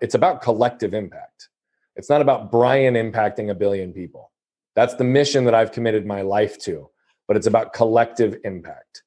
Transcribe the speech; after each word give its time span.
It's 0.00 0.14
about 0.14 0.42
collective 0.42 0.92
impact. 0.92 1.48
It's 1.94 2.10
not 2.10 2.20
about 2.20 2.50
Brian 2.50 2.94
impacting 2.94 3.50
a 3.50 3.54
billion 3.54 3.92
people. 3.92 4.30
That's 4.74 4.94
the 4.94 5.04
mission 5.04 5.44
that 5.44 5.54
I've 5.54 5.72
committed 5.72 6.04
my 6.04 6.20
life 6.20 6.58
to, 6.60 6.90
but 7.26 7.36
it's 7.36 7.46
about 7.46 7.72
collective 7.72 8.38
impact. 8.44 9.02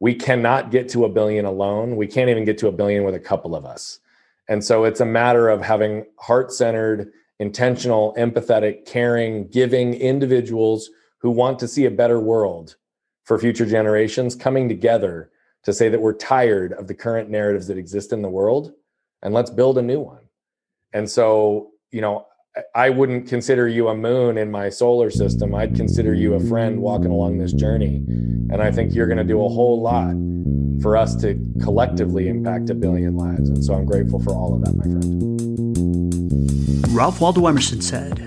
We 0.00 0.14
cannot 0.14 0.72
get 0.72 0.88
to 0.90 1.04
a 1.04 1.08
billion 1.08 1.44
alone. 1.44 1.94
We 1.96 2.08
can't 2.08 2.28
even 2.28 2.44
get 2.44 2.58
to 2.58 2.68
a 2.68 2.72
billion 2.72 3.04
with 3.04 3.14
a 3.14 3.20
couple 3.20 3.54
of 3.54 3.64
us. 3.64 4.00
And 4.48 4.62
so 4.62 4.84
it's 4.84 5.00
a 5.00 5.06
matter 5.06 5.48
of 5.48 5.62
having 5.62 6.04
heart 6.18 6.52
centered, 6.52 7.12
intentional, 7.38 8.14
empathetic, 8.18 8.86
caring, 8.86 9.48
giving 9.48 9.94
individuals 9.94 10.90
who 11.18 11.30
want 11.30 11.60
to 11.60 11.68
see 11.68 11.86
a 11.86 11.90
better 11.90 12.18
world 12.20 12.76
for 13.22 13.38
future 13.38 13.66
generations 13.66 14.34
coming 14.34 14.68
together 14.68 15.30
to 15.62 15.72
say 15.72 15.88
that 15.88 16.00
we're 16.00 16.12
tired 16.12 16.72
of 16.72 16.88
the 16.88 16.94
current 16.94 17.30
narratives 17.30 17.68
that 17.68 17.78
exist 17.78 18.12
in 18.12 18.20
the 18.20 18.28
world 18.28 18.72
and 19.22 19.32
let's 19.32 19.50
build 19.50 19.78
a 19.78 19.82
new 19.82 20.00
one. 20.00 20.23
And 20.94 21.10
so, 21.10 21.72
you 21.90 22.00
know, 22.00 22.26
I 22.74 22.88
wouldn't 22.88 23.28
consider 23.28 23.66
you 23.66 23.88
a 23.88 23.96
moon 23.96 24.38
in 24.38 24.50
my 24.50 24.68
solar 24.68 25.10
system. 25.10 25.56
I'd 25.56 25.74
consider 25.74 26.14
you 26.14 26.34
a 26.34 26.40
friend 26.40 26.80
walking 26.80 27.10
along 27.10 27.38
this 27.38 27.52
journey. 27.52 27.96
And 28.50 28.62
I 28.62 28.70
think 28.70 28.94
you're 28.94 29.08
going 29.08 29.18
to 29.18 29.24
do 29.24 29.44
a 29.44 29.48
whole 29.48 29.82
lot 29.82 30.14
for 30.80 30.96
us 30.96 31.16
to 31.16 31.34
collectively 31.60 32.28
impact 32.28 32.70
a 32.70 32.74
billion 32.74 33.16
lives. 33.16 33.48
And 33.48 33.64
so 33.64 33.74
I'm 33.74 33.84
grateful 33.84 34.20
for 34.20 34.30
all 34.30 34.54
of 34.54 34.64
that, 34.64 34.76
my 34.76 34.84
friend. 34.84 35.34
Ralph 36.94 37.20
Waldo 37.20 37.44
Emerson 37.48 37.80
said, 37.80 38.20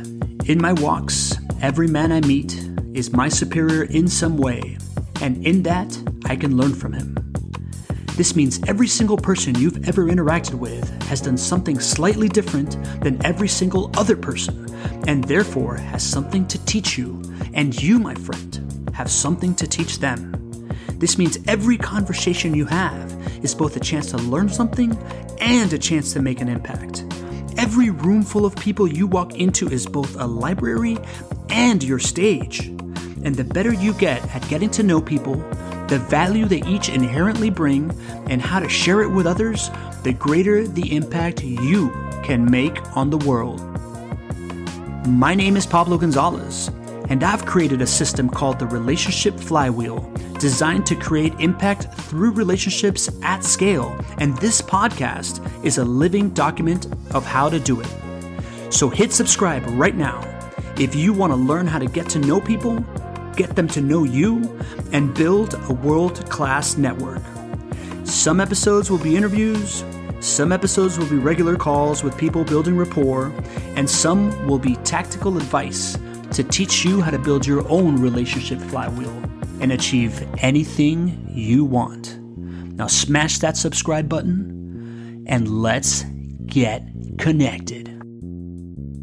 In 0.46 0.62
my 0.62 0.74
walks, 0.74 1.38
every 1.62 1.88
man 1.88 2.12
I 2.12 2.20
meet 2.22 2.62
is 2.94 3.14
my 3.14 3.30
superior 3.30 3.84
in 3.84 4.10
some 4.10 4.36
way, 4.36 4.78
and 5.22 5.46
in 5.46 5.64
that 5.64 5.98
I 6.26 6.36
can 6.36 6.58
learn 6.58 6.74
from 6.74 6.92
him. 6.92 7.27
This 8.18 8.36
means 8.36 8.60
every 8.66 8.88
single 8.88 9.16
person 9.16 9.54
you've 9.54 9.88
ever 9.88 10.08
interacted 10.08 10.56
with 10.56 10.90
has 11.04 11.22
done 11.22 11.38
something 11.38 11.80
slightly 11.80 12.28
different 12.28 12.72
than 13.04 13.24
every 13.24 13.48
single 13.48 13.92
other 13.96 14.16
person, 14.16 14.66
and 15.08 15.24
therefore 15.24 15.78
has 15.78 16.02
something 16.02 16.48
to 16.48 16.66
teach 16.66 16.98
you, 16.98 17.22
and 17.54 17.80
you, 17.80 18.00
my 18.00 18.16
friend, 18.16 18.90
have 18.96 19.12
something 19.12 19.54
to 19.54 19.68
teach 19.68 20.00
them. 20.00 20.32
This 20.94 21.20
means 21.20 21.38
every 21.48 21.78
conversation 21.78 22.56
you 22.56 22.66
have 22.66 23.14
is 23.44 23.54
both 23.54 23.78
a 23.78 23.80
chance 23.80 24.10
to 24.10 24.18
learn 24.18 24.50
something 24.50 24.98
and 25.40 25.72
a 25.72 25.78
chance 25.78 26.12
to 26.14 26.20
make 26.20 26.42
an 26.42 26.50
impact. 26.50 27.06
Every 27.60 27.92
room 27.92 28.24
full 28.24 28.48
of 28.48 28.56
people 28.56 28.88
you 28.88 29.06
walk 29.06 29.36
into 29.36 29.70
is 29.70 29.86
both 29.86 30.20
a 30.20 30.26
library 30.26 30.98
and 31.50 31.84
your 31.84 32.00
stage. 32.00 32.62
And 33.24 33.36
the 33.36 33.44
better 33.44 33.74
you 33.74 33.94
get 33.94 34.24
at 34.36 34.48
getting 34.50 34.72
to 34.72 34.82
know 34.82 35.02
people, 35.02 35.36
the 35.88 36.00
value 36.00 36.46
they 36.46 36.64
each 36.64 36.90
inherently 36.90 37.50
bring, 37.50 37.92
and 38.30 38.42
how 38.42 38.60
to 38.60 38.68
share 38.68 39.02
it 39.02 39.10
with 39.10 39.26
others, 39.26 39.70
the 40.04 40.14
greater 40.14 40.68
the 40.68 40.96
impact 40.96 41.44
you 41.44 41.90
can 42.24 42.50
make 42.50 42.96
on 42.96 43.10
the 43.10 43.18
world. 43.18 43.62
My 45.08 45.34
name 45.34 45.56
is 45.56 45.66
Pablo 45.66 45.98
Gonzalez, 45.98 46.70
and 47.10 47.24
I've 47.24 47.46
created 47.46 47.82
a 47.82 47.88
system 47.88 48.30
called 48.30 48.60
the 48.60 48.68
Relationship 48.68 49.40
Flywheel, 49.40 50.02
designed 50.40 50.86
to 50.88 50.96
create 50.96 51.34
impact 51.40 51.86
through 51.94 52.32
relationships 52.32 53.10
at 53.24 53.44
scale. 53.44 53.98
And 54.18 54.38
this 54.38 54.62
podcast 54.62 55.42
is 55.64 55.78
a 55.78 55.86
living 55.86 56.32
document 56.32 56.88
of 57.12 57.26
how 57.26 57.50
to 57.50 57.60
do 57.60 57.80
it. 57.80 57.88
So 58.70 58.90
hit 58.90 59.14
subscribe 59.14 59.64
right 59.68 59.96
now 59.96 60.22
if 60.78 60.94
you 60.94 61.14
want 61.14 61.32
to 61.32 61.38
learn 61.38 61.66
how 61.66 61.80
to 61.80 61.88
get 61.88 62.10
to 62.10 62.20
know 62.20 62.40
people 62.40 62.86
get 63.38 63.56
them 63.56 63.68
to 63.70 63.82
know 63.82 64.04
you, 64.04 64.60
and 64.92 65.14
build 65.14 65.54
a 65.70 65.74
world 65.74 66.30
class 66.30 66.76
network. 66.76 67.22
Some 68.04 68.42
episodes 68.42 68.92
will 68.92 68.98
be 68.98 69.16
interviews, 69.16 69.84
some 70.20 70.52
episodes 70.52 70.98
will 70.98 71.10
be 71.10 71.18
regular 71.18 71.56
calls 71.56 72.04
with 72.04 72.18
people 72.18 72.44
building 72.44 72.76
rapport, 72.76 73.32
and 73.76 73.90
some 73.90 74.48
will 74.48 74.60
be 74.60 74.76
tactical 74.78 75.38
advice 75.38 75.98
to 76.32 76.44
teach 76.44 76.84
you 76.84 77.02
how 77.02 77.12
to 77.12 77.20
build 77.20 77.46
your 77.46 77.68
own 77.70 78.02
relationship 78.02 78.60
flywheel 78.60 79.16
and 79.62 79.72
achieve 79.72 80.28
anything 80.44 81.30
you 81.32 81.64
want. 81.64 82.20
Now, 82.20 82.88
smash 82.88 83.40
that 83.40 83.58
subscribe 83.58 84.10
button 84.10 85.26
and 85.28 85.62
let's 85.62 86.04
get 86.46 86.84
connected. 87.18 87.97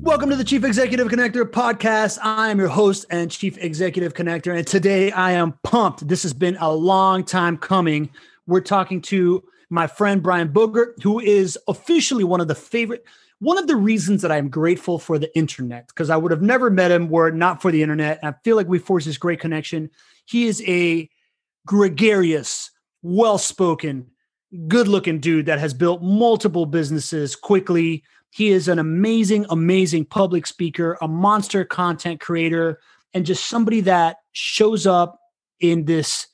Welcome 0.04 0.28
to 0.28 0.36
the 0.36 0.44
Chief 0.44 0.64
Executive 0.64 1.08
Connector 1.08 1.44
podcast. 1.44 2.18
I 2.22 2.50
am 2.50 2.58
your 2.58 2.68
host 2.68 3.06
and 3.08 3.30
Chief 3.30 3.56
Executive 3.56 4.12
Connector, 4.12 4.54
and 4.54 4.66
today 4.66 5.10
I 5.10 5.32
am 5.32 5.58
pumped. 5.62 6.06
This 6.06 6.24
has 6.24 6.34
been 6.34 6.58
a 6.60 6.70
long 6.70 7.24
time 7.24 7.56
coming. 7.56 8.10
We're 8.46 8.60
talking 8.60 9.00
to 9.00 9.42
my 9.70 9.86
friend 9.86 10.22
Brian 10.22 10.52
Bogert, 10.52 11.02
who 11.02 11.20
is 11.20 11.58
officially 11.68 12.22
one 12.22 12.42
of 12.42 12.48
the 12.48 12.54
favorite, 12.54 13.02
one 13.38 13.56
of 13.56 13.66
the 13.66 13.76
reasons 13.76 14.20
that 14.20 14.30
I'm 14.30 14.50
grateful 14.50 14.98
for 14.98 15.18
the 15.18 15.34
internet, 15.34 15.88
because 15.88 16.10
I 16.10 16.18
would 16.18 16.32
have 16.32 16.42
never 16.42 16.68
met 16.68 16.90
him 16.90 17.08
were 17.08 17.28
it 17.28 17.34
not 17.34 17.62
for 17.62 17.72
the 17.72 17.82
internet. 17.82 18.18
And 18.22 18.34
I 18.34 18.38
feel 18.44 18.56
like 18.56 18.68
we 18.68 18.78
forged 18.78 19.06
this 19.06 19.16
great 19.16 19.40
connection. 19.40 19.88
He 20.26 20.44
is 20.44 20.62
a 20.66 21.08
gregarious, 21.66 22.70
well 23.00 23.38
spoken, 23.38 24.10
good 24.68 24.86
looking 24.86 25.18
dude 25.18 25.46
that 25.46 25.60
has 25.60 25.72
built 25.72 26.02
multiple 26.02 26.66
businesses 26.66 27.34
quickly 27.34 28.04
he 28.34 28.48
is 28.48 28.66
an 28.66 28.80
amazing, 28.80 29.46
amazing 29.48 30.06
public 30.06 30.44
speaker, 30.44 30.98
a 31.00 31.06
monster 31.06 31.64
content 31.64 32.20
creator, 32.20 32.80
and 33.12 33.24
just 33.24 33.46
somebody 33.46 33.80
that 33.82 34.16
shows 34.32 34.88
up 34.88 35.20
in 35.60 35.84
this 35.84 36.26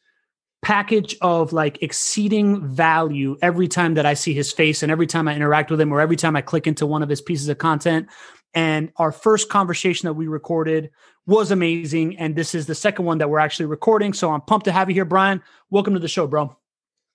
package 0.63 1.15
of 1.21 1.53
like 1.53 1.83
exceeding 1.83 2.67
value 2.67 3.37
every 3.43 3.69
time 3.69 3.95
that 3.95 4.07
I 4.07 4.15
see 4.15 4.33
his 4.33 4.51
face 4.51 4.83
and 4.83 4.91
every 4.91 5.07
time 5.07 5.29
I 5.29 5.37
interact 5.37 5.71
with 5.71 5.79
him 5.79 5.93
or 5.93 6.01
every 6.01 6.17
time 6.17 6.37
I 6.37 6.41
click 6.41 6.67
into 6.67 6.87
one 6.87 7.03
of 7.03 7.11
his 7.11 7.21
pieces 7.21 7.51
of 7.51 7.59
content. 7.59 8.09
And 8.55 8.93
our 8.97 9.13
first 9.13 9.51
conversation 9.51 10.07
that 10.07 10.15
we 10.15 10.27
recorded 10.27 10.89
was 11.27 11.51
amazing. 11.51 12.17
And 12.17 12.35
this 12.35 12.55
is 12.55 12.65
the 12.65 12.75
second 12.75 13.05
one 13.05 13.19
that 13.19 13.29
we're 13.29 13.41
actually 13.41 13.67
recording. 13.67 14.15
So 14.15 14.33
I'm 14.33 14.41
pumped 14.41 14.65
to 14.65 14.73
have 14.73 14.89
you 14.89 14.95
here, 14.95 15.05
Brian. 15.05 15.43
Welcome 15.69 15.93
to 15.93 16.01
the 16.01 16.09
show, 16.09 16.27
bro. 16.27 16.60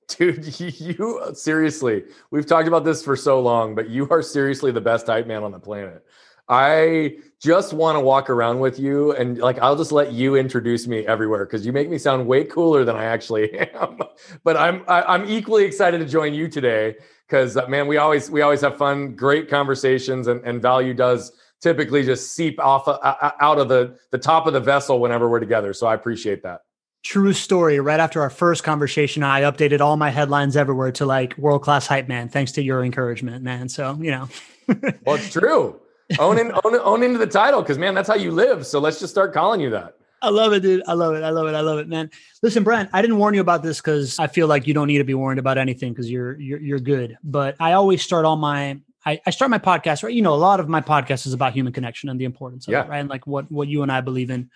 Dude, 0.07 0.59
you 0.79 1.21
seriously, 1.33 2.03
we've 2.31 2.45
talked 2.45 2.67
about 2.67 2.83
this 2.83 3.03
for 3.03 3.15
so 3.15 3.39
long, 3.39 3.75
but 3.75 3.89
you 3.89 4.07
are 4.09 4.21
seriously 4.21 4.71
the 4.71 4.81
best 4.81 5.07
hype 5.07 5.27
man 5.27 5.43
on 5.43 5.51
the 5.51 5.59
planet. 5.59 6.05
I 6.47 7.17
just 7.39 7.73
want 7.73 7.95
to 7.95 7.99
walk 7.99 8.29
around 8.29 8.59
with 8.59 8.79
you 8.79 9.13
and 9.13 9.39
like 9.39 9.57
I'll 9.59 9.75
just 9.75 9.91
let 9.91 10.11
you 10.11 10.35
introduce 10.35 10.85
me 10.85 11.05
everywhere 11.07 11.45
because 11.45 11.65
you 11.65 11.73
make 11.73 11.89
me 11.89 11.97
sound 11.97 12.27
way 12.27 12.43
cooler 12.43 12.85
than 12.85 12.95
I 12.95 13.05
actually 13.05 13.57
am. 13.73 13.99
but 14.43 14.55
I'm 14.55 14.83
I, 14.87 14.99
am 14.99 15.05
i 15.07 15.15
am 15.15 15.29
equally 15.29 15.65
excited 15.65 15.97
to 15.99 16.05
join 16.05 16.35
you 16.35 16.47
today 16.47 16.97
because 17.27 17.57
uh, 17.57 17.67
man, 17.67 17.87
we 17.87 17.97
always 17.97 18.29
we 18.29 18.41
always 18.41 18.61
have 18.61 18.77
fun, 18.77 19.15
great 19.15 19.49
conversations, 19.49 20.27
and, 20.27 20.43
and 20.45 20.61
value 20.61 20.93
does 20.93 21.31
typically 21.61 22.03
just 22.03 22.33
seep 22.33 22.59
off 22.59 22.87
uh, 22.87 22.99
uh 23.01 23.31
out 23.39 23.57
of 23.57 23.67
the 23.67 23.97
the 24.11 24.17
top 24.17 24.45
of 24.47 24.53
the 24.53 24.59
vessel 24.59 24.99
whenever 24.99 25.27
we're 25.27 25.39
together. 25.39 25.73
So 25.73 25.87
I 25.87 25.95
appreciate 25.95 26.43
that 26.43 26.61
true 27.05 27.33
story 27.33 27.79
right 27.79 27.99
after 27.99 28.19
our 28.19 28.31
first 28.31 28.63
conversation 28.63 29.21
i 29.21 29.41
updated 29.41 29.79
all 29.79 29.95
my 29.95 30.09
headlines 30.09 30.57
everywhere 30.57 30.91
to 30.91 31.05
like 31.05 31.37
world 31.37 31.61
class 31.61 31.85
hype 31.85 32.07
man 32.07 32.27
thanks 32.27 32.51
to 32.51 32.63
your 32.63 32.83
encouragement 32.83 33.43
man 33.43 33.69
so 33.69 33.95
you 34.01 34.09
know 34.09 34.27
well 35.05 35.15
it's 35.15 35.31
true 35.31 35.79
own, 36.19 36.39
in, 36.39 36.51
own, 36.63 36.75
own 36.83 37.03
into 37.03 37.19
the 37.19 37.27
title 37.27 37.61
because 37.61 37.77
man 37.77 37.93
that's 37.93 38.07
how 38.07 38.15
you 38.15 38.31
live 38.31 38.65
so 38.65 38.79
let's 38.79 38.99
just 38.99 39.13
start 39.13 39.33
calling 39.33 39.61
you 39.61 39.69
that 39.69 39.95
I 40.21 40.29
love 40.29 40.53
it, 40.53 40.61
dude. 40.61 40.81
I 40.87 40.93
love 40.93 41.13
it. 41.13 41.23
I 41.23 41.29
love 41.29 41.45
it. 41.45 41.53
I 41.53 41.59
love 41.59 41.77
it, 41.77 41.87
man. 41.87 42.09
Listen, 42.41 42.63
Brian, 42.63 42.89
I 42.93 43.01
didn't 43.03 43.17
warn 43.17 43.35
you 43.35 43.41
about 43.41 43.61
this 43.61 43.79
because 43.79 44.17
I 44.17 44.25
feel 44.25 44.47
like 44.47 44.65
you 44.65 44.73
don't 44.73 44.87
need 44.87 44.97
to 44.97 45.03
be 45.03 45.13
warned 45.13 45.37
about 45.37 45.59
anything 45.59 45.93
because 45.93 46.09
you're 46.09 46.39
you're 46.39 46.59
you're 46.59 46.79
good. 46.79 47.15
But 47.23 47.55
I 47.59 47.73
always 47.73 48.01
start 48.01 48.25
all 48.25 48.37
my 48.37 48.79
I, 49.05 49.21
I 49.27 49.29
start 49.29 49.51
my 49.51 49.59
podcast, 49.59 50.01
right? 50.01 50.13
You 50.13 50.23
know, 50.23 50.33
a 50.33 50.35
lot 50.35 50.59
of 50.59 50.67
my 50.67 50.81
podcast 50.81 51.27
is 51.27 51.33
about 51.33 51.53
human 51.53 51.73
connection 51.73 52.09
and 52.09 52.19
the 52.19 52.25
importance 52.25 52.67
of 52.67 52.71
yeah. 52.71 52.85
it, 52.85 52.89
right? 52.89 52.99
And 52.99 53.09
like 53.09 53.27
what 53.27 53.51
what 53.51 53.67
you 53.67 53.83
and 53.83 53.91
I 53.91 54.01
believe 54.01 54.31
in. 54.31 54.49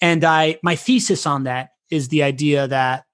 And 0.00 0.24
I 0.24 0.58
my 0.62 0.76
thesis 0.76 1.26
on 1.26 1.44
that 1.44 1.72
is 1.90 2.08
the 2.08 2.22
idea 2.22 2.68
that 2.68 3.04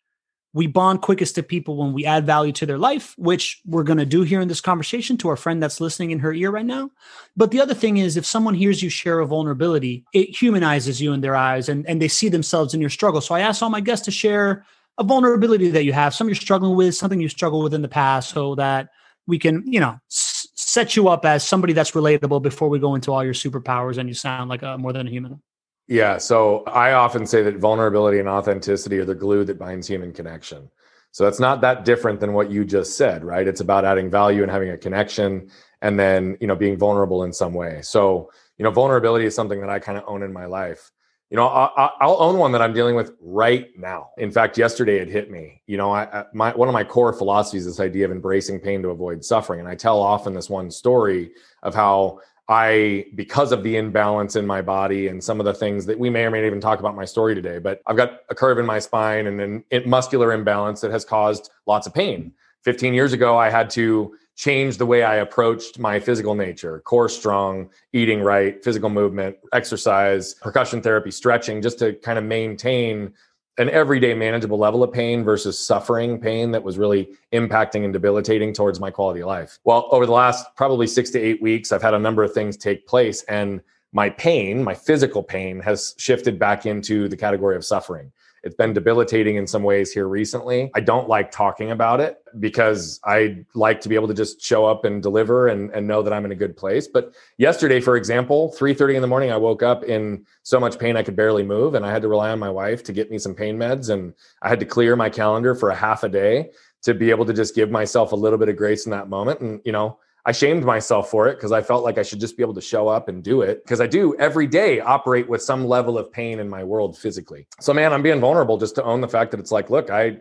we 0.57 0.67
bond 0.67 1.03
quickest 1.03 1.35
to 1.35 1.43
people 1.43 1.77
when 1.77 1.93
we 1.93 2.07
add 2.07 2.25
value 2.25 2.53
to 2.53 2.65
their 2.65 2.79
life, 2.79 3.15
which 3.19 3.61
we're 3.67 3.83
going 3.83 3.99
to 3.99 4.07
do 4.07 4.23
here 4.23 4.41
in 4.41 4.49
this 4.49 4.63
conversation 4.63 5.19
to 5.19 5.29
our 5.29 5.37
friend 5.37 5.63
that's 5.63 5.83
listening 5.83 6.13
in 6.13 6.19
her 6.21 6.33
ear 6.33 6.51
right 6.51 6.65
now. 6.65 6.91
But 7.37 7.51
the 7.51 7.61
other 7.61 7.75
thing 7.75 7.99
is, 7.99 8.17
if 8.17 8.25
someone 8.25 8.55
hears 8.55 8.83
you 8.83 8.89
share 8.89 9.21
a 9.21 9.27
vulnerability, 9.27 10.07
it 10.15 10.31
humanizes 10.31 10.99
you 10.99 11.13
in 11.13 11.21
their 11.21 11.37
eyes 11.37 11.69
and, 11.69 11.87
and 11.87 12.01
they 12.01 12.09
see 12.09 12.31
themselves 12.31 12.73
in 12.73 12.81
your 12.81 12.89
struggle. 12.89 13.21
So 13.21 13.35
I 13.35 13.41
asked 13.41 13.63
all 13.63 13.69
my 13.69 13.83
guests 13.83 14.07
to 14.07 14.11
share 14.11 14.65
a 14.97 15.05
vulnerability 15.05 15.69
that 15.73 15.85
you 15.85 15.93
have, 15.93 16.15
something 16.15 16.31
you're 16.31 16.41
struggling 16.41 16.75
with, 16.75 16.95
something 16.95 17.21
you 17.21 17.29
struggled 17.29 17.63
with 17.63 17.75
in 17.75 17.83
the 17.83 17.89
past, 17.89 18.31
so 18.31 18.55
that 18.55 18.89
we 19.27 19.39
can, 19.39 19.63
you 19.71 19.79
know, 19.79 19.99
s- 20.11 20.49
set 20.55 20.97
you 20.97 21.09
up 21.09 21.27
as 21.27 21.47
somebody 21.47 21.75
that's 21.75 21.91
relatable 21.91 22.41
before 22.41 22.71
we 22.71 22.79
go 22.79 22.95
into 22.95 23.13
all 23.13 23.23
your 23.23 23.35
superpowers 23.35 23.99
and 23.99 24.09
you 24.09 24.15
sound 24.15 24.49
like 24.49 24.63
a, 24.63 24.79
more 24.79 24.95
than 24.95 25.07
a 25.07 25.11
human. 25.11 25.43
Yeah. 25.89 26.19
So 26.19 26.65
I 26.65 26.93
often 26.93 27.27
say 27.27 27.43
that 27.43 27.59
vulnerability 27.59 28.19
and 28.19 28.29
authenticity 28.29 28.99
are 28.99 29.05
the 29.05 29.15
glue 29.15 29.45
that 29.45 29.59
binds 29.59 29.87
human 29.87 30.13
connection. 30.13 30.69
So 31.13 31.25
that's 31.25 31.41
not 31.41 31.61
that 31.63 31.85
different 31.85 32.21
than 32.21 32.33
what 32.33 32.51
you 32.51 32.65
just 32.65 32.97
said, 32.97 33.25
right? 33.25 33.47
It's 33.47 33.61
about 33.61 33.85
adding 33.85 34.11
value 34.11 34.43
and 34.43 34.51
having 34.51 34.71
a 34.71 34.77
connection 34.77 35.51
and 35.81 35.99
then, 35.99 36.37
you 36.41 36.47
know, 36.47 36.57
being 36.57 36.77
vulnerable 36.77 37.25
in 37.25 37.33
some 37.33 37.55
way. 37.55 37.81
So, 37.83 38.31
you 38.59 38.65
know, 38.65 38.71
vulnerability 38.71 39.25
is 39.25 39.35
something 39.35 39.61
that 39.61 39.71
I 39.71 39.79
kind 39.79 39.97
of 39.97 40.05
own 40.07 40.23
in 40.23 40.33
my 40.33 40.47
life. 40.47 40.91
You 41.31 41.37
know, 41.37 41.49
I, 41.49 42.07
will 42.07 42.23
own 42.23 42.39
one 42.39 42.53
that 42.53 42.63
I'm 42.63 42.73
dealing 42.73 42.95
with 42.95 43.13
right 43.21 43.67
now. 43.77 44.11
In 44.17 44.31
fact, 44.31 44.57
yesterday 44.57 44.99
it 44.99 45.09
hit 45.09 45.29
me. 45.31 45.61
You 45.67 45.77
know, 45.77 45.93
I, 45.93 46.25
my 46.33 46.53
one 46.53 46.69
of 46.69 46.73
my 46.73 46.85
core 46.85 47.13
philosophies 47.13 47.67
is 47.67 47.77
this 47.77 47.85
idea 47.85 48.05
of 48.05 48.13
embracing 48.13 48.61
pain 48.61 48.81
to 48.83 48.91
avoid 48.91 49.25
suffering, 49.25 49.59
and 49.59 49.69
I 49.69 49.75
tell 49.75 50.01
often 50.01 50.35
this 50.35 50.49
one 50.49 50.71
story 50.71 51.33
of 51.65 51.75
how 51.75 52.21
I, 52.49 53.07
because 53.15 53.51
of 53.51 53.63
the 53.65 53.77
imbalance 53.77 54.37
in 54.37 54.47
my 54.47 54.63
body 54.63 55.09
and 55.09 55.23
some 55.23 55.41
of 55.41 55.47
the 55.47 55.55
things 55.55 55.85
that 55.87 55.99
we 55.99 56.11
may 56.11 56.25
or 56.25 56.31
may 56.31 56.41
not 56.41 56.47
even 56.47 56.61
talk 56.61 56.79
about 56.79 56.95
my 56.95 57.05
story 57.05 57.35
today, 57.35 57.59
but 57.59 57.83
I've 57.87 57.97
got 57.97 58.21
a 58.29 58.35
curve 58.35 58.59
in 58.59 58.67
my 58.67 58.79
spine 58.79 59.27
and 59.27 59.41
an 59.41 59.83
muscular 59.85 60.33
imbalance 60.33 60.81
that 60.83 60.93
has 60.93 61.05
caused 61.05 61.51
lots 61.67 61.87
of 61.87 61.95
pain. 61.95 62.33
15 62.63 62.95
years 62.95 63.13
ago, 63.13 63.37
I 63.37 63.51
had 63.51 63.69
to 63.71 64.15
change 64.37 64.77
the 64.77 64.87
way 64.87 65.03
I 65.03 65.17
approached 65.17 65.79
my 65.79 65.99
physical 65.99 66.35
nature, 66.35 66.81
core 66.81 67.09
strong, 67.09 67.71
eating 67.93 68.21
right, 68.21 68.63
physical 68.63 68.91
movement, 68.91 69.37
exercise, 69.53 70.35
percussion 70.35 70.83
therapy, 70.83 71.11
stretching, 71.11 71.63
just 71.63 71.79
to 71.79 71.95
kind 71.95 72.19
of 72.19 72.25
maintain 72.25 73.15
an 73.59 73.71
everyday 73.71 74.13
manageable 74.15 74.59
level 74.59 74.83
of 74.83 74.93
pain 74.93 75.25
versus 75.25 75.59
suffering 75.59 76.21
pain 76.21 76.51
that 76.51 76.63
was 76.63 76.77
really 76.77 77.09
impacting 77.33 77.85
and 77.85 77.93
debilitating 77.93 78.53
towards 78.53 78.81
my 78.81 78.91
quality 78.91 79.21
of 79.21 79.27
life. 79.27 79.59
Well, 79.65 79.89
over 79.91 80.05
the 80.05 80.13
last 80.13 80.55
probably 80.57 80.87
six 80.87 81.11
to 81.11 81.21
eight 81.21 81.41
weeks, 81.41 81.73
I've 81.73 81.83
had 81.83 81.95
a 81.95 81.99
number 81.99 82.23
of 82.23 82.33
things 82.33 82.57
take 82.57 82.87
place, 82.87 83.23
and 83.25 83.63
my 83.93 84.11
pain, 84.11 84.63
my 84.63 84.75
physical 84.75 85.23
pain, 85.23 85.61
has 85.61 85.95
shifted 85.97 86.39
back 86.39 86.67
into 86.67 87.09
the 87.09 87.17
category 87.17 87.57
of 87.57 87.65
suffering. 87.65 88.13
It's 88.47 88.55
been 88.55 88.73
debilitating 88.73 89.35
in 89.35 89.47
some 89.47 89.65
ways 89.65 89.93
here 89.93 90.07
recently. 90.07 90.71
I 90.73 90.79
don't 90.79 91.09
like 91.09 91.33
talking 91.33 91.73
about 91.73 91.99
it 91.99 92.23
because 92.39 93.01
I 93.05 93.45
like 93.55 93.81
to 93.81 93.89
be 93.89 93.97
able 93.97 94.07
to 94.07 94.15
just 94.15 94.41
show 94.41 94.65
up 94.65 94.85
and 94.85 95.03
deliver 95.03 95.49
and, 95.49 95.69
and 95.73 95.85
know 95.85 96.01
that 96.01 96.13
I'm 96.13 96.25
in 96.25 96.31
a 96.31 96.37
good 96.37 96.57
place. 96.57 96.87
But 96.87 97.13
yesterday, 97.39 97.81
for 97.81 97.97
example, 97.97 98.55
3:30 98.57 98.95
in 98.95 99.03
the 99.03 99.09
morning, 99.09 99.33
I 99.33 99.37
woke 99.37 99.65
up 99.65 99.83
in 99.83 100.25
so 100.45 100.61
much 100.61 100.79
pain 100.79 100.97
I 100.97 101.03
could 101.03 101.17
barely 101.17 101.43
move, 101.43 101.75
and 101.75 101.85
I 101.85 101.91
had 101.91 102.03
to 102.03 102.09
rely 102.09 102.31
on 102.31 102.39
my 102.39 102.51
wife 102.51 102.85
to 102.85 102.93
get 102.93 103.11
me 103.11 103.19
some 103.19 103.35
pain 103.35 103.59
meds, 103.59 103.91
and 103.91 104.15
I 104.43 104.49
had 104.49 104.61
to 104.61 104.67
clear 104.67 104.95
my 104.95 105.11
calendar 105.11 105.57
for 105.57 105.71
a 105.71 105.75
half 105.75 106.05
a 106.05 106.09
day 106.09 106.51
to 106.83 106.95
be 106.95 107.11
able 107.11 107.27
to 107.27 107.33
just 107.33 107.57
give 107.57 107.69
myself 107.69 108.13
a 108.13 108.17
little 108.17 108.39
bit 108.39 108.49
of 108.49 108.57
grace 108.57 108.87
in 108.87 108.93
that 108.93 109.09
moment. 109.09 109.41
And 109.41 109.61
you 109.65 109.73
know, 109.73 109.99
I 110.27 110.33
shamed 110.33 110.65
myself 110.65 111.09
for 111.09 111.29
it 111.29 111.37
because 111.37 111.53
I 111.53 111.63
felt 111.63 111.85
like 111.85 111.99
I 111.99 112.03
should 112.03 112.19
just 112.19 112.37
be 112.37 112.43
able 112.43 112.55
to 112.55 112.61
show 112.61 112.89
up 112.89 113.09
and 113.09 113.23
do 113.23 113.43
it 113.43 113.63
because 113.63 113.81
I 113.81 113.87
do 113.87 114.17
every 114.19 114.49
day 114.49 114.81
operate 114.81 115.29
with 115.29 115.41
some 115.41 115.65
level 115.65 115.97
of 115.97 116.11
pain 116.11 116.41
in 116.41 116.49
my 116.49 116.65
world 116.65 116.99
physically. 116.99 117.47
So 117.61 117.73
man, 117.73 117.93
I'm 117.93 118.03
being 118.03 118.21
vulnerable 118.21 118.59
just 118.59 118.75
to 118.75 118.83
own 118.83 119.01
the 119.01 119.09
fact 119.09 119.31
that 119.31 119.39
it's 119.39 119.53
like, 119.53 119.71
look, 119.71 119.89
I 119.89 120.19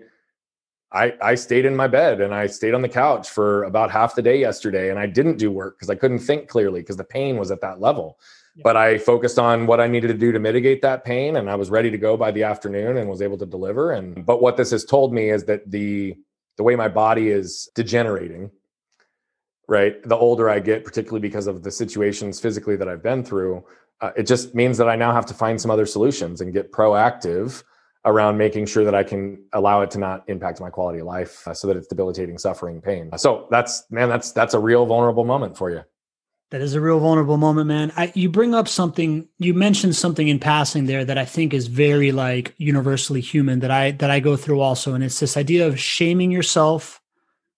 I 0.91 1.13
I 1.21 1.33
stayed 1.33 1.65
in 1.65 1.75
my 1.75 1.87
bed 1.87 2.21
and 2.21 2.35
I 2.35 2.45
stayed 2.45 2.75
on 2.75 2.83
the 2.83 2.89
couch 2.89 3.29
for 3.29 3.63
about 3.63 3.89
half 3.89 4.13
the 4.13 4.21
day 4.21 4.39
yesterday 4.39 4.91
and 4.91 4.99
I 4.99 5.07
didn't 5.07 5.37
do 5.37 5.49
work 5.49 5.79
because 5.79 5.89
I 5.89 5.95
couldn't 5.95 6.19
think 6.19 6.49
clearly 6.49 6.81
because 6.81 6.97
the 6.97 7.03
pain 7.03 7.37
was 7.37 7.49
at 7.49 7.61
that 7.61 7.81
level. 7.81 8.19
Yeah. 8.55 8.61
But 8.63 8.77
I 8.77 8.99
focused 8.99 9.39
on 9.39 9.65
what 9.65 9.81
I 9.81 9.87
needed 9.87 10.09
to 10.09 10.13
do 10.13 10.31
to 10.31 10.39
mitigate 10.39 10.83
that 10.83 11.03
pain 11.03 11.37
and 11.37 11.49
I 11.49 11.55
was 11.55 11.71
ready 11.71 11.89
to 11.89 11.97
go 11.97 12.15
by 12.15 12.29
the 12.29 12.43
afternoon 12.43 12.97
and 12.97 13.09
was 13.09 13.23
able 13.23 13.39
to 13.39 13.45
deliver 13.47 13.93
and 13.93 14.23
but 14.23 14.39
what 14.39 14.55
this 14.55 14.69
has 14.69 14.85
told 14.85 15.15
me 15.15 15.31
is 15.31 15.45
that 15.45 15.71
the 15.71 16.15
the 16.57 16.63
way 16.63 16.75
my 16.75 16.89
body 16.89 17.29
is 17.29 17.69
degenerating 17.73 18.51
right? 19.67 20.01
The 20.03 20.15
older 20.15 20.49
i 20.49 20.59
get 20.59 20.83
particularly 20.83 21.21
because 21.21 21.47
of 21.47 21.63
the 21.63 21.71
situations 21.71 22.39
physically 22.39 22.75
that 22.75 22.87
i've 22.87 23.03
been 23.03 23.23
through 23.23 23.63
uh, 24.01 24.11
it 24.15 24.23
just 24.23 24.53
means 24.53 24.77
that 24.77 24.89
i 24.89 24.95
now 24.95 25.13
have 25.13 25.25
to 25.25 25.33
find 25.33 25.59
some 25.59 25.71
other 25.71 25.85
solutions 25.85 26.41
and 26.41 26.53
get 26.53 26.71
proactive 26.71 27.63
around 28.05 28.37
making 28.37 28.65
sure 28.65 28.83
that 28.83 28.95
i 28.95 29.03
can 29.03 29.43
allow 29.53 29.81
it 29.81 29.91
to 29.91 29.99
not 29.99 30.23
impact 30.27 30.59
my 30.59 30.69
quality 30.69 30.99
of 30.99 31.07
life 31.07 31.47
uh, 31.47 31.53
so 31.53 31.67
that 31.67 31.77
it's 31.77 31.87
debilitating 31.87 32.37
suffering 32.37 32.81
pain. 32.81 33.09
So 33.17 33.47
that's 33.49 33.85
man 33.89 34.09
that's 34.09 34.31
that's 34.31 34.53
a 34.53 34.59
real 34.59 34.85
vulnerable 34.85 35.25
moment 35.25 35.57
for 35.57 35.69
you. 35.71 35.81
That 36.51 36.61
is 36.61 36.75
a 36.75 36.81
real 36.81 36.99
vulnerable 36.99 37.37
moment 37.37 37.67
man. 37.67 37.91
I, 37.97 38.11
you 38.15 38.29
bring 38.29 38.53
up 38.53 38.67
something 38.67 39.27
you 39.39 39.53
mentioned 39.53 39.95
something 39.95 40.27
in 40.27 40.39
passing 40.39 40.85
there 40.85 41.03
that 41.03 41.17
i 41.17 41.25
think 41.25 41.53
is 41.53 41.67
very 41.67 42.11
like 42.11 42.53
universally 42.57 43.21
human 43.21 43.59
that 43.59 43.71
i 43.71 43.91
that 43.91 44.11
i 44.11 44.19
go 44.19 44.35
through 44.35 44.61
also 44.61 44.93
and 44.93 45.03
it's 45.03 45.19
this 45.19 45.35
idea 45.37 45.67
of 45.67 45.79
shaming 45.79 46.31
yourself 46.31 47.01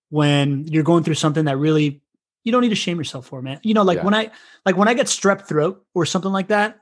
when 0.10 0.66
you're 0.68 0.84
going 0.84 1.04
through 1.04 1.16
something 1.16 1.46
that 1.46 1.58
really 1.58 2.02
you 2.44 2.52
don't 2.52 2.62
need 2.62 2.70
to 2.70 2.76
shame 2.76 2.98
yourself 2.98 3.28
for, 3.28 3.42
man. 3.42 3.60
You 3.64 3.74
know, 3.74 3.84
like 3.84 3.98
yeah. 3.98 4.06
when 4.06 4.14
I 4.14 4.32
like 4.66 4.78
when 4.78 4.88
I 4.88 4.94
get 4.94 5.08
strep 5.08 5.48
throat 5.48 5.84
or 5.94 6.06
something 6.06 6.32
like 6.32 6.48
that, 6.48 6.80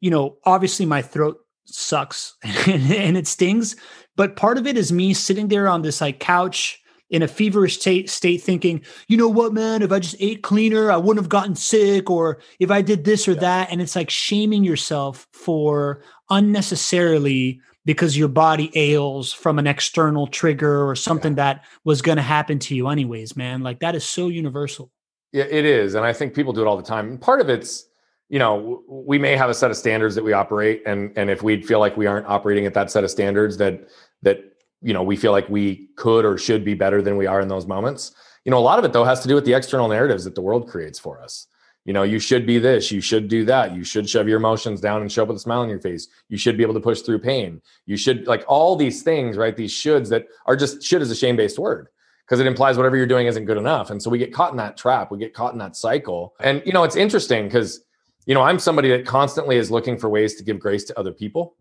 you 0.00 0.10
know, 0.10 0.36
obviously 0.44 0.84
my 0.84 1.00
throat 1.00 1.38
sucks 1.64 2.36
and 2.42 3.16
it 3.16 3.26
stings, 3.26 3.76
but 4.16 4.36
part 4.36 4.58
of 4.58 4.66
it 4.66 4.76
is 4.76 4.92
me 4.92 5.14
sitting 5.14 5.48
there 5.48 5.68
on 5.68 5.82
this 5.82 6.00
like 6.00 6.20
couch 6.20 6.82
in 7.12 7.22
a 7.22 7.28
feverish 7.28 7.78
state, 7.78 8.08
state 8.08 8.42
thinking, 8.42 8.82
you 9.06 9.18
know 9.18 9.28
what, 9.28 9.52
man, 9.52 9.82
if 9.82 9.92
I 9.92 9.98
just 9.98 10.16
ate 10.18 10.42
cleaner, 10.42 10.90
I 10.90 10.96
wouldn't 10.96 11.22
have 11.22 11.28
gotten 11.28 11.54
sick, 11.54 12.10
or 12.10 12.40
if 12.58 12.70
I 12.70 12.80
did 12.80 13.04
this 13.04 13.28
or 13.28 13.32
yeah. 13.32 13.40
that. 13.40 13.70
And 13.70 13.82
it's 13.82 13.94
like 13.94 14.08
shaming 14.08 14.64
yourself 14.64 15.28
for 15.32 16.02
unnecessarily 16.30 17.60
because 17.84 18.16
your 18.16 18.28
body 18.28 18.70
ails 18.74 19.32
from 19.32 19.58
an 19.58 19.66
external 19.66 20.26
trigger 20.26 20.88
or 20.88 20.94
something 20.94 21.32
yeah. 21.32 21.54
that 21.54 21.64
was 21.84 22.02
going 22.02 22.16
to 22.16 22.22
happen 22.22 22.58
to 22.60 22.74
you 22.74 22.88
anyways 22.88 23.36
man. 23.36 23.62
Like 23.62 23.80
that 23.80 23.94
is 23.94 24.04
so 24.04 24.28
universal. 24.28 24.90
Yeah 25.32 25.44
it 25.44 25.64
is 25.64 25.94
and 25.94 26.04
i 26.04 26.12
think 26.12 26.34
people 26.34 26.52
do 26.52 26.60
it 26.60 26.66
all 26.66 26.76
the 26.76 26.82
time. 26.82 27.08
And 27.08 27.20
part 27.20 27.40
of 27.40 27.48
it's 27.48 27.86
you 28.32 28.38
know 28.38 28.82
we 28.88 29.18
may 29.18 29.36
have 29.36 29.50
a 29.50 29.54
set 29.54 29.70
of 29.70 29.76
standards 29.76 30.14
that 30.14 30.24
we 30.24 30.32
operate 30.32 30.82
and 30.86 31.12
and 31.16 31.30
if 31.30 31.42
we 31.42 31.62
feel 31.62 31.78
like 31.78 31.96
we 31.96 32.06
aren't 32.06 32.26
operating 32.26 32.66
at 32.66 32.74
that 32.74 32.90
set 32.90 33.04
of 33.04 33.10
standards 33.10 33.58
that 33.58 33.88
that 34.22 34.38
you 34.80 34.92
know 34.92 35.02
we 35.02 35.16
feel 35.16 35.32
like 35.32 35.48
we 35.48 35.88
could 35.96 36.24
or 36.24 36.38
should 36.38 36.64
be 36.64 36.74
better 36.74 37.02
than 37.02 37.16
we 37.16 37.26
are 37.26 37.40
in 37.40 37.48
those 37.48 37.66
moments 37.66 38.12
you 38.44 38.50
know 38.50 38.58
a 38.58 38.66
lot 38.70 38.78
of 38.78 38.84
it 38.84 38.92
though 38.92 39.04
has 39.04 39.20
to 39.20 39.28
do 39.28 39.34
with 39.34 39.44
the 39.44 39.52
external 39.52 39.86
narratives 39.86 40.24
that 40.24 40.34
the 40.34 40.40
world 40.40 40.66
creates 40.66 40.98
for 40.98 41.20
us 41.20 41.46
you 41.84 41.92
know, 41.92 42.04
you 42.04 42.18
should 42.18 42.46
be 42.46 42.58
this, 42.58 42.92
you 42.92 43.00
should 43.00 43.28
do 43.28 43.44
that, 43.44 43.74
you 43.74 43.82
should 43.82 44.08
shove 44.08 44.28
your 44.28 44.36
emotions 44.36 44.80
down 44.80 45.00
and 45.00 45.10
show 45.10 45.22
up 45.22 45.28
with 45.28 45.36
a 45.36 45.40
smile 45.40 45.60
on 45.60 45.68
your 45.68 45.80
face. 45.80 46.08
You 46.28 46.38
should 46.38 46.56
be 46.56 46.62
able 46.62 46.74
to 46.74 46.80
push 46.80 47.00
through 47.00 47.18
pain. 47.18 47.60
You 47.86 47.96
should 47.96 48.26
like 48.26 48.44
all 48.46 48.76
these 48.76 49.02
things, 49.02 49.36
right? 49.36 49.56
These 49.56 49.72
shoulds 49.72 50.08
that 50.10 50.26
are 50.46 50.56
just 50.56 50.82
should 50.82 51.02
is 51.02 51.10
a 51.10 51.16
shame 51.16 51.36
based 51.36 51.58
word 51.58 51.88
because 52.24 52.38
it 52.40 52.46
implies 52.46 52.76
whatever 52.76 52.96
you're 52.96 53.06
doing 53.06 53.26
isn't 53.26 53.46
good 53.46 53.56
enough. 53.56 53.90
And 53.90 54.00
so 54.00 54.10
we 54.10 54.18
get 54.18 54.32
caught 54.32 54.52
in 54.52 54.56
that 54.58 54.76
trap, 54.76 55.10
we 55.10 55.18
get 55.18 55.34
caught 55.34 55.52
in 55.52 55.58
that 55.58 55.76
cycle. 55.76 56.34
And, 56.40 56.62
you 56.64 56.72
know, 56.72 56.84
it's 56.84 56.96
interesting 56.96 57.44
because, 57.44 57.84
you 58.26 58.34
know, 58.34 58.42
I'm 58.42 58.58
somebody 58.58 58.88
that 58.90 59.04
constantly 59.04 59.56
is 59.56 59.70
looking 59.70 59.98
for 59.98 60.08
ways 60.08 60.36
to 60.36 60.44
give 60.44 60.60
grace 60.60 60.84
to 60.84 60.98
other 60.98 61.12
people 61.12 61.56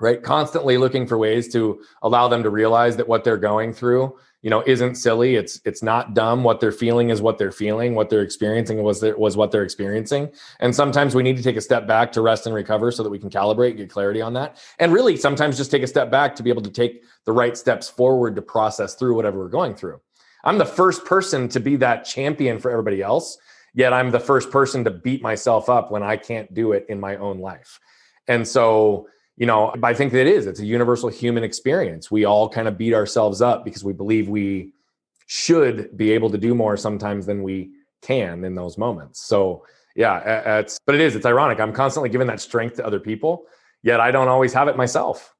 right? 0.00 0.22
Constantly 0.22 0.78
looking 0.78 1.06
for 1.06 1.18
ways 1.18 1.52
to 1.52 1.82
allow 2.02 2.28
them 2.28 2.42
to 2.42 2.50
realize 2.50 2.96
that 2.96 3.08
what 3.08 3.24
they're 3.24 3.36
going 3.36 3.72
through 3.72 4.16
you 4.42 4.48
know 4.48 4.62
isn't 4.66 4.94
silly. 4.94 5.36
It's 5.36 5.60
it's 5.64 5.82
not 5.82 6.14
dumb. 6.14 6.44
What 6.44 6.60
they're 6.60 6.72
feeling 6.72 7.10
is 7.10 7.20
what 7.20 7.38
they're 7.38 7.52
feeling. 7.52 7.94
What 7.94 8.08
they're 8.08 8.22
experiencing 8.22 8.82
was 8.82 9.00
their, 9.00 9.16
was 9.16 9.36
what 9.36 9.50
they're 9.50 9.62
experiencing. 9.62 10.30
And 10.60 10.74
sometimes 10.74 11.14
we 11.14 11.22
need 11.22 11.36
to 11.36 11.42
take 11.42 11.56
a 11.56 11.60
step 11.60 11.86
back 11.86 12.10
to 12.12 12.22
rest 12.22 12.46
and 12.46 12.54
recover 12.54 12.90
so 12.90 13.02
that 13.02 13.10
we 13.10 13.18
can 13.18 13.30
calibrate 13.30 13.76
get 13.76 13.90
clarity 13.90 14.22
on 14.22 14.32
that. 14.34 14.58
And 14.78 14.92
really 14.92 15.16
sometimes 15.16 15.56
just 15.56 15.70
take 15.70 15.82
a 15.82 15.86
step 15.86 16.10
back 16.10 16.34
to 16.36 16.42
be 16.42 16.50
able 16.50 16.62
to 16.62 16.70
take 16.70 17.02
the 17.26 17.32
right 17.32 17.56
steps 17.56 17.88
forward 17.88 18.34
to 18.36 18.42
process 18.42 18.94
through 18.94 19.14
whatever 19.14 19.38
we're 19.38 19.48
going 19.48 19.74
through. 19.74 20.00
I'm 20.44 20.56
the 20.56 20.64
first 20.64 21.04
person 21.04 21.48
to 21.50 21.60
be 21.60 21.76
that 21.76 22.04
champion 22.04 22.58
for 22.58 22.70
everybody 22.70 23.02
else 23.02 23.38
yet 23.72 23.92
i'm 23.92 24.10
the 24.10 24.18
first 24.18 24.50
person 24.50 24.82
to 24.82 24.90
beat 24.90 25.22
myself 25.22 25.68
up 25.68 25.92
when 25.92 26.02
i 26.02 26.16
can't 26.16 26.52
do 26.54 26.72
it 26.72 26.84
in 26.88 26.98
my 26.98 27.14
own 27.18 27.38
life. 27.38 27.78
And 28.26 28.46
so 28.46 29.08
you 29.40 29.46
know, 29.46 29.74
I 29.82 29.94
think 29.94 30.12
that 30.12 30.20
it 30.20 30.26
is. 30.26 30.46
It's 30.46 30.60
a 30.60 30.66
universal 30.66 31.08
human 31.08 31.44
experience. 31.44 32.10
We 32.10 32.26
all 32.26 32.46
kind 32.46 32.68
of 32.68 32.76
beat 32.76 32.92
ourselves 32.92 33.40
up 33.40 33.64
because 33.64 33.82
we 33.82 33.94
believe 33.94 34.28
we 34.28 34.74
should 35.28 35.96
be 35.96 36.10
able 36.12 36.28
to 36.28 36.36
do 36.36 36.54
more 36.54 36.76
sometimes 36.76 37.24
than 37.24 37.42
we 37.42 37.70
can 38.02 38.44
in 38.44 38.54
those 38.54 38.76
moments. 38.76 39.22
So, 39.22 39.64
yeah, 39.96 40.58
it's 40.58 40.78
but 40.84 40.94
it 40.94 41.00
is. 41.00 41.16
It's 41.16 41.24
ironic. 41.24 41.58
I'm 41.58 41.72
constantly 41.72 42.10
giving 42.10 42.26
that 42.26 42.42
strength 42.42 42.76
to 42.76 42.86
other 42.86 43.00
people, 43.00 43.46
yet 43.82 43.98
I 43.98 44.10
don't 44.10 44.28
always 44.28 44.52
have 44.52 44.68
it 44.68 44.76
myself. 44.76 45.34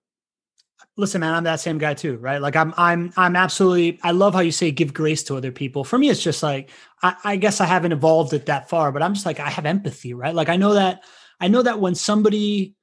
Listen, 0.97 1.21
man, 1.21 1.35
I'm 1.35 1.45
that 1.45 1.61
same 1.61 1.77
guy 1.77 1.93
too, 1.93 2.17
right? 2.17 2.41
Like 2.41 2.57
I'm, 2.57 2.73
I'm, 2.79 3.13
I'm 3.19 3.37
absolutely. 3.37 4.01
I 4.03 4.13
love 4.13 4.33
how 4.33 4.41
you 4.41 4.51
say 4.51 4.71
give 4.71 4.95
grace 4.95 5.23
to 5.25 5.37
other 5.37 5.53
people. 5.53 5.85
For 5.85 5.99
me, 5.99 6.09
it's 6.09 6.23
just 6.23 6.43
like 6.43 6.71
I, 7.03 7.17
I 7.23 7.37
guess 7.37 7.61
I 7.61 7.67
haven't 7.67 7.93
evolved 7.93 8.33
it 8.33 8.47
that 8.47 8.71
far, 8.71 8.93
but 8.93 9.03
I'm 9.03 9.13
just 9.13 9.27
like 9.27 9.41
I 9.41 9.51
have 9.51 9.67
empathy, 9.67 10.15
right? 10.15 10.35
Like 10.35 10.49
I 10.49 10.57
know 10.57 10.73
that 10.73 11.05
I 11.39 11.49
know 11.49 11.61
that 11.61 11.81
when 11.81 11.95
somebody 11.95 12.77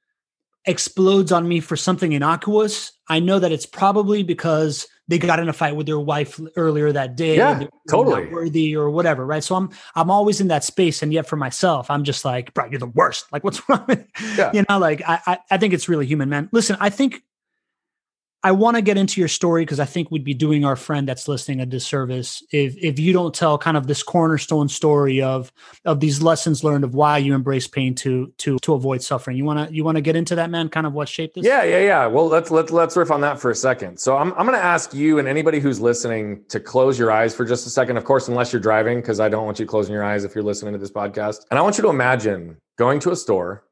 explodes 0.68 1.32
on 1.32 1.48
me 1.48 1.60
for 1.60 1.76
something 1.76 2.12
innocuous, 2.12 2.92
I 3.08 3.20
know 3.20 3.38
that 3.38 3.50
it's 3.50 3.66
probably 3.66 4.22
because 4.22 4.86
they 5.08 5.18
got 5.18 5.40
in 5.40 5.48
a 5.48 5.52
fight 5.54 5.74
with 5.74 5.86
their 5.86 5.98
wife 5.98 6.38
earlier 6.54 6.92
that 6.92 7.16
day. 7.16 7.38
Yeah, 7.38 7.64
totally 7.88 8.26
worthy 8.26 8.76
or 8.76 8.90
whatever, 8.90 9.24
right? 9.24 9.42
So 9.42 9.56
I'm 9.56 9.70
I'm 9.94 10.10
always 10.10 10.40
in 10.40 10.48
that 10.48 10.64
space, 10.64 11.02
and 11.02 11.12
yet 11.12 11.26
for 11.26 11.36
myself, 11.36 11.90
I'm 11.90 12.04
just 12.04 12.24
like, 12.24 12.52
bro, 12.52 12.66
you're 12.66 12.78
the 12.78 12.86
worst. 12.86 13.24
Like, 13.32 13.42
what's 13.42 13.60
wrong? 13.68 14.04
Yeah. 14.36 14.50
You 14.52 14.64
know, 14.68 14.78
like 14.78 15.02
I, 15.06 15.20
I 15.26 15.38
I 15.52 15.58
think 15.58 15.72
it's 15.72 15.88
really 15.88 16.06
human, 16.06 16.28
man. 16.28 16.50
Listen, 16.52 16.76
I 16.78 16.90
think 16.90 17.22
I 18.44 18.52
want 18.52 18.76
to 18.76 18.82
get 18.82 18.96
into 18.96 19.20
your 19.20 19.28
story 19.28 19.62
because 19.62 19.80
I 19.80 19.84
think 19.84 20.12
we'd 20.12 20.22
be 20.22 20.34
doing 20.34 20.64
our 20.64 20.76
friend 20.76 21.08
that's 21.08 21.26
listening 21.26 21.60
a 21.60 21.66
disservice 21.66 22.42
if 22.52 22.76
if 22.76 22.98
you 22.98 23.12
don't 23.12 23.34
tell 23.34 23.58
kind 23.58 23.76
of 23.76 23.88
this 23.88 24.04
cornerstone 24.04 24.68
story 24.68 25.20
of 25.20 25.52
of 25.84 25.98
these 25.98 26.22
lessons 26.22 26.62
learned 26.62 26.84
of 26.84 26.94
why 26.94 27.18
you 27.18 27.34
embrace 27.34 27.66
pain 27.66 27.96
to 27.96 28.32
to 28.38 28.58
to 28.60 28.74
avoid 28.74 29.02
suffering. 29.02 29.36
You 29.36 29.44
want 29.44 29.68
to 29.68 29.74
you 29.74 29.82
want 29.82 29.96
to 29.96 30.00
get 30.00 30.14
into 30.14 30.36
that, 30.36 30.50
man? 30.50 30.68
Kind 30.68 30.86
of 30.86 30.92
what 30.92 31.08
shaped 31.08 31.34
this? 31.34 31.44
Yeah, 31.44 31.64
yeah, 31.64 31.80
yeah. 31.80 32.06
Well, 32.06 32.28
let's 32.28 32.52
let's 32.52 32.70
let's 32.70 32.96
riff 32.96 33.10
on 33.10 33.20
that 33.22 33.40
for 33.40 33.50
a 33.50 33.56
second. 33.56 33.98
So 33.98 34.16
I'm 34.16 34.32
I'm 34.34 34.46
going 34.46 34.58
to 34.58 34.64
ask 34.64 34.94
you 34.94 35.18
and 35.18 35.26
anybody 35.26 35.58
who's 35.58 35.80
listening 35.80 36.44
to 36.48 36.60
close 36.60 36.96
your 36.96 37.10
eyes 37.10 37.34
for 37.34 37.44
just 37.44 37.66
a 37.66 37.70
second. 37.70 37.96
Of 37.96 38.04
course, 38.04 38.28
unless 38.28 38.52
you're 38.52 38.62
driving, 38.62 39.00
because 39.00 39.18
I 39.18 39.28
don't 39.28 39.46
want 39.46 39.58
you 39.58 39.66
closing 39.66 39.92
your 39.92 40.04
eyes 40.04 40.22
if 40.22 40.36
you're 40.36 40.44
listening 40.44 40.74
to 40.74 40.78
this 40.78 40.92
podcast. 40.92 41.44
And 41.50 41.58
I 41.58 41.62
want 41.62 41.76
you 41.76 41.82
to 41.82 41.90
imagine 41.90 42.56
going 42.76 43.00
to 43.00 43.10
a 43.10 43.16
store 43.16 43.64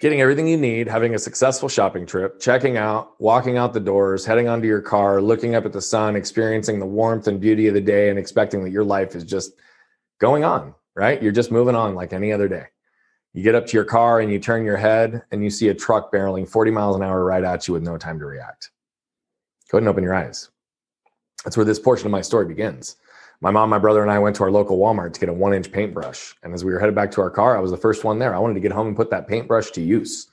getting 0.00 0.20
everything 0.20 0.46
you 0.46 0.56
need, 0.56 0.86
having 0.86 1.14
a 1.14 1.18
successful 1.18 1.68
shopping 1.68 2.06
trip, 2.06 2.38
checking 2.38 2.76
out, 2.76 3.20
walking 3.20 3.56
out 3.56 3.72
the 3.72 3.80
doors, 3.80 4.24
heading 4.24 4.48
onto 4.48 4.66
your 4.66 4.80
car, 4.80 5.20
looking 5.20 5.54
up 5.54 5.64
at 5.64 5.72
the 5.72 5.80
sun, 5.80 6.14
experiencing 6.14 6.78
the 6.78 6.86
warmth 6.86 7.26
and 7.26 7.40
beauty 7.40 7.66
of 7.66 7.74
the 7.74 7.80
day, 7.80 8.08
and 8.08 8.18
expecting 8.18 8.62
that 8.62 8.70
your 8.70 8.84
life 8.84 9.16
is 9.16 9.24
just 9.24 9.52
going 10.20 10.44
on, 10.44 10.74
right? 10.94 11.22
You're 11.22 11.32
just 11.32 11.50
moving 11.50 11.74
on 11.74 11.94
like 11.94 12.12
any 12.12 12.32
other 12.32 12.48
day. 12.48 12.66
You 13.34 13.42
get 13.42 13.54
up 13.54 13.66
to 13.66 13.76
your 13.76 13.84
car 13.84 14.20
and 14.20 14.32
you 14.32 14.38
turn 14.38 14.64
your 14.64 14.76
head 14.76 15.22
and 15.30 15.42
you 15.42 15.50
see 15.50 15.68
a 15.68 15.74
truck 15.74 16.12
barreling 16.12 16.48
40 16.48 16.70
miles 16.70 16.96
an 16.96 17.02
hour 17.02 17.24
right 17.24 17.44
at 17.44 17.68
you 17.68 17.74
with 17.74 17.82
no 17.82 17.98
time 17.98 18.18
to 18.18 18.24
react. 18.24 18.70
Go 19.70 19.78
ahead 19.78 19.82
and 19.82 19.88
open 19.88 20.02
your 20.02 20.14
eyes. 20.14 20.48
That's 21.44 21.56
where 21.56 21.66
this 21.66 21.78
portion 21.78 22.06
of 22.06 22.12
my 22.12 22.22
story 22.22 22.46
begins 22.46 22.96
my 23.40 23.52
mom, 23.52 23.70
my 23.70 23.78
brother, 23.78 24.02
and 24.02 24.10
I 24.10 24.18
went 24.18 24.34
to 24.36 24.42
our 24.42 24.50
local 24.50 24.78
Walmart 24.78 25.12
to 25.12 25.20
get 25.20 25.28
a 25.28 25.32
one 25.32 25.54
inch 25.54 25.70
paintbrush. 25.70 26.34
And 26.42 26.52
as 26.52 26.64
we 26.64 26.72
were 26.72 26.80
headed 26.80 26.94
back 26.94 27.12
to 27.12 27.20
our 27.20 27.30
car, 27.30 27.56
I 27.56 27.60
was 27.60 27.70
the 27.70 27.76
first 27.76 28.02
one 28.02 28.18
there. 28.18 28.34
I 28.34 28.38
wanted 28.38 28.54
to 28.54 28.60
get 28.60 28.72
home 28.72 28.88
and 28.88 28.96
put 28.96 29.10
that 29.10 29.28
paintbrush 29.28 29.70
to 29.72 29.80
use. 29.80 30.26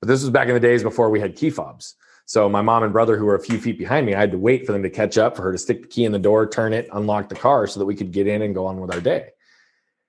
But 0.00 0.08
this 0.08 0.22
was 0.22 0.30
back 0.30 0.48
in 0.48 0.54
the 0.54 0.60
days 0.60 0.82
before 0.82 1.10
we 1.10 1.18
had 1.18 1.34
key 1.34 1.50
fobs. 1.50 1.96
So 2.24 2.48
my 2.48 2.62
mom 2.62 2.84
and 2.84 2.92
brother, 2.92 3.16
who 3.16 3.26
were 3.26 3.34
a 3.34 3.42
few 3.42 3.58
feet 3.58 3.78
behind 3.78 4.06
me, 4.06 4.14
I 4.14 4.20
had 4.20 4.30
to 4.30 4.38
wait 4.38 4.64
for 4.64 4.72
them 4.72 4.82
to 4.84 4.90
catch 4.90 5.18
up, 5.18 5.36
for 5.36 5.42
her 5.42 5.52
to 5.52 5.58
stick 5.58 5.82
the 5.82 5.88
key 5.88 6.04
in 6.04 6.12
the 6.12 6.20
door, 6.20 6.46
turn 6.46 6.72
it, 6.72 6.88
unlock 6.92 7.28
the 7.28 7.34
car 7.34 7.66
so 7.66 7.80
that 7.80 7.86
we 7.86 7.96
could 7.96 8.12
get 8.12 8.28
in 8.28 8.42
and 8.42 8.54
go 8.54 8.64
on 8.64 8.80
with 8.80 8.94
our 8.94 9.00
day. 9.00 9.30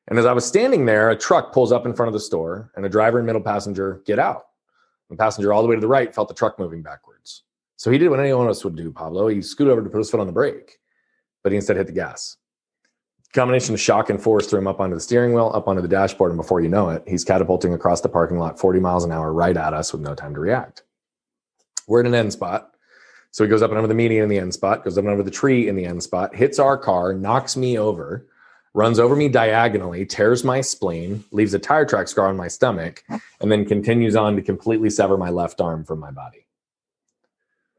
And 0.08 0.20
as 0.20 0.26
I 0.26 0.34
was 0.34 0.46
standing 0.46 0.86
there, 0.86 1.10
a 1.10 1.18
truck 1.18 1.54
pulls 1.54 1.72
up 1.72 1.88
in 1.88 1.94
front 1.94 2.08
of 2.08 2.14
the 2.14 2.20
store 2.20 2.72
and 2.76 2.86
a 2.86 2.90
driver 2.90 3.18
and 3.18 3.26
middle 3.26 3.42
passenger 3.42 4.04
get 4.06 4.20
out. 4.20 4.46
The 5.10 5.16
passenger 5.16 5.54
all 5.54 5.64
the 5.64 5.68
way 5.68 5.76
to 5.76 5.82
the 5.82 5.88
right 5.88 6.14
felt 6.14 6.28
the 6.28 6.34
truck 6.34 6.60
moving 6.60 6.84
backwards. 6.84 7.44
So 7.78 7.90
he 7.90 7.98
did 7.98 8.10
what 8.10 8.20
anyone 8.20 8.48
else 8.48 8.64
would 8.64 8.76
do, 8.76 8.92
Pablo. 8.92 9.28
He 9.28 9.42
scooted 9.42 9.72
over 9.72 9.84
to 9.84 9.90
put 9.90 9.98
his 9.98 10.12
foot 10.12 10.20
on 10.20 10.28
the 10.28 10.34
brake, 10.34 10.78
but 11.42 11.52
he 11.52 11.56
instead 11.56 11.78
hit 11.78 11.88
the 11.88 11.94
gas 11.94 12.38
combination 13.34 13.74
of 13.74 13.82
shock 13.82 14.10
and 14.10 14.22
force 14.22 14.48
threw 14.48 14.60
him 14.60 14.68
up 14.68 14.80
onto 14.80 14.96
the 14.96 15.02
steering 15.02 15.34
wheel, 15.34 15.52
up 15.54 15.68
onto 15.68 15.82
the 15.82 15.88
dashboard, 15.88 16.32
and 16.32 16.38
before 16.38 16.62
you 16.62 16.70
know 16.70 16.90
it, 16.90 17.04
he's 17.08 17.26
catapulting 17.26 17.74
across 17.74 18.02
the 18.02 18.10
parking 18.10 18.38
lot 18.38 18.60
40 18.60 18.80
miles 18.80 19.04
an 19.04 19.12
hour 19.12 19.34
right 19.34 19.58
at 19.58 19.74
us 19.74 19.92
with 19.92 20.02
no 20.02 20.14
time 20.14 20.34
to 20.36 20.40
react. 20.40 20.84
We're 21.88 22.02
at 22.02 22.06
an 22.06 22.14
end 22.14 22.32
spot. 22.32 22.70
So 23.32 23.44
he 23.44 23.50
goes 23.50 23.64
up 23.64 23.72
and 23.72 23.80
over 23.80 23.88
the 23.88 23.96
median 23.96 24.24
in 24.24 24.30
the 24.30 24.38
end 24.38 24.54
spot, 24.54 24.84
goes 24.84 24.96
up 24.98 25.04
and 25.04 25.12
over 25.12 25.24
the 25.24 25.32
tree 25.32 25.68
in 25.68 25.76
the 25.76 25.86
end 25.86 26.04
spot, 26.04 26.36
hits 26.36 26.60
our 26.60 26.78
car, 26.78 27.14
knocks 27.14 27.58
me 27.58 27.80
over, 27.80 28.28
runs 28.76 29.00
over 29.00 29.16
me 29.16 29.28
diagonally, 29.28 30.06
tears 30.06 30.44
my 30.44 30.62
spleen, 30.62 31.26
leaves 31.32 31.56
a 31.56 31.60
tire 31.60 31.86
track 31.86 32.08
scar 32.08 32.28
on 32.28 32.38
my 32.38 32.48
stomach, 32.48 33.04
and 33.42 33.52
then 33.52 33.66
continues 33.66 34.16
on 34.16 34.36
to 34.36 34.44
completely 34.44 34.92
sever 34.92 35.18
my 35.18 35.32
left 35.32 35.60
arm 35.60 35.84
from 35.84 36.00
my 36.00 36.12
body. 36.12 36.46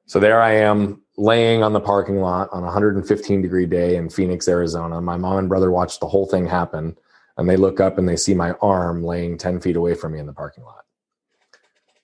So 0.06 0.18
there 0.18 0.42
I 0.42 0.54
am 0.56 1.03
laying 1.16 1.62
on 1.62 1.73
the 1.73 1.80
parking 1.80 2.21
lot 2.21 2.49
on 2.52 2.62
a 2.62 2.66
115 2.66 3.42
degree 3.42 3.66
day 3.66 3.97
in 3.97 4.11
Phoenix, 4.11 4.49
Arizona. 4.49 5.00
My 5.00 5.16
mom 5.16 5.38
and 5.38 5.49
brother 5.49 5.71
watched 5.71 6.00
the 6.00 6.09
whole 6.09 6.26
thing 6.26 6.47
happen, 6.47 6.97
and 7.37 7.49
they 7.49 7.56
look 7.56 7.80
up 7.80 7.99
and 7.99 8.09
they 8.09 8.16
see 8.16 8.35
my 8.35 8.52
arm 8.62 9.04
laying 9.04 9.38
10 9.38 9.61
feet 9.61 9.76
away 9.76 9.94
from 9.94 10.12
me 10.12 10.18
in 10.18 10.26
the 10.26 10.33
parking 10.33 10.64
lot. 10.64 10.85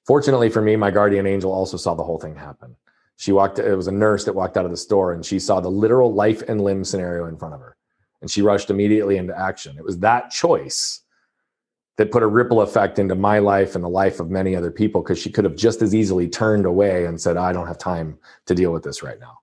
Fortunately 0.07 0.49
for 0.49 0.62
me, 0.62 0.76
my 0.76 0.90
guardian 0.90 1.26
angel 1.26 1.52
also 1.52 1.76
saw 1.76 1.95
the 1.95 2.02
whole 2.02 2.19
thing 2.19 2.35
happen. 2.35 2.75
She 3.17 3.33
walked, 3.33 3.59
it 3.59 3.76
was 3.76 3.87
a 3.87 3.93
nurse 3.93 4.25
that 4.25 4.35
walked 4.35 4.57
out 4.57 4.64
of 4.64 4.71
the 4.71 4.76
store 4.76 5.12
and 5.12 5.25
she 5.25 5.38
saw 5.38 5.61
the 5.61 5.71
literal 5.71 6.12
life 6.12 6.43
and 6.49 6.61
limb 6.61 6.85
scenario 6.85 7.26
in 7.26 7.37
front 7.37 7.55
of 7.55 7.61
her. 7.61 7.76
And 8.23 8.31
she 8.31 8.43
rushed 8.43 8.71
immediately 8.71 9.19
into 9.19 9.38
action. 9.38 9.76
It 9.76 9.85
was 9.85 9.99
that 9.99 10.31
choice 10.31 11.02
that 12.00 12.11
put 12.11 12.23
a 12.23 12.26
ripple 12.26 12.62
effect 12.62 12.99
into 12.99 13.14
my 13.14 13.40
life 13.40 13.75
and 13.75 13.85
the 13.85 13.88
life 13.88 14.21
of 14.21 14.30
many 14.30 14.57
other 14.57 14.71
people 14.71 15.02
because 15.02 15.19
she 15.19 15.30
could 15.30 15.45
have 15.45 15.54
just 15.54 15.83
as 15.83 15.95
easily 15.95 16.26
turned 16.26 16.64
away 16.64 17.04
and 17.04 17.21
said, 17.21 17.37
I 17.37 17.52
don't 17.52 17.66
have 17.66 17.76
time 17.76 18.16
to 18.47 18.54
deal 18.54 18.73
with 18.73 18.83
this 18.83 19.02
right 19.02 19.21
now. 19.21 19.40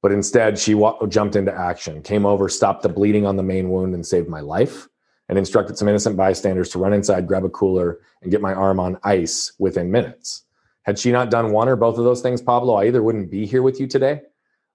But 0.00 0.10
instead, 0.10 0.58
she 0.58 0.72
jumped 1.08 1.36
into 1.36 1.52
action, 1.54 2.00
came 2.00 2.24
over, 2.24 2.48
stopped 2.48 2.82
the 2.82 2.88
bleeding 2.88 3.26
on 3.26 3.36
the 3.36 3.42
main 3.42 3.68
wound, 3.68 3.94
and 3.94 4.06
saved 4.06 4.26
my 4.26 4.40
life, 4.40 4.88
and 5.28 5.36
instructed 5.36 5.76
some 5.76 5.86
innocent 5.86 6.16
bystanders 6.16 6.70
to 6.70 6.78
run 6.78 6.94
inside, 6.94 7.26
grab 7.26 7.44
a 7.44 7.50
cooler, 7.50 8.00
and 8.22 8.30
get 8.30 8.40
my 8.40 8.54
arm 8.54 8.80
on 8.80 8.98
ice 9.04 9.52
within 9.58 9.90
minutes. 9.90 10.46
Had 10.84 10.98
she 10.98 11.12
not 11.12 11.30
done 11.30 11.52
one 11.52 11.68
or 11.68 11.76
both 11.76 11.98
of 11.98 12.04
those 12.04 12.22
things, 12.22 12.40
Pablo, 12.40 12.72
I 12.76 12.86
either 12.86 13.02
wouldn't 13.02 13.30
be 13.30 13.44
here 13.44 13.60
with 13.60 13.78
you 13.78 13.86
today 13.86 14.22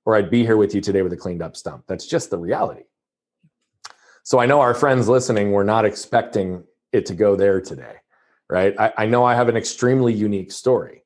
or 0.05 0.15
I'd 0.15 0.29
be 0.29 0.43
here 0.43 0.55
with 0.55 0.75
you 0.75 0.81
today 0.81 1.01
with 1.01 1.13
a 1.13 1.17
cleaned 1.17 1.41
up 1.41 1.57
stump. 1.57 1.85
That's 1.87 2.05
just 2.05 2.29
the 2.29 2.37
reality. 2.37 2.83
So 4.21 4.37
I 4.37 4.45
know 4.45 4.61
our 4.61 4.75
friends 4.75 5.09
listening 5.09 5.51
were 5.51 5.63
not 5.63 5.83
expecting 5.83 6.63
it 6.91 7.05
to 7.07 7.13
go 7.13 7.35
there 7.35 7.61
today, 7.61 7.95
right? 8.49 8.75
I, 8.79 8.93
I 8.97 9.05
know 9.05 9.23
I 9.23 9.35
have 9.35 9.49
an 9.49 9.57
extremely 9.57 10.13
unique 10.13 10.51
story. 10.51 11.03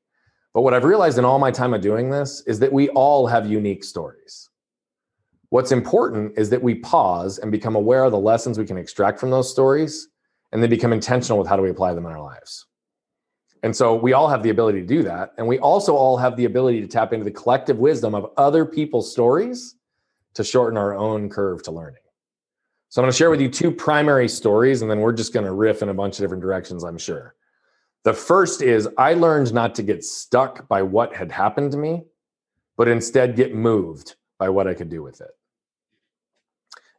But 0.54 0.62
what 0.62 0.74
I've 0.74 0.84
realized 0.84 1.18
in 1.18 1.24
all 1.24 1.38
my 1.38 1.50
time 1.50 1.72
of 1.72 1.80
doing 1.80 2.10
this 2.10 2.42
is 2.46 2.58
that 2.58 2.72
we 2.72 2.88
all 2.90 3.26
have 3.26 3.50
unique 3.50 3.84
stories. 3.84 4.50
What's 5.48 5.72
important 5.72 6.38
is 6.38 6.50
that 6.50 6.62
we 6.62 6.76
pause 6.76 7.38
and 7.38 7.50
become 7.50 7.74
aware 7.74 8.04
of 8.04 8.12
the 8.12 8.18
lessons 8.18 8.58
we 8.58 8.66
can 8.66 8.78
extract 8.78 9.18
from 9.18 9.30
those 9.30 9.50
stories 9.50 10.08
and 10.52 10.62
then 10.62 10.70
become 10.70 10.92
intentional 10.92 11.38
with 11.38 11.48
how 11.48 11.56
do 11.56 11.62
we 11.62 11.70
apply 11.70 11.94
them 11.94 12.06
in 12.06 12.12
our 12.12 12.22
lives. 12.22 12.66
And 13.62 13.74
so 13.74 13.94
we 13.94 14.12
all 14.12 14.28
have 14.28 14.42
the 14.42 14.50
ability 14.50 14.80
to 14.80 14.86
do 14.86 15.02
that. 15.04 15.32
And 15.38 15.46
we 15.46 15.58
also 15.58 15.94
all 15.94 16.16
have 16.16 16.36
the 16.36 16.46
ability 16.46 16.80
to 16.80 16.86
tap 16.86 17.12
into 17.12 17.24
the 17.24 17.30
collective 17.30 17.78
wisdom 17.78 18.14
of 18.14 18.30
other 18.36 18.64
people's 18.64 19.10
stories 19.10 19.76
to 20.34 20.44
shorten 20.44 20.76
our 20.76 20.94
own 20.96 21.28
curve 21.28 21.62
to 21.64 21.70
learning. 21.70 22.01
So 22.92 23.00
I'm 23.00 23.04
going 23.04 23.12
to 23.12 23.16
share 23.16 23.30
with 23.30 23.40
you 23.40 23.48
two 23.48 23.70
primary 23.70 24.28
stories, 24.28 24.82
and 24.82 24.90
then 24.90 25.00
we're 25.00 25.14
just 25.14 25.32
going 25.32 25.46
to 25.46 25.52
riff 25.52 25.80
in 25.80 25.88
a 25.88 25.94
bunch 25.94 26.18
of 26.18 26.24
different 26.24 26.42
directions, 26.42 26.84
I'm 26.84 26.98
sure. 26.98 27.34
The 28.04 28.12
first 28.12 28.60
is 28.60 28.86
I 28.98 29.14
learned 29.14 29.54
not 29.54 29.74
to 29.76 29.82
get 29.82 30.04
stuck 30.04 30.68
by 30.68 30.82
what 30.82 31.16
had 31.16 31.32
happened 31.32 31.72
to 31.72 31.78
me, 31.78 32.02
but 32.76 32.88
instead 32.88 33.34
get 33.34 33.54
moved 33.54 34.16
by 34.38 34.50
what 34.50 34.68
I 34.68 34.74
could 34.74 34.90
do 34.90 35.02
with 35.02 35.22
it. 35.22 35.30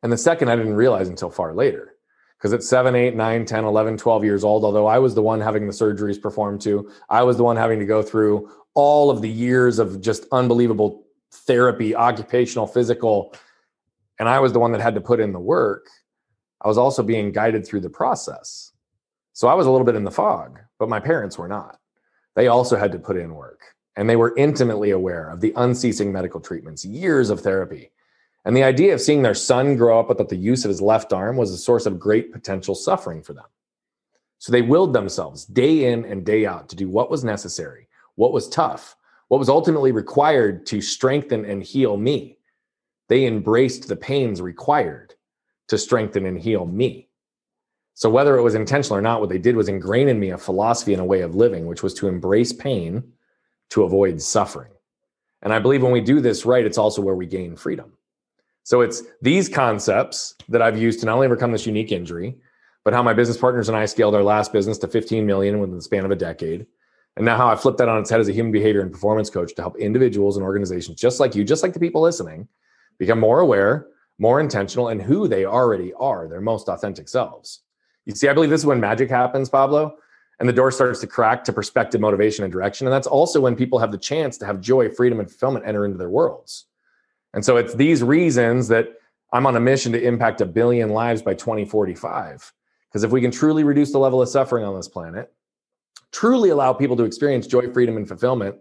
And 0.02 0.12
the 0.12 0.18
second, 0.18 0.50
I 0.50 0.56
didn't 0.56 0.74
realize 0.74 1.10
until 1.10 1.30
far 1.30 1.54
later. 1.54 1.94
Because 2.40 2.54
at 2.54 2.64
7, 2.64 2.96
8, 2.96 3.16
9, 3.16 3.46
10, 3.46 3.64
11, 3.64 3.98
12 3.98 4.24
years 4.24 4.44
old, 4.44 4.64
although 4.64 4.88
I 4.88 4.98
was 4.98 5.14
the 5.14 5.22
one 5.22 5.42
having 5.42 5.68
the 5.68 5.74
surgeries 5.74 6.20
performed 6.20 6.62
to, 6.62 6.90
I 7.08 7.22
was 7.22 7.38
the 7.38 7.44
one 7.44 7.56
having 7.56 7.78
to 7.78 7.86
go 7.86 8.02
through 8.02 8.50
all 8.74 9.12
of 9.12 9.22
the 9.22 9.30
years 9.30 9.78
of 9.78 10.02
just 10.02 10.26
unbelievable 10.32 11.06
therapy, 11.32 11.96
occupational, 11.96 12.66
physical, 12.66 13.36
and 14.24 14.30
I 14.30 14.40
was 14.40 14.54
the 14.54 14.60
one 14.60 14.72
that 14.72 14.80
had 14.80 14.96
to 14.96 15.02
put 15.02 15.20
in 15.20 15.34
the 15.34 15.40
work, 15.42 15.90
I 16.62 16.70
was 16.70 16.78
also 16.78 17.04
being 17.04 17.34
guided 17.34 17.68
through 17.68 17.82
the 17.82 17.90
process. 17.90 18.72
So 19.34 19.50
I 19.50 19.54
was 19.54 19.68
a 19.68 19.70
little 19.70 19.84
bit 19.84 19.96
in 19.96 20.06
the 20.06 20.12
fog, 20.12 20.60
but 20.80 20.88
my 20.88 21.02
parents 21.02 21.38
were 21.38 21.50
not. 21.50 21.78
They 22.34 22.48
also 22.48 22.78
had 22.78 22.94
to 22.94 23.00
put 23.00 23.18
in 23.18 23.36
work 23.36 23.60
and 23.98 24.10
they 24.10 24.16
were 24.16 24.34
intimately 24.38 24.92
aware 24.92 25.30
of 25.30 25.42
the 25.42 25.52
unceasing 25.58 26.14
medical 26.14 26.40
treatments, 26.40 26.86
years 26.86 27.30
of 27.30 27.42
therapy. 27.42 27.92
And 28.46 28.56
the 28.56 28.64
idea 28.64 28.94
of 28.94 29.02
seeing 29.02 29.24
their 29.24 29.36
son 29.36 29.76
grow 29.76 30.00
up 30.00 30.08
without 30.08 30.30
the 30.30 30.38
use 30.38 30.64
of 30.64 30.70
his 30.70 30.82
left 30.82 31.12
arm 31.12 31.36
was 31.36 31.52
a 31.52 31.58
source 31.58 31.86
of 31.86 32.00
great 32.00 32.32
potential 32.32 32.76
suffering 32.76 33.24
for 33.24 33.34
them. 33.34 33.44
So 34.38 34.54
they 34.54 34.62
willed 34.62 34.94
themselves 34.94 35.44
day 35.44 35.92
in 35.92 36.06
and 36.06 36.26
day 36.26 36.46
out 36.46 36.70
to 36.70 36.78
do 36.78 36.88
what 36.88 37.12
was 37.12 37.26
necessary, 37.26 37.90
what 38.16 38.32
was 38.32 38.48
tough, 38.48 38.96
what 39.28 39.40
was 39.40 39.50
ultimately 39.50 39.92
required 39.92 40.66
to 40.68 40.80
strengthen 40.80 41.44
and 41.44 41.62
heal 41.62 41.98
me 41.98 42.38
they 43.14 43.28
embraced 43.28 43.88
the 43.88 43.96
pains 43.96 44.42
required 44.42 45.14
to 45.68 45.78
strengthen 45.78 46.26
and 46.26 46.40
heal 46.40 46.66
me. 46.66 47.08
So, 47.94 48.10
whether 48.10 48.36
it 48.40 48.42
was 48.42 48.56
intentional 48.56 48.98
or 48.98 49.04
not, 49.04 49.20
what 49.20 49.30
they 49.30 49.38
did 49.38 49.56
was 49.56 49.70
ingrain 49.70 50.08
in 50.08 50.20
me 50.20 50.32
a 50.32 50.38
philosophy 50.40 50.94
and 50.94 51.02
a 51.02 51.06
way 51.06 51.22
of 51.22 51.36
living, 51.36 51.68
which 51.68 51.84
was 51.84 51.94
to 51.94 52.08
embrace 52.08 52.52
pain 52.52 53.04
to 53.70 53.84
avoid 53.84 54.20
suffering. 54.20 54.72
And 55.44 55.54
I 55.54 55.60
believe 55.60 55.84
when 55.84 55.92
we 55.92 56.02
do 56.02 56.22
this 56.22 56.44
right, 56.44 56.66
it's 56.66 56.80
also 56.80 57.04
where 57.04 57.14
we 57.14 57.28
gain 57.28 57.56
freedom. 57.56 57.94
So, 58.64 58.82
it's 58.82 59.04
these 59.22 59.48
concepts 59.48 60.34
that 60.50 60.64
I've 60.64 60.82
used 60.82 61.00
to 61.02 61.06
not 61.06 61.14
only 61.14 61.28
overcome 61.28 61.52
this 61.52 61.68
unique 61.68 61.92
injury, 61.92 62.36
but 62.84 62.96
how 62.96 63.04
my 63.04 63.14
business 63.14 63.38
partners 63.38 63.70
and 63.70 63.78
I 63.78 63.86
scaled 63.86 64.16
our 64.16 64.24
last 64.24 64.52
business 64.52 64.80
to 64.80 64.88
15 64.88 65.24
million 65.24 65.60
within 65.60 65.76
the 65.76 65.84
span 65.84 66.04
of 66.04 66.10
a 66.10 66.16
decade. 66.16 66.66
And 67.16 67.28
now, 67.28 67.38
how 67.38 67.48
I 67.48 67.56
flipped 67.58 67.78
that 67.78 67.90
on 67.90 68.02
its 68.02 68.10
head 68.10 68.22
as 68.22 68.28
a 68.28 68.34
human 68.34 68.52
behavior 68.52 68.82
and 68.82 68.92
performance 68.92 69.30
coach 69.30 69.54
to 69.54 69.62
help 69.62 69.78
individuals 69.78 70.36
and 70.36 70.44
organizations 70.44 71.00
just 71.00 71.20
like 71.20 71.36
you, 71.36 71.44
just 71.44 71.62
like 71.62 71.74
the 71.74 71.80
people 71.80 72.02
listening, 72.02 72.48
become 72.98 73.20
more 73.20 73.40
aware, 73.40 73.88
more 74.20 74.40
intentional, 74.40 74.90
and 74.90 75.02
who 75.02 75.28
they 75.28 75.46
already 75.46 75.94
are, 75.94 76.28
their 76.28 76.42
most 76.42 76.70
authentic 76.70 77.10
selves. 77.10 77.62
You 78.06 78.14
see, 78.16 78.28
I 78.28 78.34
believe 78.34 78.50
this 78.50 78.62
is 78.62 78.66
when 78.66 78.80
magic 78.80 79.10
happens, 79.10 79.50
Pablo, 79.50 79.96
and 80.40 80.50
the 80.50 80.54
door 80.54 80.72
starts 80.72 81.00
to 81.02 81.08
crack 81.08 81.44
to 81.46 81.54
perspective, 81.54 82.02
motivation, 82.02 82.44
and 82.44 82.52
direction. 82.52 82.88
And 82.88 82.94
that's 82.94 83.08
also 83.08 83.40
when 83.40 83.56
people 83.56 83.80
have 83.80 83.92
the 83.92 83.98
chance 83.98 84.38
to 84.40 84.46
have 84.46 84.60
joy, 84.60 84.90
freedom, 84.90 85.20
and 85.20 85.30
fulfillment 85.30 85.66
enter 85.66 85.86
into 85.86 85.98
their 85.98 86.10
worlds. 86.10 86.66
And 87.34 87.44
so 87.44 87.58
it's 87.58 87.74
these 87.74 88.04
reasons 88.04 88.68
that 88.68 88.90
I'm 89.32 89.48
on 89.48 89.56
a 89.56 89.60
mission 89.60 89.92
to 89.94 90.02
impact 90.02 90.42
a 90.42 90.46
billion 90.46 90.90
lives 90.90 91.22
by 91.22 91.34
2045. 91.34 92.54
Because 92.90 93.04
if 93.04 93.12
we 93.12 93.22
can 93.22 93.32
truly 93.32 93.64
reduce 93.64 93.92
the 93.92 94.00
level 94.00 94.22
of 94.22 94.30
suffering 94.30 94.64
on 94.64 94.76
this 94.76 94.88
planet, 94.88 95.34
truly 96.12 96.50
allow 96.50 96.74
people 96.74 96.96
to 96.98 97.04
experience 97.04 97.48
joy, 97.48 97.72
freedom, 97.72 97.98
and 97.98 98.08
fulfillment, 98.08 98.56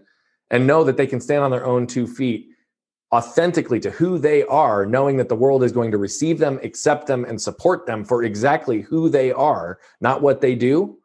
and 0.51 0.67
know 0.67 0.85
that 0.85 0.97
they 0.97 1.07
can 1.07 1.21
stand 1.21 1.45
on 1.45 1.51
their 1.51 1.67
own 1.67 1.87
two 1.87 2.07
feet 2.07 2.49
authentically 3.13 3.79
to 3.81 3.91
who 3.91 4.19
they 4.19 4.45
are, 4.45 4.87
knowing 4.87 5.19
that 5.19 5.29
the 5.29 5.35
world 5.35 5.63
is 5.63 5.73
going 5.73 5.91
to 5.91 5.99
receive 5.99 6.39
them, 6.39 6.59
accept 6.63 7.07
them, 7.07 7.25
and 7.25 7.41
support 7.41 7.87
them 7.87 8.05
for 8.05 8.23
exactly 8.23 8.81
who 8.81 9.09
they 9.09 9.31
are, 9.33 9.79
not 10.01 10.23
what 10.23 10.41
they 10.41 10.55
do. 10.55 10.99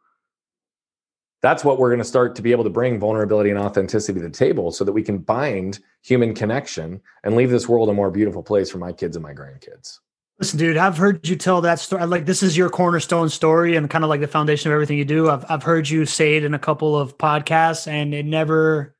That's 1.41 1.63
what 1.63 1.77
we're 1.77 1.89
going 1.89 1.99
to 1.99 2.05
start 2.05 2.35
to 2.35 2.41
be 2.41 2.51
able 2.51 2.63
to 2.63 2.69
bring 2.69 2.99
vulnerability 2.99 3.49
and 3.49 3.59
authenticity 3.59 4.19
to 4.19 4.25
the 4.25 4.31
table 4.31 4.71
so 4.71 4.83
that 4.83 4.93
we 4.93 5.03
can 5.03 5.19
bind 5.19 5.79
human 6.01 6.33
connection 6.33 7.01
and 7.23 7.35
leave 7.35 7.51
this 7.51 7.67
world 7.67 7.89
a 7.89 7.93
more 7.93 8.09
beautiful 8.09 8.41
place 8.41 8.71
for 8.71 8.79
my 8.79 8.91
kids 8.91 9.15
and 9.15 9.23
my 9.23 9.33
grandkids. 9.33 9.99
Listen, 10.39 10.59
dude, 10.59 10.77
I've 10.77 10.97
heard 10.97 11.27
you 11.27 11.35
tell 11.35 11.61
that 11.61 11.79
story. 11.79 12.05
Like 12.05 12.25
this 12.25 12.43
is 12.43 12.55
your 12.55 12.69
cornerstone 12.69 13.29
story 13.29 13.75
and 13.75 13.89
kind 13.89 14.03
of 14.03 14.09
like 14.09 14.21
the 14.21 14.27
foundation 14.27 14.71
of 14.71 14.73
everything 14.73 14.97
you 14.97 15.05
do. 15.05 15.29
I've 15.29 15.45
I've 15.49 15.63
heard 15.63 15.89
you 15.89 16.05
say 16.05 16.37
it 16.37 16.43
in 16.43 16.53
a 16.53 16.59
couple 16.59 16.95
of 16.95 17.17
podcasts, 17.17 17.87
and 17.87 18.13
it 18.13 18.25
never, 18.25 18.95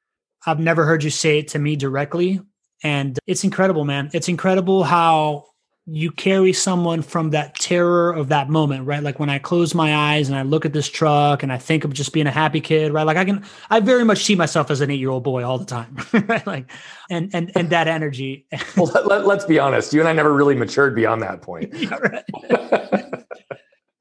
I've 0.46 0.60
never 0.60 0.86
heard 0.86 1.04
you 1.04 1.12
say 1.12 1.40
it 1.40 1.50
to 1.50 1.60
me 1.60 1.76
directly. 1.76 2.42
And 2.84 3.18
it's 3.26 3.44
incredible, 3.44 3.86
man. 3.86 4.10
It's 4.14 4.30
incredible 4.30 4.84
how 4.84 5.46
you 5.90 6.12
carry 6.12 6.52
someone 6.52 7.02
from 7.02 7.30
that 7.30 7.56
terror 7.56 8.12
of 8.12 8.28
that 8.28 8.50
moment, 8.50 8.86
right? 8.86 9.02
Like 9.02 9.20
when 9.20 9.30
I 9.30 9.40
close 9.40 9.74
my 9.74 9.96
eyes 9.96 10.28
and 10.28 10.38
I 10.38 10.42
look 10.42 10.66
at 10.66 10.74
this 10.74 10.90
truck 10.90 11.44
and 11.44 11.52
I 11.52 11.58
think 11.58 11.86
of 11.86 11.94
just 11.94 12.12
being 12.12 12.28
a 12.28 12.32
happy 12.32 12.60
kid, 12.60 12.92
right? 12.92 13.04
Like 13.04 13.16
I 13.16 13.24
can, 13.24 13.46
I 13.70 13.80
very 13.80 14.04
much 14.04 14.26
see 14.26 14.36
myself 14.36 14.70
as 14.70 14.82
an 14.82 14.92
eight 14.92 15.00
year 15.00 15.10
old 15.10 15.24
boy 15.24 15.46
all 15.46 15.58
the 15.58 15.66
time, 15.66 15.96
right? 16.28 16.46
Like, 16.46 16.70
and 17.10 17.30
and 17.34 17.54
and 17.56 17.70
that 17.70 17.88
energy. 17.88 18.46
well, 18.76 18.88
let, 18.88 19.12
us 19.12 19.26
let, 19.26 19.48
be 19.48 19.60
honest. 19.60 19.94
You 19.94 20.02
and 20.02 20.10
I 20.10 20.14
never 20.14 20.34
really 20.34 20.56
matured 20.56 20.94
beyond 20.94 21.22
that 21.22 21.42
point. 21.42 21.74
yeah, 21.74 23.06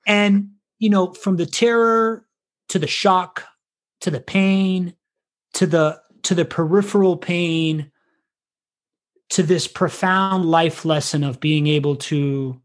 and 0.08 0.50
you 0.80 0.90
know, 0.90 1.12
from 1.12 1.36
the 1.36 1.46
terror 1.46 2.26
to 2.68 2.80
the 2.80 2.88
shock 2.88 3.44
to 4.00 4.10
the 4.10 4.20
pain 4.20 4.94
to 5.54 5.66
the 5.66 6.00
to 6.22 6.34
the 6.34 6.44
peripheral 6.44 7.16
pain 7.16 7.90
to 9.30 9.42
this 9.42 9.66
profound 9.66 10.44
life 10.44 10.84
lesson 10.84 11.24
of 11.24 11.40
being 11.40 11.66
able 11.66 11.96
to 11.96 12.60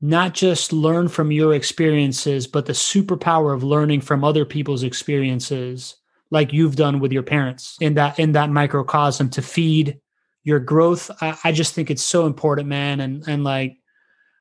not 0.00 0.34
just 0.34 0.72
learn 0.72 1.08
from 1.08 1.30
your 1.30 1.54
experiences, 1.54 2.46
but 2.46 2.66
the 2.66 2.72
superpower 2.72 3.54
of 3.54 3.62
learning 3.62 4.00
from 4.00 4.24
other 4.24 4.44
people's 4.44 4.82
experiences, 4.82 5.96
like 6.30 6.52
you've 6.52 6.76
done 6.76 7.00
with 7.00 7.12
your 7.12 7.22
parents 7.22 7.76
in 7.80 7.94
that 7.94 8.18
in 8.18 8.32
that 8.32 8.50
microcosm 8.50 9.28
to 9.30 9.42
feed 9.42 10.00
your 10.42 10.58
growth. 10.58 11.10
I, 11.20 11.36
I 11.44 11.52
just 11.52 11.74
think 11.74 11.90
it's 11.90 12.02
so 12.02 12.26
important, 12.26 12.68
man. 12.68 13.00
And 13.00 13.28
and 13.28 13.44
like 13.44 13.76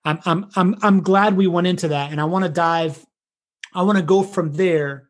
I'm 0.05 0.19
I'm 0.25 0.49
I'm 0.55 0.75
I'm 0.81 1.01
glad 1.01 1.35
we 1.35 1.47
went 1.47 1.67
into 1.67 1.89
that. 1.89 2.11
And 2.11 2.21
I 2.21 2.25
want 2.25 2.45
to 2.45 2.49
dive, 2.49 3.05
I 3.73 3.83
want 3.83 3.97
to 3.97 4.03
go 4.03 4.23
from 4.23 4.53
there 4.53 5.08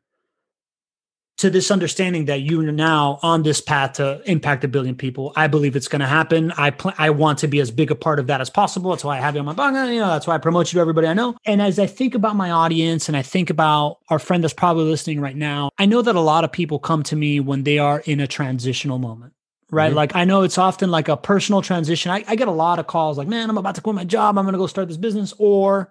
to 1.39 1.49
this 1.49 1.71
understanding 1.71 2.25
that 2.25 2.41
you 2.41 2.59
are 2.59 2.71
now 2.71 3.17
on 3.21 3.43
this 3.43 3.61
path 3.61 3.93
to 3.93 4.21
impact 4.25 4.65
a 4.65 4.67
billion 4.67 4.93
people. 4.93 5.31
I 5.37 5.47
believe 5.47 5.77
it's 5.77 5.87
going 5.87 6.01
to 6.01 6.07
happen. 6.07 6.51
I 6.51 6.71
pl- 6.71 6.93
I 6.97 7.11
want 7.11 7.39
to 7.39 7.47
be 7.47 7.61
as 7.61 7.71
big 7.71 7.91
a 7.91 7.95
part 7.95 8.19
of 8.19 8.27
that 8.27 8.41
as 8.41 8.49
possible. 8.49 8.91
That's 8.91 9.05
why 9.05 9.17
I 9.17 9.21
have 9.21 9.35
you 9.35 9.39
on 9.39 9.45
my 9.45 9.53
blog. 9.53 9.73
You 9.73 9.99
know, 10.01 10.07
that's 10.07 10.27
why 10.27 10.35
I 10.35 10.37
promote 10.37 10.71
you 10.71 10.77
to 10.77 10.81
everybody 10.81 11.07
I 11.07 11.13
know. 11.13 11.37
And 11.45 11.61
as 11.61 11.79
I 11.79 11.85
think 11.85 12.13
about 12.13 12.35
my 12.35 12.51
audience 12.51 13.07
and 13.07 13.15
I 13.15 13.21
think 13.21 13.49
about 13.49 13.99
our 14.09 14.19
friend 14.19 14.43
that's 14.43 14.53
probably 14.53 14.83
listening 14.83 15.21
right 15.21 15.35
now, 15.35 15.69
I 15.77 15.85
know 15.85 16.01
that 16.01 16.15
a 16.15 16.19
lot 16.19 16.43
of 16.43 16.51
people 16.51 16.77
come 16.77 17.03
to 17.03 17.15
me 17.15 17.39
when 17.39 17.63
they 17.63 17.79
are 17.79 18.01
in 18.01 18.19
a 18.19 18.27
transitional 18.27 18.99
moment. 18.99 19.31
Right. 19.71 19.87
Mm-hmm. 19.87 19.95
Like 19.95 20.15
I 20.15 20.25
know 20.25 20.43
it's 20.43 20.57
often 20.57 20.91
like 20.91 21.07
a 21.07 21.15
personal 21.15 21.61
transition. 21.61 22.11
I, 22.11 22.25
I 22.27 22.35
get 22.35 22.49
a 22.49 22.51
lot 22.51 22.79
of 22.79 22.87
calls 22.87 23.17
like, 23.17 23.29
man, 23.29 23.49
I'm 23.49 23.57
about 23.57 23.75
to 23.75 23.81
quit 23.81 23.95
my 23.95 24.03
job. 24.03 24.37
I'm 24.37 24.43
going 24.43 24.53
to 24.53 24.59
go 24.59 24.67
start 24.67 24.89
this 24.89 24.97
business. 24.97 25.33
Or, 25.37 25.89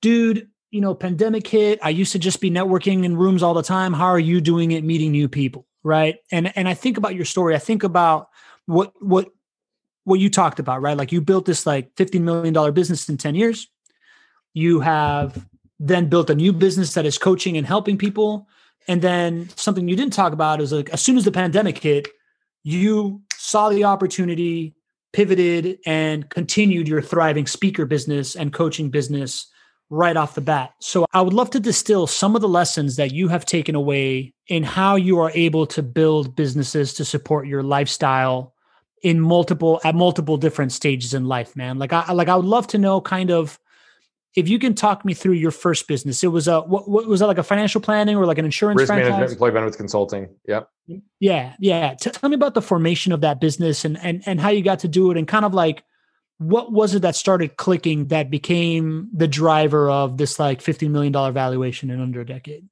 dude, 0.00 0.48
you 0.70 0.80
know, 0.80 0.94
pandemic 0.94 1.46
hit, 1.46 1.78
I 1.82 1.90
used 1.90 2.12
to 2.12 2.18
just 2.18 2.40
be 2.40 2.50
networking 2.50 3.04
in 3.04 3.16
rooms 3.16 3.42
all 3.42 3.54
the 3.54 3.62
time. 3.62 3.92
How 3.92 4.06
are 4.06 4.20
you 4.20 4.40
doing 4.40 4.72
it 4.72 4.84
meeting 4.84 5.10
new 5.10 5.28
people? 5.28 5.66
Right. 5.82 6.16
And 6.30 6.56
and 6.56 6.68
I 6.68 6.74
think 6.74 6.98
about 6.98 7.14
your 7.14 7.24
story. 7.24 7.54
I 7.54 7.58
think 7.58 7.82
about 7.82 8.28
what 8.66 8.92
what 9.00 9.28
what 10.04 10.20
you 10.20 10.30
talked 10.30 10.58
about, 10.58 10.82
right? 10.82 10.96
Like 10.96 11.12
you 11.12 11.20
built 11.20 11.44
this 11.46 11.66
like 11.66 11.94
$50 11.94 12.20
million 12.20 12.72
business 12.72 13.08
in 13.08 13.16
10 13.16 13.34
years. 13.34 13.68
You 14.54 14.80
have 14.80 15.46
then 15.78 16.08
built 16.08 16.30
a 16.30 16.34
new 16.34 16.52
business 16.52 16.94
that 16.94 17.06
is 17.06 17.18
coaching 17.18 17.56
and 17.56 17.66
helping 17.66 17.98
people. 17.98 18.48
And 18.88 19.02
then 19.02 19.48
something 19.56 19.88
you 19.88 19.96
didn't 19.96 20.12
talk 20.12 20.32
about 20.32 20.60
is 20.60 20.72
like 20.72 20.90
as 20.90 21.02
soon 21.02 21.16
as 21.16 21.24
the 21.24 21.32
pandemic 21.32 21.78
hit, 21.78 22.08
you 22.62 23.22
saw 23.34 23.68
the 23.68 23.84
opportunity, 23.84 24.74
pivoted, 25.12 25.78
and 25.86 26.28
continued 26.28 26.88
your 26.88 27.02
thriving 27.02 27.46
speaker 27.46 27.86
business 27.86 28.36
and 28.36 28.52
coaching 28.52 28.90
business 28.90 29.49
right 29.90 30.16
off 30.16 30.36
the 30.36 30.40
bat. 30.40 30.72
So 30.78 31.04
I 31.12 31.20
would 31.20 31.32
love 31.32 31.50
to 31.50 31.60
distill 31.60 32.06
some 32.06 32.36
of 32.36 32.42
the 32.42 32.48
lessons 32.48 32.96
that 32.96 33.12
you 33.12 33.28
have 33.28 33.44
taken 33.44 33.74
away 33.74 34.32
in 34.46 34.62
how 34.62 34.94
you 34.94 35.18
are 35.18 35.32
able 35.34 35.66
to 35.66 35.82
build 35.82 36.36
businesses 36.36 36.94
to 36.94 37.04
support 37.04 37.48
your 37.48 37.64
lifestyle 37.64 38.54
in 39.02 39.20
multiple 39.20 39.80
at 39.84 39.94
multiple 39.94 40.36
different 40.36 40.72
stages 40.72 41.12
in 41.12 41.24
life, 41.24 41.56
man. 41.56 41.78
Like 41.78 41.92
I 41.92 42.12
like 42.12 42.28
I 42.28 42.36
would 42.36 42.44
love 42.44 42.68
to 42.68 42.78
know 42.78 43.00
kind 43.00 43.30
of 43.30 43.58
if 44.36 44.48
you 44.48 44.60
can 44.60 44.74
talk 44.74 45.04
me 45.04 45.12
through 45.12 45.32
your 45.32 45.50
first 45.50 45.88
business. 45.88 46.22
It 46.22 46.28
was 46.28 46.46
a 46.46 46.60
what, 46.60 46.88
what 46.88 47.06
was 47.06 47.20
that 47.20 47.26
like 47.26 47.38
a 47.38 47.42
financial 47.42 47.80
planning 47.80 48.16
or 48.16 48.26
like 48.26 48.38
an 48.38 48.44
insurance 48.44 48.78
risk 48.78 48.88
franchise? 48.88 49.10
management, 49.10 49.32
employee 49.32 49.50
benefits 49.50 49.76
consulting. 49.76 50.28
Yep. 50.46 50.68
Yeah, 51.18 51.54
yeah. 51.58 51.94
Tell 51.94 52.28
me 52.28 52.34
about 52.34 52.54
the 52.54 52.62
formation 52.62 53.12
of 53.12 53.22
that 53.22 53.40
business 53.40 53.84
and 53.84 53.98
and 54.02 54.22
and 54.26 54.40
how 54.40 54.50
you 54.50 54.62
got 54.62 54.80
to 54.80 54.88
do 54.88 55.10
it 55.10 55.16
and 55.16 55.26
kind 55.26 55.44
of 55.44 55.52
like 55.54 55.82
what 56.40 56.72
was 56.72 56.94
it 56.94 57.02
that 57.02 57.14
started 57.14 57.58
clicking 57.58 58.06
that 58.06 58.30
became 58.30 59.10
the 59.12 59.28
driver 59.28 59.90
of 59.90 60.16
this 60.16 60.38
like 60.38 60.62
$15 60.62 60.90
million 60.90 61.12
valuation 61.34 61.90
in 61.90 62.00
under 62.00 62.22
a 62.22 62.24
decade? 62.24 62.66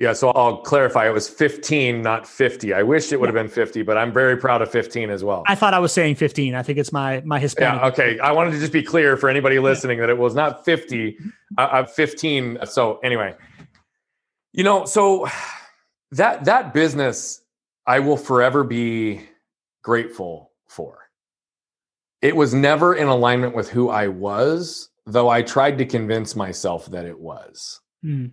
Yeah, 0.00 0.12
so 0.12 0.30
I'll 0.30 0.56
clarify. 0.56 1.06
It 1.06 1.12
was 1.12 1.28
15, 1.28 2.02
not 2.02 2.26
50. 2.26 2.74
I 2.74 2.82
wish 2.82 3.12
it 3.12 3.20
would 3.20 3.28
have 3.28 3.34
been 3.34 3.46
50, 3.46 3.82
but 3.82 3.96
I'm 3.96 4.12
very 4.12 4.36
proud 4.36 4.60
of 4.60 4.72
15 4.72 5.08
as 5.10 5.22
well. 5.22 5.44
I 5.46 5.54
thought 5.54 5.72
I 5.72 5.78
was 5.78 5.92
saying 5.92 6.16
15. 6.16 6.56
I 6.56 6.64
think 6.64 6.80
it's 6.80 6.90
my 6.90 7.22
my 7.24 7.38
Hispanic. 7.38 7.80
Yeah, 7.80 7.88
okay. 7.88 8.18
I 8.18 8.32
wanted 8.32 8.50
to 8.52 8.58
just 8.58 8.72
be 8.72 8.82
clear 8.82 9.16
for 9.16 9.28
anybody 9.28 9.60
listening 9.60 10.00
that 10.00 10.10
it 10.10 10.18
was 10.18 10.34
not 10.34 10.64
50. 10.64 11.16
I'm 11.58 11.86
15. 11.86 12.58
So 12.64 12.98
anyway, 13.04 13.36
you 14.52 14.64
know, 14.64 14.84
so 14.84 15.28
that 16.10 16.46
that 16.46 16.74
business 16.74 17.40
I 17.86 18.00
will 18.00 18.16
forever 18.16 18.64
be 18.64 19.20
grateful 19.82 20.50
for 20.66 21.01
it 22.22 22.36
was 22.36 22.54
never 22.54 22.94
in 22.94 23.08
alignment 23.08 23.54
with 23.54 23.68
who 23.68 23.90
I 23.90 24.06
was, 24.06 24.88
though 25.06 25.28
I 25.28 25.42
tried 25.42 25.76
to 25.78 25.84
convince 25.84 26.36
myself 26.36 26.86
that 26.86 27.04
it 27.04 27.18
was. 27.18 27.80
Mm. 28.04 28.30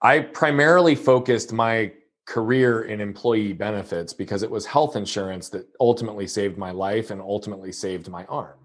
I 0.00 0.20
primarily 0.20 0.94
focused 0.94 1.52
my 1.52 1.92
career 2.26 2.82
in 2.82 3.00
employee 3.00 3.52
benefits 3.52 4.12
because 4.12 4.44
it 4.44 4.50
was 4.50 4.64
health 4.64 4.94
insurance 4.94 5.48
that 5.48 5.66
ultimately 5.80 6.28
saved 6.28 6.56
my 6.56 6.70
life 6.70 7.10
and 7.10 7.20
ultimately 7.20 7.72
saved 7.72 8.08
my 8.08 8.24
arm. 8.26 8.58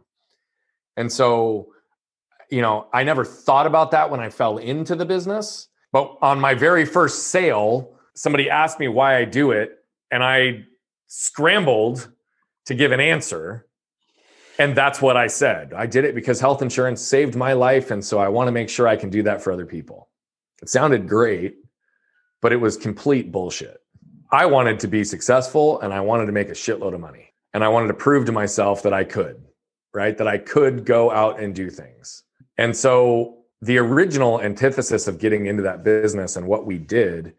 And 0.95 1.11
so, 1.11 1.69
you 2.51 2.61
know, 2.61 2.87
I 2.93 3.03
never 3.03 3.25
thought 3.25 3.65
about 3.65 3.89
that 3.91 4.11
when 4.11 4.19
I 4.19 4.29
fell 4.29 4.59
into 4.59 4.95
the 4.95 5.05
business. 5.05 5.67
But 5.91 6.15
on 6.21 6.39
my 6.39 6.53
very 6.53 6.85
first 6.85 7.29
sale, 7.29 7.97
somebody 8.13 8.49
asked 8.49 8.79
me 8.79 8.87
why 8.87 9.17
I 9.17 9.25
do 9.25 9.51
it. 9.51 9.71
And 10.11 10.23
I 10.23 10.65
scrambled 11.07 12.11
to 12.65 12.75
give 12.75 12.91
an 12.91 12.99
answer. 12.99 13.67
And 14.57 14.75
that's 14.75 15.01
what 15.01 15.17
I 15.17 15.27
said. 15.27 15.73
I 15.73 15.85
did 15.85 16.05
it 16.05 16.15
because 16.15 16.39
health 16.39 16.61
insurance 16.61 17.01
saved 17.01 17.35
my 17.35 17.53
life. 17.53 17.91
And 17.91 18.03
so 18.03 18.19
I 18.19 18.29
want 18.29 18.47
to 18.47 18.51
make 18.51 18.69
sure 18.69 18.87
I 18.87 18.95
can 18.95 19.09
do 19.09 19.23
that 19.23 19.41
for 19.41 19.51
other 19.51 19.65
people. 19.65 20.09
It 20.61 20.69
sounded 20.69 21.07
great, 21.09 21.57
but 22.41 22.53
it 22.53 22.57
was 22.57 22.77
complete 22.77 23.31
bullshit. 23.31 23.81
I 24.31 24.45
wanted 24.45 24.79
to 24.79 24.87
be 24.87 25.03
successful 25.03 25.79
and 25.81 25.93
I 25.93 26.01
wanted 26.01 26.25
to 26.27 26.31
make 26.31 26.49
a 26.49 26.53
shitload 26.53 26.93
of 26.93 27.01
money. 27.01 27.33
And 27.53 27.63
I 27.63 27.69
wanted 27.69 27.87
to 27.87 27.93
prove 27.93 28.25
to 28.25 28.31
myself 28.31 28.83
that 28.83 28.93
I 28.93 29.03
could, 29.03 29.41
right? 29.93 30.17
That 30.17 30.27
I 30.27 30.37
could 30.37 30.85
go 30.85 31.11
out 31.11 31.39
and 31.39 31.55
do 31.55 31.69
things. 31.69 32.23
And 32.57 32.75
so 32.75 33.43
the 33.61 33.77
original 33.77 34.41
antithesis 34.41 35.07
of 35.07 35.19
getting 35.19 35.45
into 35.45 35.63
that 35.63 35.83
business 35.83 36.35
and 36.35 36.47
what 36.47 36.65
we 36.65 36.77
did, 36.77 37.33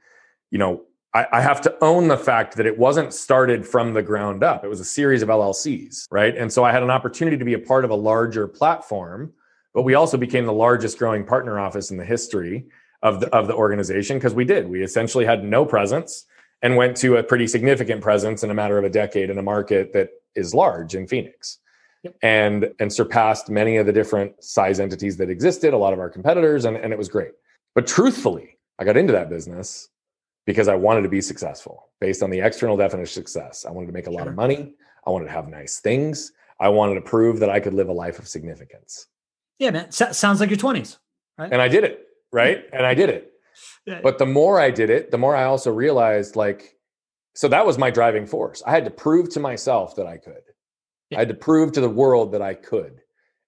you 0.51 0.59
know, 0.59 0.86
I, 1.17 1.27
I 1.33 1.41
have 1.41 1.63
to 1.63 1.75
own 1.83 2.09
the 2.09 2.19
fact 2.19 2.57
that 2.57 2.67
it 2.67 2.77
wasn't 2.77 3.15
started 3.15 3.67
from 3.67 3.95
the 3.95 4.03
ground 4.03 4.45
up. 4.45 4.65
It 4.65 4.69
was 4.69 4.81
a 4.81 4.85
series 4.85 5.23
of 5.23 5.31
LLCs, 5.31 6.07
right? 6.11 6.37
And 6.37 6.53
so 6.53 6.63
I 6.63 6.73
had 6.73 6.83
an 6.83 6.91
opportunity 6.91 7.39
to 7.39 7.45
be 7.45 7.55
a 7.55 7.59
part 7.59 7.87
of 7.87 7.91
a 7.91 7.95
larger 7.95 8.47
platform, 8.47 9.33
but 9.73 9.83
we 9.83 9.95
also 9.95 10.19
became 10.19 10.45
the 10.45 10.53
largest 10.53 10.99
growing 10.99 11.25
partner 11.25 11.59
office 11.59 11.91
in 11.91 11.97
the 11.97 12.05
history 12.05 12.67
of 13.03 13.21
the, 13.21 13.35
of 13.35 13.47
the 13.47 13.55
organization 13.55 14.19
because 14.19 14.35
we 14.35 14.45
did. 14.45 14.69
We 14.69 14.83
essentially 14.83 15.25
had 15.25 15.43
no 15.43 15.65
presence 15.65 16.27
and 16.61 16.77
went 16.77 16.99
to 16.99 17.17
a 17.17 17.23
pretty 17.23 17.47
significant 17.47 18.03
presence 18.03 18.43
in 18.43 18.51
a 18.51 18.55
matter 18.55 18.77
of 18.77 18.85
a 18.85 18.91
decade 18.91 19.31
in 19.31 19.39
a 19.39 19.43
market 19.43 19.95
that 19.95 20.11
is 20.35 20.55
large 20.55 20.95
in 20.95 21.07
Phoenix. 21.07 21.59
Yep. 22.03 22.17
And 22.23 22.75
and 22.79 22.93
surpassed 22.93 23.49
many 23.49 23.79
of 23.79 23.87
the 23.87 23.93
different 23.93 24.45
size 24.45 24.81
entities 24.81 25.17
that 25.17 25.31
existed, 25.31 25.73
a 25.73 25.79
lot 25.79 25.95
of 25.95 25.99
our 25.99 26.11
competitors, 26.11 26.67
and, 26.67 26.77
and 26.77 26.93
it 26.93 26.99
was 26.99 27.09
great. 27.09 27.33
But 27.75 27.87
truthfully, 27.87 28.59
I 28.79 28.85
got 28.85 28.99
into 28.99 29.15
that 29.15 29.31
business 29.31 29.89
because 30.47 30.69
I 30.69 30.75
wanted 30.77 31.03
to 31.03 31.09
be 31.09 31.21
successful 31.21 31.91
based 32.01 32.23
on 32.23 32.31
the 32.31 32.41
external 32.41 32.77
definition 32.77 33.03
of 33.03 33.27
success. 33.27 33.67
I 33.67 33.73
wanted 33.73 33.89
to 33.89 33.93
make 33.93 34.07
a 34.07 34.11
lot 34.11 34.29
of 34.29 34.35
money. 34.35 34.75
I 35.07 35.11
wanted 35.11 35.27
to 35.27 35.33
have 35.33 35.49
nice 35.49 35.81
things. 35.81 36.33
I 36.61 36.69
wanted 36.69 36.95
to 36.95 37.01
prove 37.01 37.41
that 37.41 37.51
I 37.51 37.61
could 37.61 37.75
live 37.75 37.89
a 37.89 37.93
life 37.93 38.19
of 38.19 38.27
significance. 38.29 39.07
Yeah, 39.59 39.71
man. 39.71 39.87
S- 39.87 40.17
sounds 40.17 40.41
like 40.41 40.51
your 40.51 40.59
20s, 40.59 40.99
right? 41.37 41.53
And 41.53 41.61
I 41.61 41.69
did 41.69 41.85
it, 41.85 42.07
right? 42.33 42.65
and 42.73 42.87
I 42.87 42.95
did 42.95 43.11
it. 43.11 43.33
Yeah. 43.85 44.01
But 44.03 44.19
the 44.19 44.27
more 44.27 44.61
I 44.61 44.71
did 44.71 44.91
it, 44.91 45.11
the 45.11 45.19
more 45.19 45.35
I 45.35 45.45
also 45.45 45.73
realized 45.73 46.37
like, 46.37 46.77
so 47.35 47.49
that 47.49 47.67
was 47.67 47.79
my 47.79 47.91
driving 47.91 48.27
force. 48.27 48.63
I 48.67 48.71
had 48.71 48.85
to 48.85 48.91
prove 48.91 49.29
to 49.31 49.41
myself 49.41 49.97
that 49.97 50.07
I 50.07 50.17
could. 50.17 50.43
Yeah. 51.11 51.19
I 51.19 51.21
had 51.23 51.29
to 51.29 51.35
prove 51.35 51.73
to 51.73 51.81
the 51.81 51.89
world 51.89 52.33
that 52.33 52.43
I 52.43 52.55
could. 52.55 53.01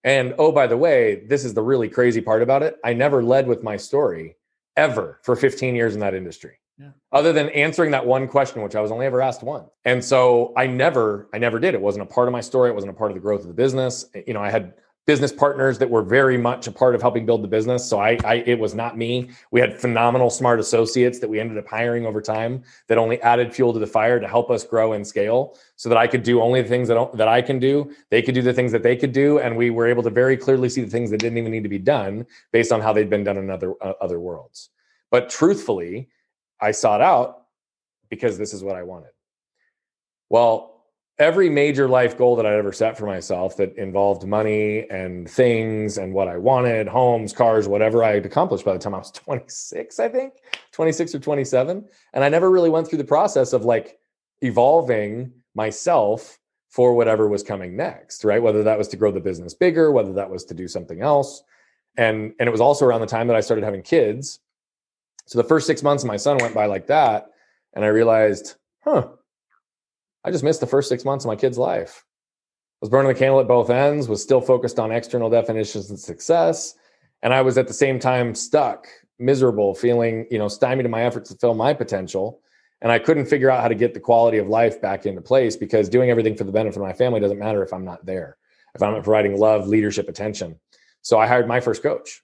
And 0.04 0.34
oh, 0.38 0.52
by 0.52 0.66
the 0.66 0.76
way, 0.76 1.24
this 1.26 1.44
is 1.44 1.54
the 1.54 1.62
really 1.62 1.88
crazy 1.88 2.20
part 2.20 2.42
about 2.42 2.62
it. 2.62 2.76
I 2.84 2.92
never 2.92 3.22
led 3.22 3.46
with 3.46 3.62
my 3.62 3.76
story 3.76 4.36
ever 4.76 5.20
for 5.24 5.34
15 5.34 5.74
years 5.74 5.94
in 5.94 6.00
that 6.00 6.14
industry. 6.14 6.58
Yeah. 6.78 6.90
Other 7.10 7.32
than 7.32 7.48
answering 7.50 7.90
that 7.90 8.06
one 8.06 8.28
question, 8.28 8.62
which 8.62 8.76
I 8.76 8.80
was 8.80 8.92
only 8.92 9.06
ever 9.06 9.20
asked 9.20 9.42
one. 9.42 9.66
And 9.84 10.04
so 10.04 10.52
I 10.56 10.66
never, 10.66 11.28
I 11.34 11.38
never 11.38 11.58
did. 11.58 11.74
It 11.74 11.80
wasn't 11.80 12.02
a 12.02 12.06
part 12.06 12.28
of 12.28 12.32
my 12.32 12.40
story. 12.40 12.70
It 12.70 12.74
wasn't 12.74 12.92
a 12.92 12.96
part 12.96 13.10
of 13.10 13.16
the 13.16 13.20
growth 13.20 13.40
of 13.40 13.48
the 13.48 13.54
business. 13.54 14.04
You 14.26 14.34
know, 14.34 14.42
I 14.42 14.50
had 14.50 14.74
business 15.08 15.32
partners 15.32 15.78
that 15.78 15.88
were 15.88 16.02
very 16.02 16.36
much 16.36 16.66
a 16.66 16.70
part 16.70 16.94
of 16.94 17.00
helping 17.00 17.24
build 17.24 17.42
the 17.42 17.48
business. 17.48 17.88
So 17.88 17.98
I, 17.98 18.18
I, 18.24 18.34
it 18.46 18.58
was 18.58 18.74
not 18.74 18.98
me. 18.98 19.30
We 19.50 19.58
had 19.58 19.80
phenomenal 19.80 20.28
smart 20.28 20.60
associates 20.60 21.18
that 21.20 21.28
we 21.28 21.40
ended 21.40 21.56
up 21.56 21.66
hiring 21.66 22.04
over 22.04 22.20
time 22.20 22.62
that 22.88 22.98
only 22.98 23.18
added 23.22 23.54
fuel 23.54 23.72
to 23.72 23.78
the 23.78 23.86
fire 23.86 24.20
to 24.20 24.28
help 24.28 24.50
us 24.50 24.64
grow 24.64 24.92
and 24.92 25.06
scale 25.06 25.56
so 25.76 25.88
that 25.88 25.96
I 25.96 26.06
could 26.06 26.22
do 26.22 26.42
only 26.42 26.60
the 26.60 26.68
things 26.68 26.88
that, 26.88 27.10
that 27.14 27.26
I 27.26 27.40
can 27.40 27.58
do. 27.58 27.90
They 28.10 28.20
could 28.20 28.34
do 28.34 28.42
the 28.42 28.52
things 28.52 28.70
that 28.70 28.82
they 28.82 28.96
could 28.96 29.12
do. 29.12 29.38
And 29.38 29.56
we 29.56 29.70
were 29.70 29.86
able 29.86 30.02
to 30.02 30.10
very 30.10 30.36
clearly 30.36 30.68
see 30.68 30.82
the 30.82 30.90
things 30.90 31.10
that 31.10 31.20
didn't 31.20 31.38
even 31.38 31.52
need 31.52 31.62
to 31.62 31.70
be 31.70 31.78
done 31.78 32.26
based 32.52 32.70
on 32.70 32.82
how 32.82 32.92
they'd 32.92 33.08
been 33.08 33.24
done 33.24 33.38
in 33.38 33.48
other, 33.48 33.72
uh, 33.82 33.94
other 34.02 34.20
worlds. 34.20 34.68
But 35.10 35.30
truthfully, 35.30 36.10
I 36.60 36.72
sought 36.72 37.00
out 37.00 37.44
because 38.08 38.38
this 38.38 38.54
is 38.54 38.62
what 38.62 38.76
I 38.76 38.82
wanted. 38.82 39.10
Well, 40.30 40.78
every 41.18 41.50
major 41.50 41.88
life 41.88 42.16
goal 42.16 42.36
that 42.36 42.46
I'd 42.46 42.58
ever 42.58 42.72
set 42.72 42.96
for 42.96 43.06
myself 43.06 43.56
that 43.56 43.76
involved 43.76 44.26
money 44.26 44.88
and 44.88 45.28
things 45.28 45.98
and 45.98 46.14
what 46.14 46.28
I 46.28 46.36
wanted, 46.36 46.86
homes, 46.86 47.32
cars, 47.32 47.66
whatever 47.66 48.04
I 48.04 48.14
had 48.14 48.26
accomplished 48.26 48.64
by 48.64 48.72
the 48.72 48.78
time 48.78 48.94
I 48.94 48.98
was 48.98 49.10
26, 49.12 49.98
I 49.98 50.08
think, 50.08 50.34
26 50.72 51.14
or 51.16 51.18
27. 51.18 51.84
And 52.12 52.24
I 52.24 52.28
never 52.28 52.50
really 52.50 52.70
went 52.70 52.88
through 52.88 52.98
the 52.98 53.04
process 53.04 53.52
of 53.52 53.64
like 53.64 53.98
evolving 54.42 55.32
myself 55.54 56.38
for 56.68 56.94
whatever 56.94 57.28
was 57.28 57.42
coming 57.42 57.76
next, 57.76 58.24
right? 58.24 58.42
Whether 58.42 58.62
that 58.64 58.78
was 58.78 58.88
to 58.88 58.96
grow 58.96 59.10
the 59.10 59.20
business 59.20 59.54
bigger, 59.54 59.90
whether 59.90 60.12
that 60.12 60.30
was 60.30 60.44
to 60.44 60.54
do 60.54 60.68
something 60.68 61.00
else. 61.00 61.42
And 61.96 62.34
and 62.38 62.46
it 62.46 62.52
was 62.52 62.60
also 62.60 62.84
around 62.84 63.00
the 63.00 63.06
time 63.06 63.26
that 63.26 63.36
I 63.36 63.40
started 63.40 63.64
having 63.64 63.82
kids. 63.82 64.38
So 65.28 65.36
the 65.36 65.46
first 65.46 65.66
6 65.66 65.82
months 65.82 66.02
of 66.02 66.08
my 66.08 66.16
son 66.16 66.38
went 66.38 66.54
by 66.54 66.64
like 66.64 66.86
that 66.86 67.26
and 67.74 67.84
I 67.84 67.88
realized, 67.88 68.54
huh, 68.82 69.08
I 70.24 70.30
just 70.30 70.42
missed 70.42 70.60
the 70.60 70.66
first 70.66 70.88
six 70.88 71.04
months 71.04 71.24
of 71.24 71.28
my 71.28 71.36
kid's 71.36 71.58
life. 71.58 72.04
I 72.06 72.78
was 72.80 72.90
burning 72.90 73.12
the 73.12 73.18
candle 73.18 73.38
at 73.38 73.46
both 73.46 73.68
ends, 73.68 74.08
was 74.08 74.22
still 74.22 74.40
focused 74.40 74.78
on 74.78 74.90
external 74.90 75.28
definitions 75.28 75.90
and 75.90 76.00
success. 76.00 76.74
And 77.22 77.34
I 77.34 77.42
was 77.42 77.58
at 77.58 77.68
the 77.68 77.74
same 77.74 77.98
time 77.98 78.34
stuck, 78.34 78.86
miserable, 79.18 79.74
feeling, 79.74 80.26
you 80.30 80.38
know, 80.38 80.48
stymied 80.48 80.86
in 80.86 80.90
my 80.90 81.02
efforts 81.02 81.30
to 81.30 81.36
fill 81.36 81.54
my 81.54 81.74
potential. 81.74 82.40
And 82.80 82.90
I 82.90 82.98
couldn't 82.98 83.26
figure 83.26 83.50
out 83.50 83.60
how 83.60 83.68
to 83.68 83.74
get 83.74 83.92
the 83.92 84.00
quality 84.00 84.38
of 84.38 84.48
life 84.48 84.80
back 84.80 85.04
into 85.04 85.20
place 85.20 85.56
because 85.56 85.90
doing 85.90 86.08
everything 86.08 86.36
for 86.36 86.44
the 86.44 86.52
benefit 86.52 86.78
of 86.78 86.86
my 86.86 86.94
family 86.94 87.20
doesn't 87.20 87.38
matter 87.38 87.62
if 87.62 87.74
I'm 87.74 87.84
not 87.84 88.06
there, 88.06 88.38
if 88.74 88.82
I'm 88.82 88.94
not 88.94 89.04
providing 89.04 89.38
love, 89.38 89.68
leadership, 89.68 90.08
attention. 90.08 90.58
So 91.02 91.18
I 91.18 91.26
hired 91.26 91.46
my 91.46 91.60
first 91.60 91.82
coach. 91.82 92.22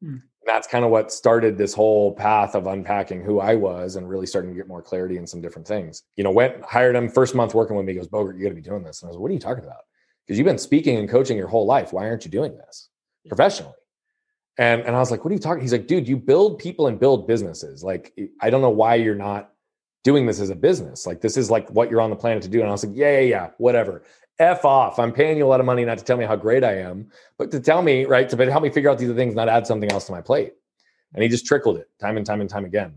Hmm 0.00 0.16
that's 0.48 0.66
kind 0.66 0.82
of 0.82 0.90
what 0.90 1.12
started 1.12 1.58
this 1.58 1.74
whole 1.74 2.14
path 2.14 2.54
of 2.54 2.66
unpacking 2.66 3.22
who 3.22 3.38
I 3.38 3.54
was 3.54 3.96
and 3.96 4.08
really 4.08 4.24
starting 4.24 4.50
to 4.50 4.56
get 4.56 4.66
more 4.66 4.80
clarity 4.80 5.18
in 5.18 5.26
some 5.26 5.42
different 5.42 5.68
things. 5.68 6.04
You 6.16 6.24
know, 6.24 6.30
went 6.30 6.64
hired 6.64 6.96
him 6.96 7.10
first 7.10 7.34
month 7.34 7.52
working 7.52 7.76
with 7.76 7.84
me. 7.84 7.92
He 7.92 7.98
goes, 7.98 8.08
Bogert, 8.08 8.38
you 8.38 8.44
got 8.44 8.48
to 8.48 8.54
be 8.54 8.62
doing 8.62 8.82
this. 8.82 9.02
And 9.02 9.08
I 9.08 9.10
was 9.10 9.16
like, 9.16 9.20
what 9.20 9.30
are 9.30 9.34
you 9.34 9.40
talking 9.40 9.64
about? 9.64 9.82
Because 10.26 10.38
you've 10.38 10.46
been 10.46 10.56
speaking 10.56 10.96
and 10.96 11.06
coaching 11.06 11.36
your 11.36 11.48
whole 11.48 11.66
life. 11.66 11.92
Why 11.92 12.08
aren't 12.08 12.24
you 12.24 12.30
doing 12.30 12.56
this 12.56 12.88
professionally? 13.28 13.74
And 14.56 14.80
and 14.82 14.96
I 14.96 14.98
was 14.98 15.10
like, 15.10 15.22
what 15.22 15.30
are 15.30 15.34
you 15.34 15.40
talking? 15.40 15.60
He's 15.60 15.72
like, 15.72 15.86
dude, 15.86 16.08
you 16.08 16.16
build 16.16 16.58
people 16.58 16.86
and 16.86 16.98
build 16.98 17.26
businesses. 17.26 17.84
Like, 17.84 18.18
I 18.40 18.48
don't 18.48 18.62
know 18.62 18.70
why 18.70 18.94
you're 18.94 19.14
not 19.14 19.52
doing 20.02 20.24
this 20.24 20.40
as 20.40 20.48
a 20.48 20.56
business. 20.56 21.06
Like, 21.06 21.20
this 21.20 21.36
is 21.36 21.50
like 21.50 21.68
what 21.70 21.90
you're 21.90 22.00
on 22.00 22.08
the 22.08 22.16
planet 22.16 22.42
to 22.44 22.48
do. 22.48 22.60
And 22.60 22.68
I 22.68 22.72
was 22.72 22.84
like, 22.86 22.96
yeah, 22.96 23.20
yeah, 23.20 23.28
yeah, 23.28 23.50
whatever. 23.58 24.02
F 24.38 24.64
off. 24.64 24.98
I'm 24.98 25.12
paying 25.12 25.36
you 25.36 25.44
a 25.44 25.48
lot 25.48 25.60
of 25.60 25.66
money 25.66 25.84
not 25.84 25.98
to 25.98 26.04
tell 26.04 26.16
me 26.16 26.24
how 26.24 26.36
great 26.36 26.62
I 26.62 26.78
am, 26.78 27.10
but 27.38 27.50
to 27.50 27.60
tell 27.60 27.82
me, 27.82 28.04
right, 28.04 28.28
to 28.28 28.50
help 28.50 28.62
me 28.62 28.70
figure 28.70 28.90
out 28.90 28.98
these 28.98 29.12
things, 29.12 29.34
not 29.34 29.48
add 29.48 29.66
something 29.66 29.90
else 29.90 30.06
to 30.06 30.12
my 30.12 30.20
plate. 30.20 30.54
And 31.14 31.22
he 31.22 31.28
just 31.28 31.46
trickled 31.46 31.78
it 31.78 31.88
time 32.00 32.16
and 32.16 32.24
time 32.24 32.40
and 32.40 32.48
time 32.48 32.64
again. 32.64 32.94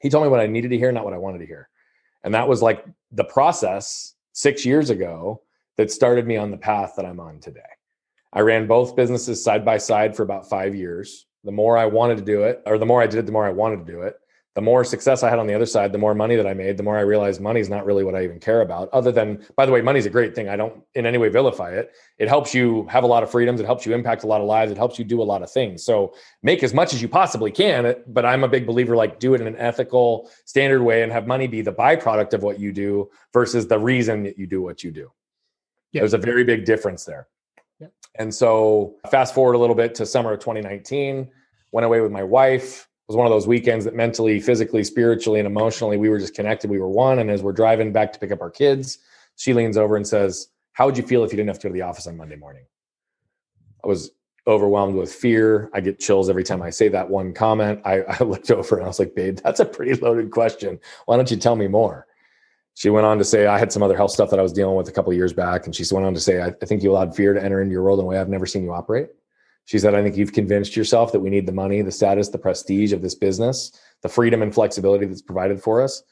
He 0.00 0.08
told 0.08 0.24
me 0.24 0.30
what 0.30 0.40
I 0.40 0.46
needed 0.46 0.70
to 0.70 0.78
hear, 0.78 0.92
not 0.92 1.04
what 1.04 1.14
I 1.14 1.18
wanted 1.18 1.38
to 1.38 1.46
hear. 1.46 1.68
And 2.24 2.34
that 2.34 2.48
was 2.48 2.62
like 2.62 2.84
the 3.12 3.24
process 3.24 4.14
six 4.32 4.64
years 4.64 4.90
ago 4.90 5.42
that 5.76 5.90
started 5.90 6.26
me 6.26 6.36
on 6.36 6.50
the 6.50 6.56
path 6.56 6.94
that 6.96 7.04
I'm 7.04 7.20
on 7.20 7.40
today. 7.40 7.60
I 8.32 8.40
ran 8.40 8.66
both 8.66 8.96
businesses 8.96 9.42
side 9.42 9.64
by 9.64 9.78
side 9.78 10.16
for 10.16 10.22
about 10.22 10.48
five 10.48 10.74
years. 10.74 11.26
The 11.44 11.52
more 11.52 11.76
I 11.78 11.86
wanted 11.86 12.16
to 12.18 12.24
do 12.24 12.42
it, 12.42 12.62
or 12.66 12.78
the 12.78 12.86
more 12.86 13.02
I 13.02 13.06
did 13.06 13.18
it, 13.18 13.26
the 13.26 13.32
more 13.32 13.46
I 13.46 13.50
wanted 13.50 13.86
to 13.86 13.92
do 13.92 14.02
it 14.02 14.16
the 14.56 14.62
more 14.62 14.84
success 14.84 15.22
I 15.22 15.28
had 15.28 15.38
on 15.38 15.46
the 15.46 15.52
other 15.52 15.66
side, 15.66 15.92
the 15.92 15.98
more 15.98 16.14
money 16.14 16.34
that 16.34 16.46
I 16.46 16.54
made, 16.54 16.78
the 16.78 16.82
more 16.82 16.96
I 16.96 17.02
realized 17.02 17.42
money's 17.42 17.68
not 17.68 17.84
really 17.84 18.02
what 18.02 18.14
I 18.14 18.24
even 18.24 18.40
care 18.40 18.62
about. 18.62 18.88
Other 18.90 19.12
than, 19.12 19.44
by 19.54 19.66
the 19.66 19.70
way, 19.70 19.82
money's 19.82 20.06
a 20.06 20.10
great 20.10 20.34
thing. 20.34 20.48
I 20.48 20.56
don't 20.56 20.82
in 20.94 21.04
any 21.04 21.18
way 21.18 21.28
vilify 21.28 21.72
it. 21.72 21.92
It 22.16 22.26
helps 22.28 22.54
you 22.54 22.86
have 22.86 23.04
a 23.04 23.06
lot 23.06 23.22
of 23.22 23.30
freedoms. 23.30 23.60
It 23.60 23.66
helps 23.66 23.84
you 23.84 23.94
impact 23.94 24.24
a 24.24 24.26
lot 24.26 24.40
of 24.40 24.46
lives. 24.46 24.72
It 24.72 24.78
helps 24.78 24.98
you 24.98 25.04
do 25.04 25.20
a 25.20 25.24
lot 25.24 25.42
of 25.42 25.50
things. 25.50 25.84
So 25.84 26.14
make 26.42 26.62
as 26.62 26.72
much 26.72 26.94
as 26.94 27.02
you 27.02 27.08
possibly 27.08 27.50
can. 27.50 27.96
But 28.06 28.24
I'm 28.24 28.44
a 28.44 28.48
big 28.48 28.66
believer 28.66 28.96
like 28.96 29.20
do 29.20 29.34
it 29.34 29.42
in 29.42 29.46
an 29.46 29.58
ethical, 29.58 30.30
standard 30.46 30.82
way 30.82 31.02
and 31.02 31.12
have 31.12 31.26
money 31.26 31.46
be 31.46 31.60
the 31.60 31.74
byproduct 31.74 32.32
of 32.32 32.42
what 32.42 32.58
you 32.58 32.72
do 32.72 33.10
versus 33.34 33.68
the 33.68 33.78
reason 33.78 34.22
that 34.22 34.38
you 34.38 34.46
do 34.46 34.62
what 34.62 34.82
you 34.82 34.90
do. 34.90 35.12
Yeah. 35.92 36.00
There's 36.00 36.14
a 36.14 36.18
very 36.18 36.44
big 36.44 36.64
difference 36.64 37.04
there. 37.04 37.28
Yeah. 37.78 37.88
And 38.14 38.34
so 38.34 38.94
fast 39.10 39.34
forward 39.34 39.52
a 39.52 39.58
little 39.58 39.76
bit 39.76 39.94
to 39.96 40.06
summer 40.06 40.32
of 40.32 40.40
2019, 40.40 41.28
went 41.72 41.84
away 41.84 42.00
with 42.00 42.10
my 42.10 42.22
wife 42.22 42.88
was 43.08 43.16
one 43.16 43.26
of 43.26 43.32
those 43.32 43.46
weekends 43.46 43.84
that 43.84 43.94
mentally, 43.94 44.40
physically, 44.40 44.82
spiritually, 44.82 45.38
and 45.38 45.46
emotionally, 45.46 45.96
we 45.96 46.08
were 46.08 46.18
just 46.18 46.34
connected. 46.34 46.70
We 46.70 46.80
were 46.80 46.88
one. 46.88 47.20
And 47.20 47.30
as 47.30 47.42
we're 47.42 47.52
driving 47.52 47.92
back 47.92 48.12
to 48.12 48.18
pick 48.18 48.32
up 48.32 48.40
our 48.40 48.50
kids, 48.50 48.98
she 49.36 49.52
leans 49.52 49.76
over 49.76 49.96
and 49.96 50.06
says, 50.06 50.48
How 50.72 50.86
would 50.86 50.96
you 50.96 51.06
feel 51.06 51.22
if 51.22 51.32
you 51.32 51.36
didn't 51.36 51.48
have 51.48 51.58
to 51.60 51.68
go 51.68 51.72
to 51.72 51.74
the 51.74 51.82
office 51.82 52.06
on 52.06 52.16
Monday 52.16 52.36
morning? 52.36 52.64
I 53.84 53.88
was 53.88 54.10
overwhelmed 54.48 54.96
with 54.96 55.12
fear. 55.12 55.70
I 55.72 55.80
get 55.80 55.98
chills 56.00 56.28
every 56.28 56.44
time 56.44 56.62
I 56.62 56.70
say 56.70 56.88
that 56.88 57.08
one 57.08 57.32
comment. 57.32 57.80
I, 57.84 58.02
I 58.08 58.24
looked 58.24 58.50
over 58.50 58.76
and 58.76 58.84
I 58.84 58.88
was 58.88 58.98
like, 58.98 59.14
Babe, 59.14 59.38
that's 59.42 59.60
a 59.60 59.64
pretty 59.64 59.94
loaded 59.94 60.30
question. 60.30 60.80
Why 61.06 61.16
don't 61.16 61.30
you 61.30 61.36
tell 61.36 61.56
me 61.56 61.68
more? 61.68 62.06
She 62.74 62.90
went 62.90 63.06
on 63.06 63.16
to 63.18 63.24
say, 63.24 63.46
I 63.46 63.58
had 63.58 63.72
some 63.72 63.82
other 63.82 63.96
health 63.96 64.10
stuff 64.10 64.28
that 64.30 64.38
I 64.38 64.42
was 64.42 64.52
dealing 64.52 64.76
with 64.76 64.88
a 64.88 64.92
couple 64.92 65.10
years 65.14 65.32
back. 65.32 65.64
And 65.64 65.74
she 65.74 65.84
went 65.92 66.04
on 66.04 66.12
to 66.12 66.20
say, 66.20 66.42
I, 66.42 66.48
I 66.48 66.66
think 66.66 66.82
you 66.82 66.92
allowed 66.92 67.16
fear 67.16 67.32
to 67.32 67.42
enter 67.42 67.62
into 67.62 67.72
your 67.72 67.82
world 67.82 68.00
in 68.00 68.04
a 68.04 68.08
way 68.08 68.18
I've 68.18 68.28
never 68.28 68.44
seen 68.44 68.64
you 68.64 68.72
operate. 68.74 69.08
She 69.66 69.78
said, 69.78 69.94
I 69.94 70.02
think 70.02 70.16
you've 70.16 70.32
convinced 70.32 70.76
yourself 70.76 71.12
that 71.12 71.20
we 71.20 71.30
need 71.30 71.46
the 71.46 71.52
money, 71.52 71.82
the 71.82 71.92
status, 71.92 72.28
the 72.28 72.38
prestige 72.38 72.92
of 72.92 73.02
this 73.02 73.14
business, 73.14 73.72
the 74.02 74.08
freedom 74.08 74.42
and 74.42 74.54
flexibility 74.54 75.06
that's 75.06 75.22
provided 75.22 75.62
for 75.62 75.82
us. 75.82 76.02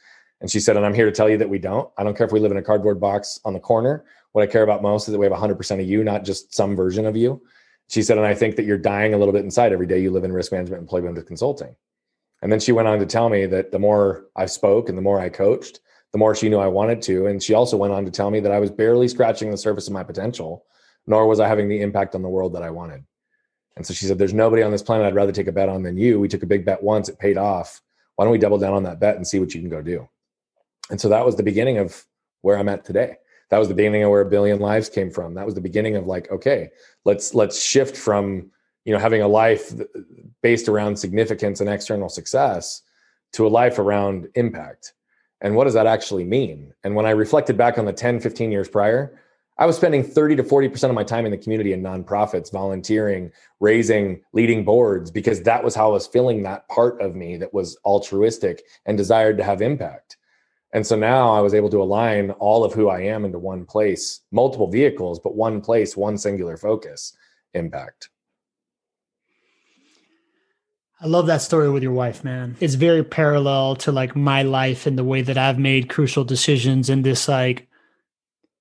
And 0.40 0.50
she 0.50 0.60
said, 0.60 0.76
and 0.76 0.84
I'm 0.84 0.94
here 0.94 1.06
to 1.06 1.12
tell 1.12 1.30
you 1.30 1.38
that 1.38 1.48
we 1.48 1.58
don't. 1.58 1.88
I 1.96 2.02
don't 2.02 2.16
care 2.16 2.26
if 2.26 2.32
we 2.32 2.40
live 2.40 2.50
in 2.50 2.58
a 2.58 2.62
cardboard 2.62 3.00
box 3.00 3.40
on 3.44 3.54
the 3.54 3.60
corner. 3.60 4.04
What 4.32 4.42
I 4.42 4.50
care 4.50 4.64
about 4.64 4.82
most 4.82 5.06
is 5.06 5.12
that 5.12 5.18
we 5.18 5.26
have 5.26 5.32
100% 5.32 5.80
of 5.80 5.86
you, 5.86 6.02
not 6.02 6.24
just 6.24 6.52
some 6.52 6.74
version 6.74 7.06
of 7.06 7.16
you. 7.16 7.40
She 7.88 8.02
said, 8.02 8.18
and 8.18 8.26
I 8.26 8.34
think 8.34 8.56
that 8.56 8.64
you're 8.64 8.76
dying 8.76 9.14
a 9.14 9.18
little 9.18 9.32
bit 9.32 9.44
inside 9.44 9.72
every 9.72 9.86
day 9.86 10.00
you 10.00 10.10
live 10.10 10.24
in 10.24 10.32
risk 10.32 10.50
management 10.50 10.80
and 10.80 10.84
employment 10.84 11.24
consulting. 11.26 11.76
And 12.42 12.50
then 12.50 12.58
she 12.58 12.72
went 12.72 12.88
on 12.88 12.98
to 12.98 13.06
tell 13.06 13.28
me 13.28 13.46
that 13.46 13.70
the 13.70 13.78
more 13.78 14.26
I 14.34 14.46
spoke 14.46 14.88
and 14.88 14.98
the 14.98 15.02
more 15.02 15.20
I 15.20 15.28
coached, 15.28 15.78
the 16.12 16.18
more 16.18 16.34
she 16.34 16.48
knew 16.48 16.58
I 16.58 16.66
wanted 16.66 17.00
to. 17.02 17.26
And 17.26 17.42
she 17.42 17.54
also 17.54 17.76
went 17.76 17.92
on 17.92 18.04
to 18.04 18.10
tell 18.10 18.30
me 18.30 18.40
that 18.40 18.52
I 18.52 18.58
was 18.58 18.70
barely 18.70 19.06
scratching 19.06 19.50
the 19.50 19.56
surface 19.56 19.86
of 19.86 19.92
my 19.92 20.02
potential, 20.02 20.64
nor 21.06 21.28
was 21.28 21.38
I 21.38 21.46
having 21.46 21.68
the 21.68 21.80
impact 21.80 22.16
on 22.16 22.22
the 22.22 22.28
world 22.28 22.54
that 22.54 22.62
I 22.62 22.70
wanted. 22.70 23.04
And 23.76 23.86
so 23.86 23.92
she 23.94 24.06
said, 24.06 24.18
There's 24.18 24.34
nobody 24.34 24.62
on 24.62 24.70
this 24.70 24.82
planet 24.82 25.06
I'd 25.06 25.14
rather 25.14 25.32
take 25.32 25.46
a 25.46 25.52
bet 25.52 25.68
on 25.68 25.82
than 25.82 25.96
you. 25.96 26.20
We 26.20 26.28
took 26.28 26.42
a 26.42 26.46
big 26.46 26.64
bet 26.64 26.82
once, 26.82 27.08
it 27.08 27.18
paid 27.18 27.36
off. 27.36 27.80
Why 28.16 28.24
don't 28.24 28.32
we 28.32 28.38
double 28.38 28.58
down 28.58 28.74
on 28.74 28.84
that 28.84 29.00
bet 29.00 29.16
and 29.16 29.26
see 29.26 29.40
what 29.40 29.54
you 29.54 29.60
can 29.60 29.70
go 29.70 29.82
do? 29.82 30.08
And 30.90 31.00
so 31.00 31.08
that 31.08 31.24
was 31.24 31.36
the 31.36 31.42
beginning 31.42 31.78
of 31.78 32.04
where 32.42 32.58
I'm 32.58 32.68
at 32.68 32.84
today. 32.84 33.16
That 33.50 33.58
was 33.58 33.68
the 33.68 33.74
beginning 33.74 34.04
of 34.04 34.10
where 34.10 34.20
a 34.20 34.28
billion 34.28 34.60
lives 34.60 34.88
came 34.88 35.10
from. 35.10 35.34
That 35.34 35.46
was 35.46 35.54
the 35.54 35.60
beginning 35.60 35.96
of 35.96 36.06
like, 36.06 36.30
okay, 36.30 36.70
let's 37.04 37.34
let's 37.34 37.62
shift 37.62 37.96
from 37.96 38.50
you 38.84 38.92
know 38.92 38.98
having 38.98 39.22
a 39.22 39.28
life 39.28 39.72
based 40.42 40.68
around 40.68 40.96
significance 40.96 41.60
and 41.60 41.68
external 41.68 42.08
success 42.08 42.82
to 43.32 43.46
a 43.46 43.48
life 43.48 43.78
around 43.78 44.28
impact. 44.34 44.94
And 45.40 45.56
what 45.56 45.64
does 45.64 45.74
that 45.74 45.86
actually 45.86 46.24
mean? 46.24 46.72
And 46.84 46.94
when 46.94 47.06
I 47.06 47.10
reflected 47.10 47.56
back 47.56 47.76
on 47.76 47.84
the 47.84 47.92
10, 47.92 48.20
15 48.20 48.50
years 48.50 48.68
prior, 48.68 49.20
I 49.56 49.66
was 49.66 49.76
spending 49.76 50.02
30 50.02 50.36
to 50.36 50.42
40% 50.42 50.88
of 50.88 50.94
my 50.94 51.04
time 51.04 51.26
in 51.26 51.30
the 51.30 51.38
community 51.38 51.72
in 51.72 51.82
nonprofits, 51.82 52.50
volunteering, 52.50 53.30
raising, 53.60 54.20
leading 54.32 54.64
boards, 54.64 55.12
because 55.12 55.42
that 55.42 55.62
was 55.62 55.76
how 55.76 55.90
I 55.90 55.92
was 55.92 56.08
filling 56.08 56.42
that 56.42 56.68
part 56.68 57.00
of 57.00 57.14
me 57.14 57.36
that 57.36 57.54
was 57.54 57.76
altruistic 57.84 58.64
and 58.84 58.98
desired 58.98 59.38
to 59.38 59.44
have 59.44 59.62
impact. 59.62 60.16
And 60.72 60.84
so 60.84 60.96
now 60.96 61.32
I 61.32 61.40
was 61.40 61.54
able 61.54 61.70
to 61.70 61.80
align 61.80 62.32
all 62.32 62.64
of 62.64 62.72
who 62.72 62.88
I 62.88 63.02
am 63.02 63.24
into 63.24 63.38
one 63.38 63.64
place, 63.64 64.22
multiple 64.32 64.68
vehicles, 64.68 65.20
but 65.20 65.36
one 65.36 65.60
place, 65.60 65.96
one 65.96 66.18
singular 66.18 66.56
focus, 66.56 67.16
impact. 67.54 68.10
I 71.00 71.06
love 71.06 71.26
that 71.26 71.42
story 71.42 71.70
with 71.70 71.84
your 71.84 71.92
wife, 71.92 72.24
man. 72.24 72.56
It's 72.58 72.74
very 72.74 73.04
parallel 73.04 73.76
to 73.76 73.92
like 73.92 74.16
my 74.16 74.42
life 74.42 74.86
and 74.86 74.98
the 74.98 75.04
way 75.04 75.22
that 75.22 75.38
I've 75.38 75.58
made 75.60 75.88
crucial 75.88 76.24
decisions 76.24 76.90
in 76.90 77.02
this 77.02 77.28
like 77.28 77.68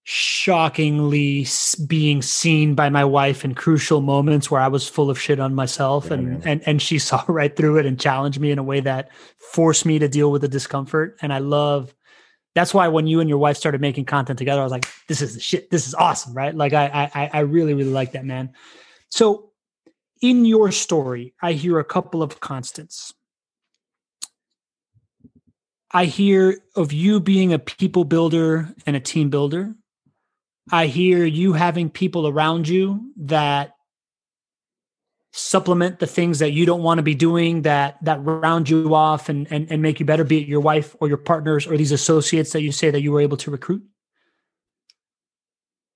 shockingly 0.05 1.47
being 1.87 2.21
seen 2.21 2.75
by 2.75 2.89
my 2.89 3.05
wife 3.05 3.45
in 3.45 3.55
crucial 3.55 4.01
moments 4.01 4.51
where 4.51 4.59
I 4.59 4.67
was 4.67 4.87
full 4.87 5.09
of 5.09 5.19
shit 5.19 5.39
on 5.39 5.55
myself 5.55 6.07
yeah, 6.07 6.15
and 6.15 6.45
and 6.45 6.63
and 6.65 6.81
she 6.81 6.99
saw 6.99 7.23
right 7.27 7.55
through 7.55 7.77
it 7.77 7.85
and 7.85 7.99
challenged 7.99 8.39
me 8.39 8.51
in 8.51 8.59
a 8.59 8.63
way 8.63 8.81
that 8.81 9.11
forced 9.37 9.85
me 9.85 9.99
to 9.99 10.09
deal 10.09 10.31
with 10.31 10.41
the 10.41 10.47
discomfort. 10.47 11.17
And 11.21 11.31
I 11.31 11.37
love 11.37 11.93
that's 12.53 12.73
why 12.73 12.87
when 12.89 13.07
you 13.07 13.19
and 13.19 13.29
your 13.29 13.39
wife 13.39 13.57
started 13.57 13.81
making 13.81 14.05
content 14.05 14.37
together 14.37 14.61
I 14.61 14.63
was 14.63 14.71
like 14.71 14.87
this 15.07 15.21
is 15.21 15.35
the 15.35 15.39
shit. 15.39 15.69
This 15.71 15.87
is 15.87 15.95
awesome 15.95 16.33
right? 16.33 16.53
Like 16.53 16.73
I 16.73 17.09
I 17.13 17.29
I 17.33 17.39
really 17.39 17.73
really 17.73 17.91
like 17.91 18.11
that 18.11 18.25
man. 18.25 18.51
So 19.09 19.51
in 20.21 20.43
your 20.43 20.71
story 20.73 21.33
I 21.41 21.53
hear 21.53 21.79
a 21.79 21.85
couple 21.85 22.21
of 22.21 22.41
constants. 22.41 23.13
I 25.95 26.05
hear 26.05 26.57
of 26.75 26.91
you 26.91 27.19
being 27.19 27.53
a 27.53 27.59
people 27.59 28.03
builder 28.03 28.73
and 28.87 28.95
a 28.95 28.99
team 28.99 29.29
builder 29.29 29.75
I 30.71 30.87
hear 30.87 31.25
you 31.25 31.53
having 31.53 31.89
people 31.89 32.27
around 32.27 32.67
you 32.67 33.11
that 33.17 33.75
supplement 35.35 35.99
the 35.99 36.07
things 36.07 36.39
that 36.39 36.51
you 36.51 36.65
don't 36.65 36.83
want 36.83 36.99
to 36.99 37.03
be 37.03 37.15
doing 37.15 37.63
that 37.63 37.97
that 38.03 38.23
round 38.23 38.69
you 38.69 38.93
off 38.93 39.29
and, 39.29 39.51
and 39.51 39.69
and 39.71 39.81
make 39.81 39.99
you 39.99 40.05
better 40.05 40.23
be 40.23 40.41
it 40.41 40.47
your 40.47 40.61
wife 40.61 40.95
or 40.99 41.07
your 41.07 41.17
partners 41.17 41.65
or 41.65 41.75
these 41.75 41.91
associates 41.91 42.51
that 42.51 42.61
you 42.61 42.71
say 42.71 42.91
that 42.91 43.01
you 43.01 43.11
were 43.11 43.19
able 43.19 43.35
to 43.35 43.49
recruit 43.49 43.83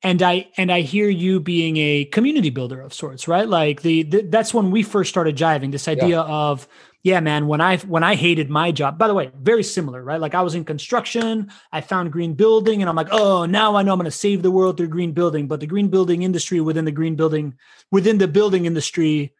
and 0.01 0.23
i 0.23 0.47
and 0.57 0.71
i 0.71 0.81
hear 0.81 1.07
you 1.07 1.39
being 1.39 1.77
a 1.77 2.05
community 2.05 2.49
builder 2.49 2.81
of 2.81 2.95
sorts 2.95 3.27
right 3.27 3.47
like 3.47 3.83
the, 3.83 4.01
the 4.03 4.23
that's 4.23 4.55
when 4.55 4.71
we 4.71 4.81
first 4.81 5.11
started 5.11 5.37
jiving 5.37 5.71
this 5.71 5.87
idea 5.87 6.17
yeah. 6.17 6.23
of 6.23 6.67
yeah, 7.07 7.21
man, 7.21 7.47
when 7.47 7.61
I 7.61 7.77
when 7.77 8.03
I 8.03 8.15
hated 8.15 8.49
my 8.49 8.73
job, 8.73 8.97
by 8.97 9.07
the 9.07 9.13
way, 9.13 9.31
very 9.39 9.63
similar, 9.63 10.03
right? 10.03 10.19
Like 10.19 10.35
I 10.35 10.41
was 10.41 10.55
in 10.55 10.65
construction, 10.65 11.49
I 11.71 11.79
found 11.79 12.11
green 12.11 12.33
building, 12.33 12.81
and 12.81 12.89
I'm 12.89 12.97
like, 12.97 13.07
oh, 13.11 13.45
now 13.45 13.77
I 13.77 13.81
know 13.81 13.93
I'm 13.93 13.97
going 13.97 14.11
to 14.11 14.11
save 14.11 14.41
the 14.41 14.51
world 14.51 14.75
through 14.75 14.89
green 14.89 15.13
building. 15.13 15.47
But 15.47 15.61
the 15.61 15.67
green 15.67 15.87
building 15.87 16.23
industry 16.23 16.59
within 16.59 16.83
the 16.83 16.91
green 16.91 17.15
building 17.15 17.55
within 17.91 18.17
the 18.17 18.27
building 18.27 18.65
industry 18.65 19.33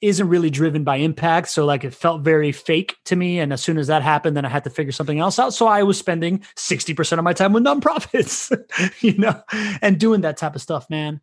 isn't 0.00 0.28
really 0.28 0.50
driven 0.50 0.82
by 0.82 0.96
impact. 0.96 1.48
So 1.48 1.64
like 1.64 1.84
it 1.84 1.94
felt 1.94 2.22
very 2.22 2.50
fake 2.50 2.96
to 3.04 3.14
me. 3.14 3.38
And 3.38 3.52
as 3.52 3.62
soon 3.62 3.78
as 3.78 3.86
that 3.86 4.02
happened, 4.02 4.36
then 4.36 4.44
I 4.44 4.48
had 4.48 4.64
to 4.64 4.70
figure 4.70 4.92
something 4.92 5.20
else 5.20 5.38
out. 5.38 5.54
So 5.54 5.68
I 5.68 5.84
was 5.84 5.96
spending 5.96 6.40
60% 6.56 7.18
of 7.18 7.24
my 7.24 7.34
time 7.34 7.52
with 7.52 7.62
nonprofits, 7.62 8.50
you 9.00 9.16
know, 9.16 9.40
and 9.80 9.98
doing 10.00 10.22
that 10.22 10.38
type 10.38 10.56
of 10.56 10.60
stuff, 10.60 10.90
man 10.90 11.20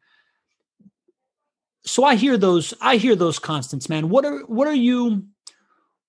so 1.85 2.03
I 2.03 2.15
hear 2.15 2.37
those 2.37 2.73
I 2.81 2.97
hear 2.97 3.15
those 3.15 3.39
constants, 3.39 3.89
man. 3.89 4.09
What 4.09 4.25
are 4.25 4.39
what 4.41 4.67
are 4.67 4.73
you 4.73 5.25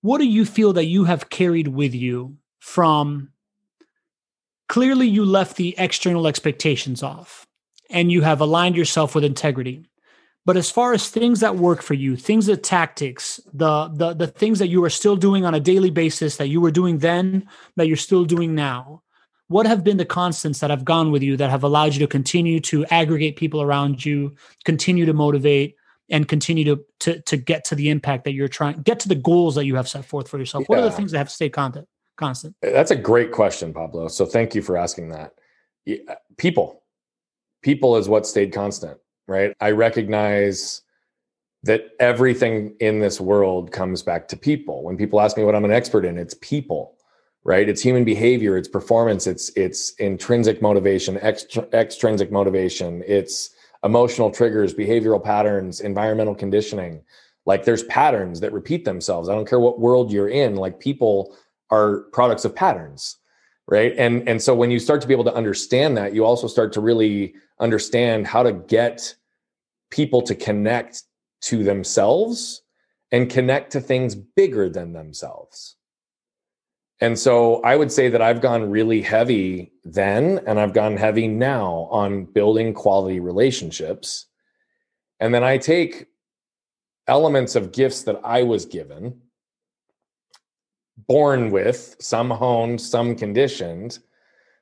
what 0.01 0.19
do 0.19 0.27
you 0.27 0.45
feel 0.45 0.73
that 0.73 0.85
you 0.85 1.05
have 1.05 1.29
carried 1.29 1.67
with 1.67 1.93
you 1.95 2.37
from 2.59 3.29
clearly 4.67 5.07
you 5.07 5.25
left 5.25 5.57
the 5.57 5.75
external 5.77 6.27
expectations 6.27 7.03
off 7.03 7.45
and 7.89 8.11
you 8.11 8.21
have 8.21 8.41
aligned 8.41 8.75
yourself 8.75 9.15
with 9.15 9.23
integrity. 9.23 9.85
But 10.45 10.57
as 10.57 10.69
far 10.69 10.93
as 10.93 11.09
things 11.09 11.39
that 11.39 11.55
work 11.55 11.81
for 11.81 11.95
you, 11.95 12.15
things 12.15 12.45
that 12.45 12.63
tactics, 12.63 13.39
the 13.51 13.87
the 13.87 14.13
the 14.13 14.27
things 14.27 14.59
that 14.59 14.67
you 14.67 14.83
are 14.83 14.91
still 14.91 15.15
doing 15.15 15.43
on 15.43 15.55
a 15.55 15.59
daily 15.59 15.89
basis 15.89 16.37
that 16.37 16.49
you 16.49 16.61
were 16.61 16.71
doing 16.71 16.99
then 16.99 17.47
that 17.75 17.87
you're 17.87 17.97
still 17.97 18.25
doing 18.25 18.53
now, 18.53 19.01
what 19.47 19.67
have 19.67 19.83
been 19.83 19.97
the 19.97 20.05
constants 20.05 20.59
that 20.59 20.69
have 20.69 20.83
gone 20.83 21.11
with 21.11 21.21
you 21.21 21.37
that 21.37 21.49
have 21.49 21.63
allowed 21.63 21.93
you 21.93 21.99
to 21.99 22.07
continue 22.07 22.59
to 22.59 22.85
aggregate 22.85 23.35
people 23.35 23.61
around 23.61 24.03
you 24.03 24.35
continue 24.63 25.05
to 25.05 25.13
motivate 25.13 25.75
and 26.09 26.27
continue 26.27 26.63
to 26.63 26.83
to, 26.99 27.21
to 27.21 27.37
get 27.37 27.63
to 27.65 27.75
the 27.75 27.89
impact 27.89 28.23
that 28.23 28.33
you're 28.33 28.47
trying 28.47 28.81
get 28.81 28.99
to 28.99 29.07
the 29.07 29.15
goals 29.15 29.55
that 29.55 29.65
you 29.65 29.75
have 29.75 29.87
set 29.87 30.05
forth 30.05 30.27
for 30.27 30.37
yourself? 30.37 30.63
Yeah. 30.63 30.67
what 30.75 30.79
are 30.79 30.89
the 30.89 30.95
things 30.95 31.11
that 31.11 31.19
have 31.19 31.31
stayed 31.31 31.49
constant? 31.49 31.87
Constant 32.17 32.55
that's 32.61 32.91
a 32.91 32.95
great 32.95 33.31
question 33.31 33.73
pablo. 33.73 34.07
So 34.07 34.25
thank 34.25 34.55
you 34.55 34.61
for 34.61 34.77
asking 34.77 35.09
that. 35.09 35.33
Uh, 35.87 36.15
people. 36.37 36.81
People 37.61 37.97
is 37.97 38.07
what 38.07 38.25
stayed 38.25 38.53
constant 38.53 38.99
right? 39.27 39.55
I 39.59 39.71
recognize 39.71 40.81
that 41.63 41.89
everything 41.99 42.75
in 42.79 42.99
this 42.99 43.19
world 43.19 43.71
comes 43.71 44.03
back 44.03 44.27
to 44.27 44.37
people. 44.37 44.83
When 44.83 44.97
people 44.97 45.19
ask 45.19 45.35
me 45.37 45.43
what 45.43 45.55
i'm 45.55 45.65
an 45.65 45.71
expert 45.71 46.05
in 46.05 46.17
it's 46.17 46.35
people 46.41 46.94
right? 47.45 47.69
It's 47.69 47.81
human 47.81 48.03
behavior 48.03 48.57
it's 48.57 48.67
performance 48.67 49.27
it's 49.27 49.49
it's 49.55 49.91
intrinsic 49.91 50.61
motivation 50.61 51.17
extra, 51.21 51.65
extrinsic 51.71 52.31
motivation 52.31 53.03
it's 53.07 53.51
emotional 53.83 54.31
triggers 54.31 54.73
behavioral 54.73 55.23
patterns 55.23 55.79
environmental 55.79 56.35
conditioning. 56.35 57.01
Like 57.45 57.63
there's 57.63 57.83
patterns 57.83 58.39
that 58.39 58.51
repeat 58.51 58.83
themselves. 58.83 59.29
I 59.29 59.35
don't 59.35 59.47
care 59.47 59.59
what 59.59 59.79
world 59.79 60.11
you're 60.11 60.29
in 60.29 60.55
like 60.55 60.79
people 60.79 61.37
are 61.69 62.01
products 62.11 62.43
of 62.43 62.55
patterns 62.55 63.17
right? 63.67 63.93
And 63.97 64.27
and 64.27 64.41
so 64.41 64.53
when 64.53 64.71
you 64.71 64.79
start 64.79 65.01
to 65.01 65.07
be 65.07 65.13
able 65.13 65.23
to 65.23 65.33
understand 65.33 65.97
that 65.97 66.13
you 66.13 66.25
also 66.25 66.47
start 66.47 66.73
to 66.73 66.81
really 66.81 67.33
understand 67.59 68.27
how 68.27 68.43
to 68.43 68.53
get 68.53 69.15
people 69.89 70.21
to 70.23 70.35
connect 70.35 71.03
to 71.41 71.63
themselves 71.63 72.61
and 73.11 73.29
connect 73.29 73.71
to 73.71 73.81
things 73.81 74.15
bigger 74.15 74.69
than 74.69 74.93
themselves 74.93 75.75
and 77.01 77.19
so 77.19 77.61
I 77.63 77.75
would 77.75 77.91
say 77.91 78.09
that 78.09 78.21
I've 78.21 78.41
gone 78.41 78.69
really 78.69 79.01
heavy 79.01 79.73
then, 79.83 80.39
and 80.47 80.59
I've 80.59 80.73
gone 80.73 80.95
heavy 80.95 81.27
now 81.27 81.87
on 81.91 82.25
building 82.25 82.73
quality 82.73 83.19
relationships. 83.19 84.27
And 85.19 85.33
then 85.33 85.43
I 85.43 85.57
take 85.57 86.07
elements 87.07 87.55
of 87.55 87.73
gifts 87.73 88.03
that 88.03 88.19
I 88.23 88.43
was 88.43 88.65
given, 88.65 89.21
born 90.97 91.51
with, 91.51 91.97
some 91.99 92.29
honed, 92.29 92.79
some 92.79 93.15
conditioned, 93.15 93.99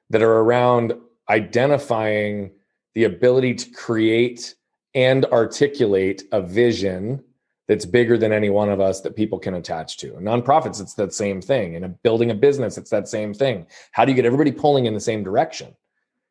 that 0.10 0.24
are 0.24 0.40
around 0.40 0.94
identifying 1.30 2.52
the 2.96 3.04
ability 3.04 3.56
to 3.56 3.70
create 3.72 4.56
and 4.96 5.26
articulate 5.26 6.24
a 6.32 6.42
vision 6.42 7.24
that's 7.68 7.86
bigger 7.86 8.18
than 8.18 8.34
any 8.34 8.50
one 8.50 8.70
of 8.70 8.82
us 8.82 9.02
that 9.02 9.16
people 9.16 9.40
can 9.40 9.56
attach 9.56 9.98
to. 9.98 10.12
nonprofits, 10.14 10.82
it's 10.82 10.96
that 10.96 11.14
same 11.14 11.42
thing. 11.42 11.76
In 11.76 11.98
building 12.04 12.32
a 12.32 12.36
business, 12.36 12.78
it's 12.78 12.90
that 12.90 13.08
same 13.08 13.34
thing. 13.34 13.66
How 13.92 14.04
do 14.04 14.12
you 14.12 14.16
get 14.16 14.26
everybody 14.26 14.52
pulling 14.52 14.86
in 14.86 14.94
the 14.94 15.00
same 15.00 15.24
direction? 15.24 15.74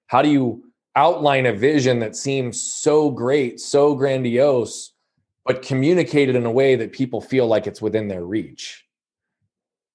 How 0.09 0.21
do 0.21 0.29
you 0.29 0.65
outline 0.95 1.47
a 1.47 1.53
vision 1.53 2.01
that 2.01 2.17
seems 2.17 2.61
so 2.61 3.11
great, 3.11 3.61
so 3.61 3.95
grandiose, 3.95 4.93
but 5.47 5.63
communicated 5.63 6.37
in 6.37 6.45
a 6.45 6.53
way 6.53 6.77
that 6.77 6.93
people 6.93 7.21
feel 7.21 7.47
like 7.47 7.67
it's 7.67 7.81
within 7.81 8.09
their 8.09 8.25
reach? 8.25 8.85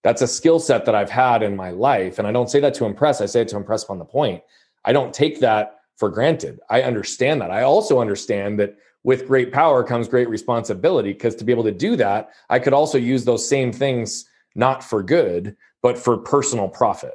That's 0.03 0.23
a 0.23 0.27
skill 0.27 0.59
set 0.59 0.85
that 0.85 0.95
I've 0.95 1.09
had 1.09 1.43
in 1.43 1.55
my 1.55 1.69
life. 1.69 2.17
And 2.17 2.27
I 2.27 2.31
don't 2.31 2.49
say 2.49 2.59
that 2.61 2.73
to 2.75 2.85
impress, 2.85 3.21
I 3.21 3.25
say 3.27 3.41
it 3.41 3.47
to 3.49 3.57
impress 3.57 3.83
upon 3.83 3.99
the 3.99 4.05
point. 4.05 4.41
I 4.85 4.93
don't 4.93 5.13
take 5.13 5.39
that 5.41 5.81
for 5.97 6.09
granted. 6.09 6.59
I 6.69 6.83
understand 6.83 7.41
that. 7.41 7.51
I 7.51 7.63
also 7.63 7.99
understand 7.99 8.59
that 8.59 8.77
with 9.07 9.25
great 9.25 9.53
power 9.53 9.85
comes 9.85 10.09
great 10.09 10.27
responsibility 10.27 11.13
because 11.13 11.33
to 11.33 11.45
be 11.45 11.53
able 11.53 11.63
to 11.63 11.71
do 11.71 11.95
that, 11.95 12.31
I 12.49 12.59
could 12.59 12.73
also 12.73 12.97
use 12.97 13.23
those 13.23 13.47
same 13.47 13.71
things 13.71 14.25
not 14.53 14.83
for 14.83 15.01
good, 15.01 15.55
but 15.81 15.97
for 15.97 16.17
personal 16.17 16.67
profit. 16.67 17.13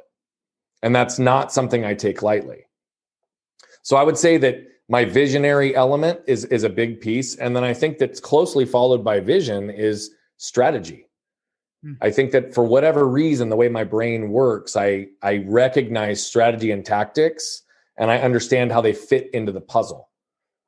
And 0.81 0.95
that's 0.95 1.19
not 1.19 1.53
something 1.53 1.85
I 1.85 1.93
take 1.93 2.23
lightly. 2.23 2.65
So 3.83 3.95
I 3.95 4.01
would 4.01 4.17
say 4.17 4.37
that 4.37 4.65
my 4.89 5.05
visionary 5.05 5.75
element 5.75 6.21
is 6.25 6.45
is 6.45 6.63
a 6.63 6.69
big 6.69 6.99
piece 6.99 7.35
and 7.35 7.55
then 7.55 7.63
I 7.63 7.75
think 7.75 7.99
that's 7.99 8.19
closely 8.19 8.65
followed 8.65 9.03
by 9.03 9.19
vision 9.19 9.69
is 9.69 10.09
strategy. 10.37 11.07
Hmm. 11.83 11.93
I 12.01 12.09
think 12.09 12.31
that 12.31 12.55
for 12.55 12.63
whatever 12.63 13.07
reason 13.07 13.49
the 13.49 13.55
way 13.55 13.69
my 13.69 13.83
brain 13.83 14.31
works, 14.31 14.75
I 14.75 15.09
I 15.21 15.43
recognize 15.45 16.25
strategy 16.25 16.71
and 16.71 16.83
tactics 16.83 17.61
and 17.97 18.09
I 18.09 18.17
understand 18.17 18.71
how 18.71 18.81
they 18.81 18.93
fit 18.93 19.29
into 19.31 19.51
the 19.51 19.61
puzzle 19.61 20.09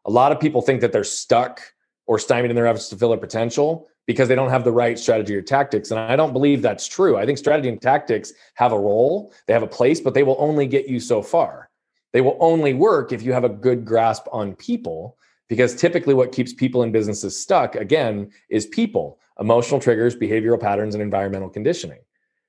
a 0.05 0.11
lot 0.11 0.31
of 0.31 0.39
people 0.39 0.61
think 0.61 0.81
that 0.81 0.91
they're 0.91 1.03
stuck 1.03 1.61
or 2.07 2.19
stymied 2.19 2.51
in 2.51 2.55
their 2.55 2.67
efforts 2.67 2.89
to 2.89 2.95
fill 2.95 3.09
their 3.09 3.17
potential 3.17 3.87
because 4.05 4.27
they 4.27 4.35
don't 4.35 4.49
have 4.49 4.63
the 4.63 4.71
right 4.71 4.99
strategy 4.99 5.35
or 5.35 5.41
tactics. 5.41 5.91
And 5.91 5.99
I 5.99 6.15
don't 6.15 6.33
believe 6.33 6.61
that's 6.61 6.87
true. 6.87 7.17
I 7.17 7.25
think 7.25 7.37
strategy 7.37 7.69
and 7.69 7.81
tactics 7.81 8.33
have 8.53 8.71
a 8.71 8.79
role, 8.79 9.33
they 9.47 9.53
have 9.53 9.63
a 9.63 9.67
place, 9.67 9.99
but 9.99 10.13
they 10.13 10.23
will 10.23 10.37
only 10.39 10.67
get 10.67 10.87
you 10.87 10.99
so 10.99 11.21
far. 11.21 11.69
They 12.13 12.21
will 12.21 12.37
only 12.39 12.73
work 12.73 13.11
if 13.11 13.23
you 13.23 13.33
have 13.33 13.43
a 13.43 13.49
good 13.49 13.83
grasp 13.83 14.27
on 14.31 14.55
people, 14.55 15.17
because 15.49 15.75
typically 15.75 16.13
what 16.13 16.31
keeps 16.31 16.53
people 16.53 16.83
in 16.83 16.91
businesses 16.91 17.37
stuck, 17.39 17.75
again, 17.75 18.31
is 18.49 18.67
people, 18.67 19.19
emotional 19.39 19.79
triggers, 19.79 20.15
behavioral 20.15 20.59
patterns, 20.59 20.95
and 20.95 21.01
environmental 21.01 21.49
conditioning. 21.49 21.99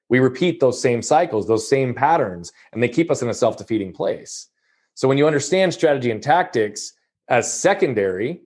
We 0.09 0.21
repeat 0.21 0.61
those 0.61 0.81
same 0.81 1.03
cycles, 1.03 1.49
those 1.49 1.69
same 1.69 1.95
patterns, 1.95 2.53
and 2.73 2.83
they 2.83 2.89
keep 2.89 3.11
us 3.11 3.23
in 3.23 3.29
a 3.29 3.35
self 3.35 3.57
defeating 3.57 3.93
place. 3.93 4.49
So 4.95 5.09
when 5.09 5.19
you 5.19 5.27
understand 5.27 5.75
strategy 5.75 6.11
and 6.11 6.23
tactics, 6.23 6.93
as 7.29 7.53
secondary 7.53 8.41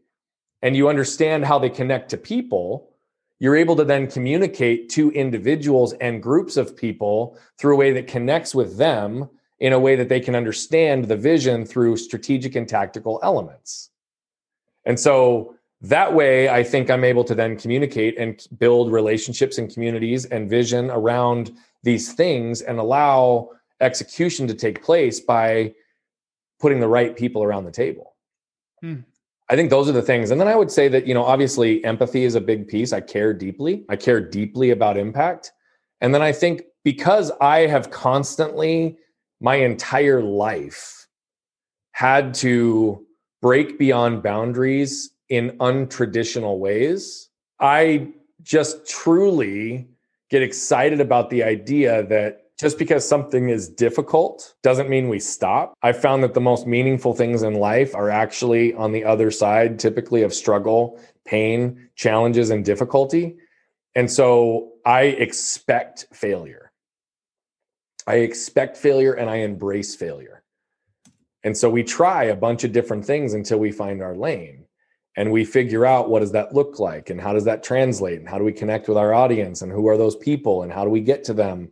and 0.62 0.76
you 0.76 0.88
understand 0.88 1.44
how 1.44 1.58
they 1.58 1.70
connect 1.70 2.10
to 2.10 2.16
people, 2.16 2.90
you're 3.38 3.56
able 3.56 3.76
to 3.76 3.84
then 3.84 4.06
communicate 4.06 4.90
to 4.90 5.10
individuals 5.12 5.94
and 5.94 6.22
groups 6.22 6.56
of 6.56 6.76
people 6.76 7.38
through 7.58 7.74
a 7.74 7.78
way 7.78 7.92
that 7.92 8.06
connects 8.06 8.54
with 8.54 8.76
them 8.76 9.28
in 9.58 9.72
a 9.72 9.78
way 9.78 9.96
that 9.96 10.08
they 10.08 10.20
can 10.20 10.34
understand 10.34 11.06
the 11.06 11.16
vision 11.16 11.64
through 11.64 11.96
strategic 11.96 12.54
and 12.54 12.68
tactical 12.68 13.20
elements. 13.22 13.90
And 14.84 14.98
so 14.98 15.54
that 15.82 16.14
way, 16.14 16.48
I 16.48 16.62
think 16.62 16.90
I'm 16.90 17.04
able 17.04 17.24
to 17.24 17.34
then 17.34 17.56
communicate 17.56 18.18
and 18.18 18.46
build 18.58 18.92
relationships 18.92 19.56
and 19.56 19.72
communities 19.72 20.26
and 20.26 20.48
vision 20.48 20.90
around 20.90 21.52
these 21.82 22.12
things 22.12 22.60
and 22.60 22.78
allow 22.78 23.50
execution 23.80 24.46
to 24.48 24.54
take 24.54 24.82
place 24.82 25.20
by 25.20 25.74
putting 26.58 26.80
the 26.80 26.88
right 26.88 27.16
people 27.16 27.42
around 27.42 27.64
the 27.64 27.70
table. 27.70 28.09
Hmm. 28.80 29.00
I 29.48 29.56
think 29.56 29.70
those 29.70 29.88
are 29.88 29.92
the 29.92 30.02
things. 30.02 30.30
And 30.30 30.40
then 30.40 30.46
I 30.46 30.54
would 30.54 30.70
say 30.70 30.86
that, 30.88 31.06
you 31.06 31.14
know, 31.14 31.24
obviously 31.24 31.84
empathy 31.84 32.24
is 32.24 32.36
a 32.36 32.40
big 32.40 32.68
piece. 32.68 32.92
I 32.92 33.00
care 33.00 33.34
deeply. 33.34 33.84
I 33.88 33.96
care 33.96 34.20
deeply 34.20 34.70
about 34.70 34.96
impact. 34.96 35.50
And 36.00 36.14
then 36.14 36.22
I 36.22 36.30
think 36.30 36.62
because 36.84 37.32
I 37.40 37.66
have 37.66 37.90
constantly, 37.90 38.96
my 39.40 39.56
entire 39.56 40.22
life, 40.22 41.08
had 41.92 42.32
to 42.34 43.04
break 43.42 43.78
beyond 43.78 44.22
boundaries 44.22 45.10
in 45.28 45.50
untraditional 45.58 46.58
ways, 46.58 47.28
I 47.58 48.08
just 48.42 48.86
truly 48.86 49.88
get 50.30 50.42
excited 50.42 51.00
about 51.00 51.28
the 51.28 51.42
idea 51.42 52.04
that 52.04 52.39
just 52.60 52.78
because 52.78 53.08
something 53.08 53.48
is 53.48 53.70
difficult 53.70 54.54
doesn't 54.62 54.90
mean 54.90 55.08
we 55.08 55.18
stop. 55.18 55.72
I 55.82 55.92
found 55.92 56.22
that 56.22 56.34
the 56.34 56.42
most 56.42 56.66
meaningful 56.66 57.14
things 57.14 57.42
in 57.42 57.54
life 57.54 57.94
are 57.94 58.10
actually 58.10 58.74
on 58.74 58.92
the 58.92 59.02
other 59.02 59.30
side, 59.30 59.78
typically 59.78 60.22
of 60.22 60.34
struggle, 60.34 61.00
pain, 61.24 61.88
challenges, 61.96 62.50
and 62.50 62.62
difficulty. 62.62 63.38
And 63.94 64.10
so 64.10 64.72
I 64.84 65.04
expect 65.04 66.08
failure. 66.12 66.70
I 68.06 68.16
expect 68.16 68.76
failure 68.76 69.14
and 69.14 69.30
I 69.30 69.36
embrace 69.36 69.94
failure. 69.94 70.42
And 71.42 71.56
so 71.56 71.70
we 71.70 71.82
try 71.82 72.24
a 72.24 72.36
bunch 72.36 72.64
of 72.64 72.72
different 72.72 73.06
things 73.06 73.32
until 73.32 73.58
we 73.58 73.72
find 73.72 74.02
our 74.02 74.14
lane 74.14 74.66
and 75.16 75.32
we 75.32 75.46
figure 75.46 75.86
out 75.86 76.10
what 76.10 76.20
does 76.20 76.32
that 76.32 76.54
look 76.54 76.78
like 76.78 77.08
and 77.08 77.18
how 77.18 77.32
does 77.32 77.44
that 77.44 77.62
translate 77.62 78.18
and 78.18 78.28
how 78.28 78.36
do 78.36 78.44
we 78.44 78.52
connect 78.52 78.86
with 78.86 78.98
our 78.98 79.14
audience 79.14 79.62
and 79.62 79.72
who 79.72 79.88
are 79.88 79.96
those 79.96 80.16
people 80.16 80.62
and 80.62 80.70
how 80.70 80.84
do 80.84 80.90
we 80.90 81.00
get 81.00 81.24
to 81.24 81.32
them 81.32 81.70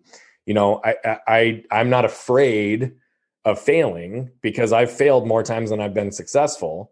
you 0.49 0.55
know 0.55 0.81
i 0.83 1.19
i 1.29 1.65
i'm 1.71 1.91
not 1.91 2.07
afraid 2.07 2.93
of 3.45 3.61
failing 3.61 4.31
because 4.41 4.73
i've 4.73 4.91
failed 4.91 5.29
more 5.29 5.43
times 5.43 5.69
than 5.71 5.81
i've 5.81 5.95
been 5.95 6.11
successful. 6.11 6.91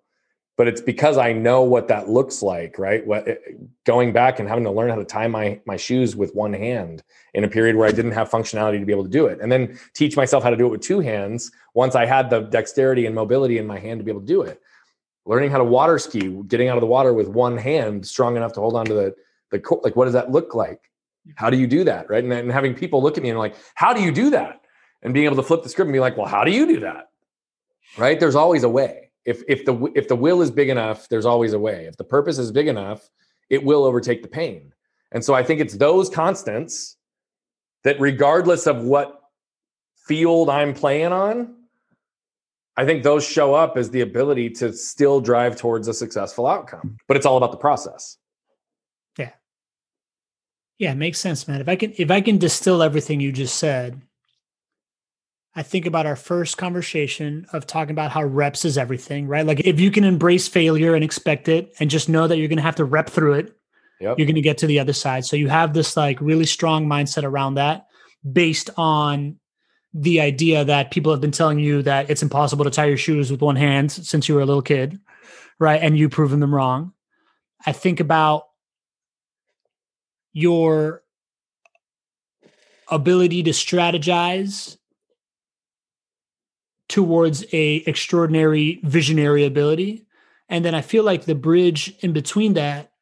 But 0.58 0.68
it's 0.68 0.80
because 0.80 1.18
i 1.18 1.32
know 1.32 1.62
what 1.62 1.88
that 1.88 2.08
looks 2.08 2.42
like 2.42 2.78
right? 2.78 3.06
What 3.06 3.28
eh, 3.28 3.34
going 3.84 4.12
back 4.12 4.38
and 4.38 4.48
having 4.48 4.64
to 4.64 4.70
learn 4.70 4.90
how 4.90 4.96
to 4.96 5.04
tie 5.04 5.28
my 5.28 5.60
my 5.66 5.76
shoes 5.76 6.16
with 6.16 6.34
one 6.34 6.52
hand 6.52 7.02
in 7.34 7.44
a 7.44 7.48
period 7.48 7.76
where 7.76 7.88
i 7.88 7.92
didn't 7.92 8.12
have 8.12 8.30
functionality 8.30 8.78
to 8.80 8.86
be 8.86 8.92
able 8.92 9.04
to 9.04 9.16
do 9.20 9.26
it 9.26 9.38
and 9.42 9.52
then 9.52 9.78
teach 9.94 10.16
myself 10.16 10.42
how 10.42 10.50
to 10.50 10.56
do 10.56 10.66
it 10.66 10.70
with 10.70 10.80
two 10.80 11.00
hands 11.00 11.50
once 11.74 11.94
i 11.94 12.06
had 12.06 12.30
the 12.30 12.40
dexterity 12.40 13.04
and 13.04 13.14
mobility 13.14 13.58
in 13.58 13.66
my 13.66 13.78
hand 13.78 14.00
to 14.00 14.04
be 14.04 14.10
able 14.10 14.22
to 14.22 14.26
do 14.36 14.42
it. 14.42 14.60
Learning 15.26 15.50
how 15.50 15.58
to 15.58 15.64
water 15.64 15.98
ski, 15.98 16.20
getting 16.46 16.68
out 16.68 16.78
of 16.78 16.82
the 16.82 16.86
water 16.96 17.12
with 17.12 17.28
one 17.28 17.58
hand 17.58 18.06
strong 18.06 18.36
enough 18.36 18.52
to 18.54 18.60
hold 18.60 18.76
on 18.76 18.86
to 18.86 18.94
the 18.94 19.14
the 19.50 19.58
like 19.82 19.96
what 19.96 20.04
does 20.04 20.14
that 20.14 20.30
look 20.30 20.54
like? 20.54 20.90
How 21.34 21.50
do 21.50 21.56
you 21.56 21.66
do 21.66 21.84
that? 21.84 22.08
Right. 22.08 22.22
And, 22.22 22.32
and 22.32 22.52
having 22.52 22.74
people 22.74 23.02
look 23.02 23.16
at 23.16 23.22
me 23.22 23.30
and 23.30 23.38
like, 23.38 23.56
how 23.74 23.92
do 23.92 24.02
you 24.02 24.12
do 24.12 24.30
that? 24.30 24.60
And 25.02 25.12
being 25.12 25.26
able 25.26 25.36
to 25.36 25.42
flip 25.42 25.62
the 25.62 25.68
script 25.68 25.86
and 25.86 25.92
be 25.92 26.00
like, 26.00 26.16
well, 26.16 26.26
how 26.26 26.44
do 26.44 26.50
you 26.50 26.66
do 26.66 26.80
that? 26.80 27.10
Right. 27.98 28.18
There's 28.18 28.34
always 28.34 28.62
a 28.62 28.68
way. 28.68 29.10
If 29.24 29.42
if 29.48 29.64
the 29.64 29.90
if 29.94 30.08
the 30.08 30.16
will 30.16 30.40
is 30.40 30.50
big 30.50 30.68
enough, 30.68 31.08
there's 31.08 31.26
always 31.26 31.52
a 31.52 31.58
way. 31.58 31.86
If 31.86 31.96
the 31.96 32.04
purpose 32.04 32.38
is 32.38 32.52
big 32.52 32.68
enough, 32.68 33.10
it 33.50 33.62
will 33.62 33.84
overtake 33.84 34.22
the 34.22 34.28
pain. 34.28 34.72
And 35.12 35.24
so 35.24 35.34
I 35.34 35.42
think 35.42 35.60
it's 35.60 35.76
those 35.76 36.08
constants 36.08 36.96
that 37.84 38.00
regardless 38.00 38.66
of 38.66 38.82
what 38.82 39.20
field 39.96 40.48
I'm 40.48 40.74
playing 40.74 41.12
on, 41.12 41.54
I 42.76 42.84
think 42.84 43.02
those 43.02 43.26
show 43.26 43.54
up 43.54 43.76
as 43.76 43.90
the 43.90 44.02
ability 44.02 44.50
to 44.50 44.72
still 44.72 45.20
drive 45.20 45.56
towards 45.56 45.88
a 45.88 45.94
successful 45.94 46.46
outcome. 46.46 46.98
But 47.08 47.16
it's 47.16 47.26
all 47.26 47.36
about 47.36 47.52
the 47.52 47.56
process. 47.56 48.18
Yeah. 50.78 50.94
Makes 50.94 51.18
sense, 51.18 51.48
man. 51.48 51.60
If 51.60 51.68
I 51.68 51.76
can 51.76 51.92
if 51.96 52.10
I 52.10 52.20
can 52.20 52.38
distill 52.38 52.82
everything 52.82 53.20
you 53.20 53.32
just 53.32 53.56
said, 53.56 54.00
I 55.54 55.62
think 55.62 55.86
about 55.86 56.04
our 56.04 56.16
first 56.16 56.58
conversation 56.58 57.46
of 57.54 57.66
talking 57.66 57.92
about 57.92 58.10
how 58.10 58.22
reps 58.22 58.66
is 58.66 58.76
everything, 58.76 59.26
right? 59.26 59.46
Like 59.46 59.60
if 59.60 59.80
you 59.80 59.90
can 59.90 60.04
embrace 60.04 60.48
failure 60.48 60.94
and 60.94 61.02
expect 61.02 61.48
it 61.48 61.72
and 61.80 61.88
just 61.88 62.10
know 62.10 62.26
that 62.26 62.36
you're 62.36 62.48
going 62.48 62.58
to 62.58 62.62
have 62.62 62.76
to 62.76 62.84
rep 62.84 63.08
through 63.08 63.34
it, 63.34 63.56
yep. 63.98 64.18
you're 64.18 64.26
going 64.26 64.34
to 64.34 64.42
get 64.42 64.58
to 64.58 64.66
the 64.66 64.78
other 64.78 64.92
side. 64.92 65.24
So 65.24 65.34
you 65.34 65.48
have 65.48 65.72
this 65.72 65.96
like 65.96 66.20
really 66.20 66.44
strong 66.44 66.86
mindset 66.86 67.24
around 67.24 67.54
that 67.54 67.86
based 68.30 68.68
on 68.76 69.38
the 69.94 70.20
idea 70.20 70.62
that 70.62 70.90
people 70.90 71.10
have 71.10 71.22
been 71.22 71.30
telling 71.30 71.58
you 71.58 71.80
that 71.82 72.10
it's 72.10 72.22
impossible 72.22 72.64
to 72.64 72.70
tie 72.70 72.84
your 72.84 72.98
shoes 72.98 73.30
with 73.30 73.40
one 73.40 73.56
hand 73.56 73.90
since 73.90 74.28
you 74.28 74.34
were 74.34 74.42
a 74.42 74.46
little 74.46 74.60
kid, 74.60 75.00
right? 75.58 75.82
And 75.82 75.98
you've 75.98 76.10
proven 76.10 76.40
them 76.40 76.54
wrong. 76.54 76.92
I 77.64 77.72
think 77.72 77.98
about 77.98 78.44
your 80.36 81.02
ability 82.90 83.42
to 83.42 83.50
strategize 83.50 84.76
towards 86.88 87.44
a 87.52 87.76
extraordinary 87.86 88.80
visionary 88.84 89.44
ability 89.44 90.06
and 90.48 90.64
then 90.64 90.74
i 90.74 90.80
feel 90.80 91.02
like 91.02 91.24
the 91.24 91.34
bridge 91.34 91.92
in 92.00 92.12
between 92.12 92.54
that 92.54 92.92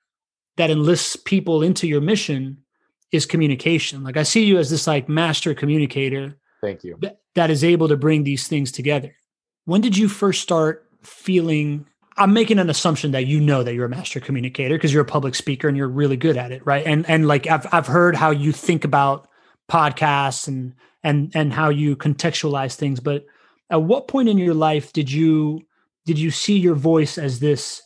that 0.56 0.70
enlists 0.70 1.16
people 1.16 1.62
into 1.62 1.86
your 1.86 2.00
mission 2.00 2.56
is 3.12 3.26
communication 3.26 4.02
like 4.02 4.16
i 4.16 4.22
see 4.22 4.44
you 4.44 4.56
as 4.56 4.70
this 4.70 4.86
like 4.86 5.08
master 5.08 5.54
communicator 5.54 6.38
Thank 6.64 6.82
you. 6.82 6.98
That 7.34 7.50
is 7.50 7.62
able 7.62 7.88
to 7.88 7.96
bring 7.96 8.24
these 8.24 8.48
things 8.48 8.72
together. 8.72 9.14
When 9.66 9.82
did 9.82 9.98
you 9.98 10.08
first 10.08 10.40
start 10.40 10.88
feeling? 11.02 11.86
I'm 12.16 12.32
making 12.32 12.58
an 12.58 12.70
assumption 12.70 13.10
that 13.12 13.26
you 13.26 13.40
know 13.40 13.62
that 13.62 13.74
you're 13.74 13.86
a 13.86 13.90
master 13.90 14.20
communicator 14.20 14.76
because 14.76 14.92
you're 14.92 15.02
a 15.02 15.06
public 15.06 15.34
speaker 15.34 15.68
and 15.68 15.76
you're 15.76 15.88
really 15.88 16.16
good 16.16 16.36
at 16.36 16.52
it, 16.52 16.64
right? 16.64 16.86
And 16.86 17.08
and 17.08 17.26
like 17.26 17.46
I've 17.46 17.66
I've 17.72 17.86
heard 17.86 18.14
how 18.14 18.30
you 18.30 18.52
think 18.52 18.84
about 18.84 19.28
podcasts 19.70 20.46
and 20.46 20.74
and 21.02 21.32
and 21.34 21.52
how 21.52 21.70
you 21.70 21.96
contextualize 21.96 22.74
things, 22.76 23.00
but 23.00 23.26
at 23.70 23.82
what 23.82 24.08
point 24.08 24.28
in 24.28 24.38
your 24.38 24.54
life 24.54 24.92
did 24.92 25.10
you 25.10 25.62
did 26.06 26.18
you 26.18 26.30
see 26.30 26.58
your 26.58 26.74
voice 26.74 27.18
as 27.18 27.40
this 27.40 27.82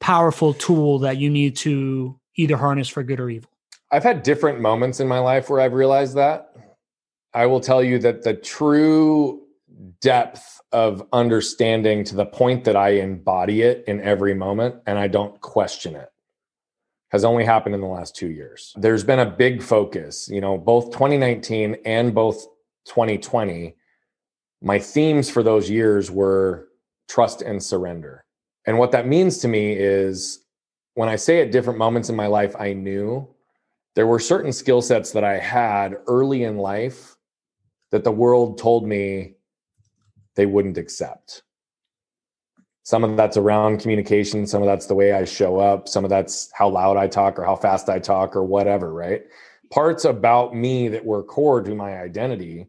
powerful 0.00 0.54
tool 0.54 0.98
that 1.00 1.18
you 1.18 1.30
need 1.30 1.56
to 1.56 2.18
either 2.36 2.56
harness 2.56 2.88
for 2.88 3.02
good 3.02 3.20
or 3.20 3.30
evil? 3.30 3.50
I've 3.92 4.02
had 4.02 4.22
different 4.22 4.60
moments 4.60 5.00
in 5.00 5.08
my 5.08 5.18
life 5.18 5.50
where 5.50 5.60
I've 5.60 5.74
realized 5.74 6.14
that. 6.16 6.52
I 7.34 7.46
will 7.46 7.60
tell 7.60 7.82
you 7.82 7.98
that 8.00 8.22
the 8.22 8.34
true 8.34 9.42
depth 10.00 10.59
of 10.72 11.06
understanding 11.12 12.04
to 12.04 12.14
the 12.14 12.26
point 12.26 12.64
that 12.64 12.76
I 12.76 12.90
embody 12.90 13.62
it 13.62 13.84
in 13.86 14.00
every 14.00 14.34
moment 14.34 14.76
and 14.86 14.98
I 14.98 15.08
don't 15.08 15.40
question 15.40 15.96
it 15.96 16.10
has 17.10 17.24
only 17.24 17.44
happened 17.44 17.74
in 17.74 17.80
the 17.80 17.86
last 17.86 18.14
two 18.14 18.30
years. 18.30 18.72
There's 18.76 19.04
been 19.04 19.18
a 19.18 19.26
big 19.30 19.62
focus, 19.62 20.28
you 20.28 20.40
know, 20.40 20.56
both 20.56 20.92
2019 20.92 21.78
and 21.84 22.14
both 22.14 22.46
2020. 22.86 23.74
My 24.62 24.78
themes 24.78 25.28
for 25.28 25.42
those 25.42 25.68
years 25.68 26.10
were 26.10 26.68
trust 27.08 27.42
and 27.42 27.62
surrender. 27.62 28.24
And 28.66 28.78
what 28.78 28.92
that 28.92 29.08
means 29.08 29.38
to 29.38 29.48
me 29.48 29.72
is 29.72 30.44
when 30.94 31.08
I 31.08 31.16
say 31.16 31.40
at 31.40 31.50
different 31.50 31.78
moments 31.78 32.08
in 32.10 32.16
my 32.16 32.28
life, 32.28 32.54
I 32.58 32.74
knew 32.74 33.28
there 33.96 34.06
were 34.06 34.20
certain 34.20 34.52
skill 34.52 34.80
sets 34.80 35.10
that 35.10 35.24
I 35.24 35.38
had 35.38 35.98
early 36.06 36.44
in 36.44 36.58
life 36.58 37.16
that 37.90 38.04
the 38.04 38.12
world 38.12 38.58
told 38.58 38.86
me 38.86 39.34
they 40.40 40.46
wouldn't 40.46 40.78
accept. 40.78 41.42
Some 42.82 43.04
of 43.04 43.14
that's 43.14 43.36
around 43.36 43.78
communication, 43.78 44.46
some 44.46 44.62
of 44.62 44.66
that's 44.66 44.86
the 44.86 44.94
way 44.94 45.12
I 45.12 45.26
show 45.26 45.58
up, 45.58 45.86
some 45.86 46.02
of 46.02 46.08
that's 46.08 46.50
how 46.54 46.70
loud 46.70 46.96
I 46.96 47.08
talk 47.08 47.38
or 47.38 47.44
how 47.44 47.56
fast 47.56 47.90
I 47.90 47.98
talk 47.98 48.34
or 48.34 48.42
whatever, 48.42 48.90
right? 48.94 49.24
Parts 49.70 50.06
about 50.06 50.56
me 50.56 50.88
that 50.88 51.04
were 51.04 51.22
core 51.22 51.60
to 51.62 51.74
my 51.74 52.00
identity 52.00 52.68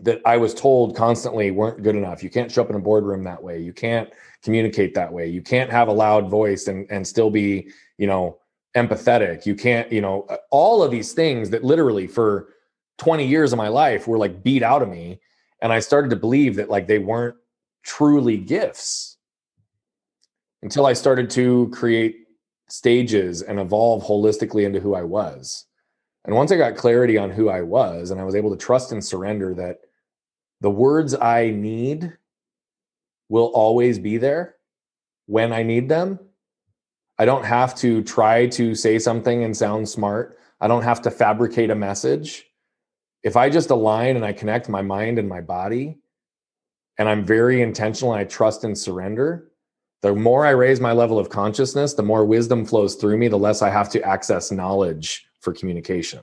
that 0.00 0.22
I 0.24 0.38
was 0.38 0.54
told 0.54 0.96
constantly 0.96 1.50
weren't 1.50 1.82
good 1.82 1.96
enough. 1.96 2.22
You 2.22 2.30
can't 2.30 2.50
show 2.50 2.62
up 2.62 2.70
in 2.70 2.76
a 2.76 2.80
boardroom 2.80 3.24
that 3.24 3.42
way. 3.42 3.60
You 3.60 3.74
can't 3.74 4.08
communicate 4.42 4.94
that 4.94 5.12
way. 5.12 5.28
You 5.28 5.42
can't 5.42 5.70
have 5.70 5.88
a 5.88 5.92
loud 5.92 6.30
voice 6.30 6.66
and 6.66 6.90
and 6.90 7.06
still 7.06 7.28
be, 7.28 7.68
you 7.98 8.06
know, 8.06 8.38
empathetic. 8.74 9.44
You 9.44 9.54
can't, 9.54 9.92
you 9.92 10.00
know, 10.00 10.26
all 10.50 10.82
of 10.82 10.90
these 10.90 11.12
things 11.12 11.50
that 11.50 11.62
literally 11.62 12.06
for 12.06 12.48
20 12.96 13.26
years 13.26 13.52
of 13.52 13.58
my 13.58 13.68
life 13.68 14.08
were 14.08 14.18
like 14.18 14.42
beat 14.42 14.62
out 14.62 14.80
of 14.80 14.88
me 14.88 15.20
and 15.62 15.72
i 15.72 15.80
started 15.80 16.10
to 16.10 16.16
believe 16.16 16.56
that 16.56 16.70
like 16.70 16.86
they 16.86 16.98
weren't 16.98 17.36
truly 17.82 18.36
gifts 18.36 19.18
until 20.62 20.86
i 20.86 20.92
started 20.92 21.30
to 21.30 21.68
create 21.72 22.16
stages 22.68 23.42
and 23.42 23.60
evolve 23.60 24.02
holistically 24.02 24.64
into 24.64 24.80
who 24.80 24.94
i 24.94 25.02
was. 25.02 25.66
And 26.24 26.34
once 26.34 26.50
i 26.50 26.56
got 26.56 26.76
clarity 26.76 27.18
on 27.18 27.30
who 27.30 27.48
i 27.48 27.60
was 27.60 28.10
and 28.10 28.20
i 28.20 28.24
was 28.24 28.34
able 28.34 28.50
to 28.50 28.56
trust 28.56 28.92
and 28.92 29.04
surrender 29.04 29.54
that 29.54 29.80
the 30.60 30.70
words 30.70 31.14
i 31.14 31.50
need 31.50 32.16
will 33.28 33.50
always 33.54 33.98
be 33.98 34.16
there 34.16 34.56
when 35.26 35.52
i 35.52 35.62
need 35.62 35.88
them 35.88 36.18
i 37.18 37.24
don't 37.24 37.44
have 37.44 37.74
to 37.76 38.02
try 38.02 38.46
to 38.46 38.74
say 38.74 38.98
something 38.98 39.44
and 39.44 39.56
sound 39.56 39.88
smart. 39.88 40.38
I 40.60 40.66
don't 40.66 40.82
have 40.82 41.02
to 41.02 41.10
fabricate 41.10 41.70
a 41.70 41.74
message 41.74 42.46
if 43.24 43.36
I 43.36 43.48
just 43.48 43.70
align 43.70 44.16
and 44.16 44.24
I 44.24 44.32
connect 44.32 44.68
my 44.68 44.82
mind 44.82 45.18
and 45.18 45.28
my 45.28 45.40
body, 45.40 45.98
and 46.98 47.08
I'm 47.08 47.24
very 47.24 47.62
intentional 47.62 48.12
and 48.12 48.20
I 48.20 48.24
trust 48.24 48.62
and 48.62 48.76
surrender, 48.76 49.50
the 50.02 50.14
more 50.14 50.44
I 50.46 50.50
raise 50.50 50.80
my 50.80 50.92
level 50.92 51.18
of 51.18 51.30
consciousness, 51.30 51.94
the 51.94 52.02
more 52.02 52.26
wisdom 52.26 52.66
flows 52.66 52.94
through 52.94 53.16
me, 53.16 53.28
the 53.28 53.38
less 53.38 53.62
I 53.62 53.70
have 53.70 53.88
to 53.90 54.02
access 54.02 54.52
knowledge 54.52 55.26
for 55.40 55.54
communication. 55.54 56.20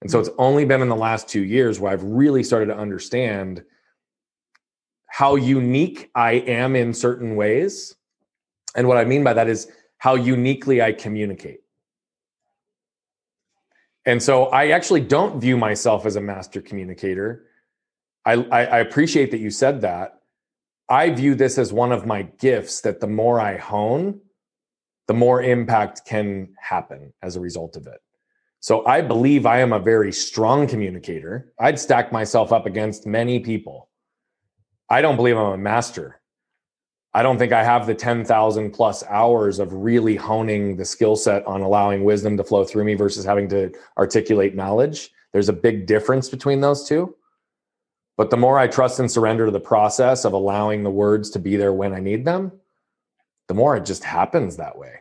And 0.00 0.10
so 0.10 0.18
hmm. 0.18 0.26
it's 0.26 0.34
only 0.38 0.64
been 0.64 0.80
in 0.80 0.88
the 0.88 0.96
last 0.96 1.28
two 1.28 1.44
years 1.44 1.78
where 1.78 1.92
I've 1.92 2.02
really 2.02 2.42
started 2.42 2.66
to 2.66 2.76
understand 2.76 3.62
how 5.08 5.36
unique 5.36 6.10
I 6.14 6.32
am 6.32 6.74
in 6.74 6.94
certain 6.94 7.36
ways. 7.36 7.94
And 8.74 8.88
what 8.88 8.96
I 8.96 9.04
mean 9.04 9.22
by 9.22 9.34
that 9.34 9.48
is 9.48 9.68
how 9.98 10.14
uniquely 10.14 10.82
I 10.82 10.92
communicate. 10.92 11.60
And 14.06 14.22
so 14.22 14.46
I 14.46 14.68
actually 14.68 15.00
don't 15.00 15.40
view 15.40 15.56
myself 15.56 16.06
as 16.06 16.14
a 16.14 16.20
master 16.20 16.62
communicator. 16.62 17.46
I, 18.24 18.34
I, 18.34 18.64
I, 18.64 18.78
appreciate 18.78 19.32
that 19.32 19.38
you 19.38 19.50
said 19.50 19.80
that. 19.80 20.20
I 20.88 21.10
view 21.10 21.34
this 21.34 21.58
as 21.58 21.72
one 21.72 21.90
of 21.90 22.06
my 22.06 22.22
gifts 22.22 22.80
that 22.82 23.00
the 23.00 23.08
more 23.08 23.40
I 23.40 23.56
hone, 23.56 24.20
the 25.08 25.14
more 25.14 25.42
impact 25.42 26.02
can 26.06 26.54
happen 26.60 27.12
as 27.22 27.34
a 27.34 27.40
result 27.40 27.76
of 27.76 27.88
it. 27.88 28.00
So 28.60 28.86
I 28.86 29.00
believe 29.00 29.46
I 29.46 29.60
am 29.60 29.72
a 29.72 29.78
very 29.78 30.12
strong 30.12 30.66
communicator. 30.66 31.52
I'd 31.58 31.78
stack 31.78 32.12
myself 32.12 32.52
up 32.52 32.66
against 32.66 33.06
many 33.06 33.40
people. 33.40 33.88
I 34.88 35.02
don't 35.02 35.16
believe 35.16 35.36
I'm 35.36 35.52
a 35.52 35.58
master. 35.58 36.20
I 37.16 37.22
don't 37.22 37.38
think 37.38 37.54
I 37.54 37.64
have 37.64 37.86
the 37.86 37.94
10,000 37.94 38.72
plus 38.72 39.02
hours 39.04 39.58
of 39.58 39.72
really 39.72 40.16
honing 40.16 40.76
the 40.76 40.84
skill 40.84 41.16
set 41.16 41.46
on 41.46 41.62
allowing 41.62 42.04
wisdom 42.04 42.36
to 42.36 42.44
flow 42.44 42.62
through 42.62 42.84
me 42.84 42.92
versus 42.92 43.24
having 43.24 43.48
to 43.48 43.72
articulate 43.96 44.54
knowledge. 44.54 45.10
There's 45.32 45.48
a 45.48 45.54
big 45.54 45.86
difference 45.86 46.28
between 46.28 46.60
those 46.60 46.86
two. 46.86 47.16
But 48.18 48.28
the 48.28 48.36
more 48.36 48.58
I 48.58 48.66
trust 48.66 49.00
and 49.00 49.10
surrender 49.10 49.46
to 49.46 49.50
the 49.50 49.58
process 49.58 50.26
of 50.26 50.34
allowing 50.34 50.82
the 50.82 50.90
words 50.90 51.30
to 51.30 51.38
be 51.38 51.56
there 51.56 51.72
when 51.72 51.94
I 51.94 52.00
need 52.00 52.26
them, 52.26 52.52
the 53.48 53.54
more 53.54 53.78
it 53.78 53.86
just 53.86 54.04
happens 54.04 54.58
that 54.58 54.76
way. 54.76 54.96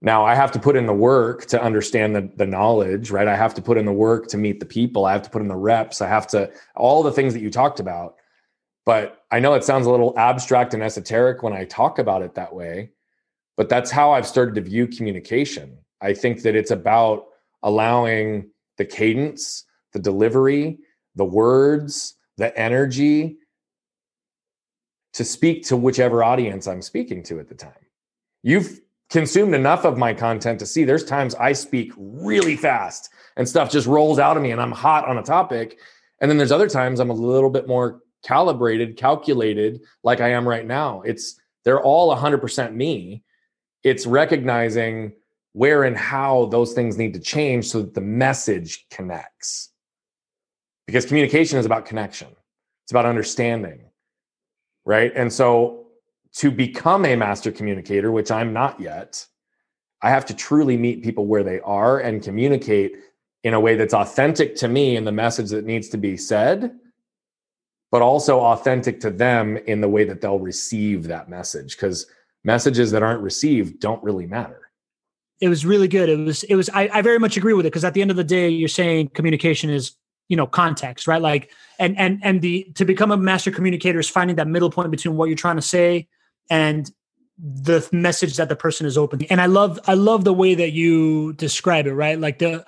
Now 0.00 0.24
I 0.24 0.36
have 0.36 0.52
to 0.52 0.60
put 0.60 0.76
in 0.76 0.86
the 0.86 0.92
work 0.92 1.46
to 1.46 1.60
understand 1.60 2.14
the, 2.14 2.30
the 2.36 2.46
knowledge, 2.46 3.10
right? 3.10 3.26
I 3.26 3.34
have 3.34 3.54
to 3.54 3.62
put 3.62 3.76
in 3.76 3.86
the 3.86 3.92
work 3.92 4.28
to 4.28 4.38
meet 4.38 4.60
the 4.60 4.66
people. 4.66 5.04
I 5.04 5.14
have 5.14 5.22
to 5.22 5.30
put 5.30 5.42
in 5.42 5.48
the 5.48 5.56
reps. 5.56 6.00
I 6.00 6.06
have 6.06 6.28
to, 6.28 6.48
all 6.76 7.02
the 7.02 7.10
things 7.10 7.34
that 7.34 7.40
you 7.40 7.50
talked 7.50 7.80
about. 7.80 8.14
But 8.86 9.22
I 9.30 9.40
know 9.40 9.54
it 9.54 9.64
sounds 9.64 9.86
a 9.86 9.90
little 9.90 10.18
abstract 10.18 10.74
and 10.74 10.82
esoteric 10.82 11.42
when 11.42 11.52
I 11.52 11.64
talk 11.64 11.98
about 11.98 12.22
it 12.22 12.34
that 12.34 12.54
way, 12.54 12.90
but 13.56 13.68
that's 13.68 13.90
how 13.90 14.12
I've 14.12 14.26
started 14.26 14.54
to 14.54 14.62
view 14.62 14.86
communication. 14.86 15.78
I 16.00 16.14
think 16.14 16.42
that 16.42 16.56
it's 16.56 16.70
about 16.70 17.26
allowing 17.62 18.50
the 18.78 18.84
cadence, 18.84 19.64
the 19.92 19.98
delivery, 19.98 20.78
the 21.14 21.24
words, 21.24 22.14
the 22.38 22.56
energy 22.58 23.36
to 25.12 25.24
speak 25.24 25.66
to 25.66 25.76
whichever 25.76 26.24
audience 26.24 26.66
I'm 26.66 26.82
speaking 26.82 27.22
to 27.24 27.40
at 27.40 27.48
the 27.48 27.54
time. 27.54 27.72
You've 28.42 28.80
consumed 29.10 29.54
enough 29.54 29.84
of 29.84 29.98
my 29.98 30.14
content 30.14 30.58
to 30.60 30.66
see 30.66 30.84
there's 30.84 31.04
times 31.04 31.34
I 31.34 31.52
speak 31.52 31.92
really 31.96 32.56
fast 32.56 33.10
and 33.36 33.48
stuff 33.48 33.70
just 33.70 33.86
rolls 33.86 34.18
out 34.18 34.36
of 34.36 34.42
me 34.42 34.52
and 34.52 34.60
I'm 34.60 34.72
hot 34.72 35.06
on 35.06 35.18
a 35.18 35.22
topic. 35.22 35.78
And 36.20 36.30
then 36.30 36.38
there's 36.38 36.52
other 36.52 36.68
times 36.68 37.00
I'm 37.00 37.10
a 37.10 37.14
little 37.14 37.50
bit 37.50 37.66
more 37.66 38.00
calibrated, 38.22 38.96
calculated 38.96 39.80
like 40.02 40.20
I 40.20 40.30
am 40.30 40.48
right 40.48 40.66
now. 40.66 41.02
It's 41.02 41.40
they're 41.64 41.80
all 41.80 42.14
100% 42.14 42.74
me. 42.74 43.22
It's 43.82 44.06
recognizing 44.06 45.12
where 45.52 45.84
and 45.84 45.96
how 45.96 46.46
those 46.46 46.72
things 46.72 46.96
need 46.96 47.14
to 47.14 47.20
change 47.20 47.66
so 47.66 47.82
that 47.82 47.94
the 47.94 48.00
message 48.00 48.86
connects. 48.90 49.70
Because 50.86 51.06
communication 51.06 51.58
is 51.58 51.66
about 51.66 51.86
connection. 51.86 52.28
It's 52.84 52.92
about 52.92 53.06
understanding. 53.06 53.80
Right? 54.84 55.12
And 55.14 55.32
so 55.32 55.86
to 56.36 56.50
become 56.50 57.04
a 57.04 57.16
master 57.16 57.50
communicator, 57.50 58.10
which 58.12 58.30
I'm 58.30 58.52
not 58.52 58.80
yet, 58.80 59.26
I 60.02 60.10
have 60.10 60.24
to 60.26 60.34
truly 60.34 60.76
meet 60.76 61.02
people 61.02 61.26
where 61.26 61.42
they 61.42 61.60
are 61.60 61.98
and 61.98 62.22
communicate 62.22 62.96
in 63.42 63.54
a 63.54 63.60
way 63.60 63.74
that's 63.74 63.94
authentic 63.94 64.54
to 64.56 64.68
me 64.68 64.96
and 64.96 65.06
the 65.06 65.12
message 65.12 65.50
that 65.50 65.64
needs 65.64 65.88
to 65.90 65.96
be 65.96 66.16
said, 66.16 66.72
but 67.90 68.02
also 68.02 68.40
authentic 68.40 69.00
to 69.00 69.10
them 69.10 69.56
in 69.56 69.80
the 69.80 69.88
way 69.88 70.04
that 70.04 70.20
they'll 70.20 70.38
receive 70.38 71.04
that 71.04 71.28
message. 71.28 71.76
Because 71.76 72.06
messages 72.44 72.90
that 72.92 73.02
aren't 73.02 73.22
received 73.22 73.80
don't 73.80 74.02
really 74.02 74.26
matter. 74.26 74.70
It 75.40 75.48
was 75.48 75.64
really 75.64 75.88
good. 75.88 76.08
It 76.08 76.18
was, 76.18 76.42
it 76.44 76.54
was, 76.54 76.68
I, 76.70 76.90
I 76.92 77.02
very 77.02 77.18
much 77.18 77.36
agree 77.36 77.54
with 77.54 77.66
it 77.66 77.70
because 77.70 77.84
at 77.84 77.94
the 77.94 78.02
end 78.02 78.10
of 78.10 78.16
the 78.16 78.24
day, 78.24 78.48
you're 78.48 78.68
saying 78.68 79.08
communication 79.08 79.70
is 79.70 79.96
you 80.30 80.36
know 80.36 80.46
context 80.46 81.06
right 81.06 81.20
like 81.20 81.50
and 81.78 81.98
and 81.98 82.20
and 82.22 82.40
the 82.40 82.64
to 82.76 82.86
become 82.86 83.10
a 83.10 83.16
master 83.16 83.50
communicator 83.50 83.98
is 83.98 84.08
finding 84.08 84.36
that 84.36 84.46
middle 84.46 84.70
point 84.70 84.90
between 84.90 85.16
what 85.16 85.26
you're 85.26 85.36
trying 85.36 85.56
to 85.56 85.62
say 85.62 86.08
and 86.48 86.90
the 87.36 87.86
message 87.92 88.36
that 88.36 88.48
the 88.48 88.56
person 88.56 88.86
is 88.86 88.96
open 88.96 89.20
and 89.28 89.40
i 89.40 89.46
love 89.46 89.78
i 89.86 89.94
love 89.94 90.24
the 90.24 90.32
way 90.32 90.54
that 90.54 90.70
you 90.70 91.32
describe 91.34 91.86
it 91.86 91.94
right 91.94 92.20
like 92.20 92.38
the 92.38 92.64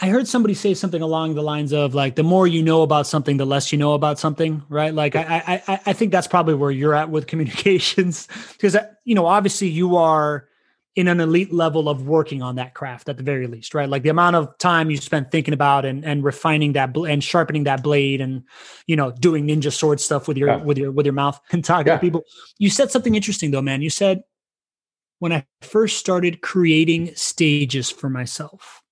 i 0.00 0.08
heard 0.08 0.26
somebody 0.26 0.54
say 0.54 0.74
something 0.74 1.02
along 1.02 1.34
the 1.34 1.42
lines 1.42 1.72
of 1.72 1.94
like 1.94 2.16
the 2.16 2.22
more 2.22 2.46
you 2.46 2.62
know 2.62 2.82
about 2.82 3.06
something 3.06 3.36
the 3.36 3.46
less 3.46 3.72
you 3.72 3.78
know 3.78 3.94
about 3.94 4.18
something 4.18 4.62
right 4.68 4.94
like 4.94 5.16
i 5.16 5.62
i 5.66 5.80
i 5.86 5.92
think 5.92 6.12
that's 6.12 6.26
probably 6.26 6.54
where 6.54 6.70
you're 6.70 6.94
at 6.94 7.10
with 7.10 7.26
communications 7.28 8.28
because 8.52 8.74
uh, 8.74 8.86
you 9.04 9.14
know 9.14 9.26
obviously 9.26 9.68
you 9.68 9.96
are 9.96 10.48
in 10.98 11.06
an 11.06 11.20
elite 11.20 11.52
level 11.52 11.88
of 11.88 12.08
working 12.08 12.42
on 12.42 12.56
that 12.56 12.74
craft 12.74 13.08
at 13.08 13.16
the 13.16 13.22
very 13.22 13.46
least, 13.46 13.72
right? 13.72 13.88
Like 13.88 14.02
the 14.02 14.08
amount 14.08 14.34
of 14.34 14.58
time 14.58 14.90
you 14.90 14.96
spend 14.96 15.30
thinking 15.30 15.54
about 15.54 15.84
and, 15.84 16.04
and 16.04 16.24
refining 16.24 16.72
that 16.72 16.92
bl- 16.92 17.06
and 17.06 17.22
sharpening 17.22 17.62
that 17.64 17.84
blade 17.84 18.20
and 18.20 18.42
you 18.88 18.96
know 18.96 19.12
doing 19.12 19.46
ninja 19.46 19.72
sword 19.72 20.00
stuff 20.00 20.26
with 20.26 20.36
your 20.36 20.48
yeah. 20.48 20.56
with 20.56 20.76
your 20.76 20.90
with 20.90 21.06
your 21.06 21.12
mouth 21.12 21.40
and 21.52 21.64
talking 21.64 21.86
yeah. 21.86 21.94
to 21.94 22.00
people. 22.00 22.24
You 22.58 22.68
said 22.68 22.90
something 22.90 23.14
interesting 23.14 23.52
though, 23.52 23.62
man. 23.62 23.80
You 23.80 23.90
said 23.90 24.24
when 25.20 25.32
I 25.32 25.46
first 25.62 25.98
started 25.98 26.40
creating 26.40 27.14
stages 27.14 27.90
for 27.90 28.10
myself. 28.10 28.82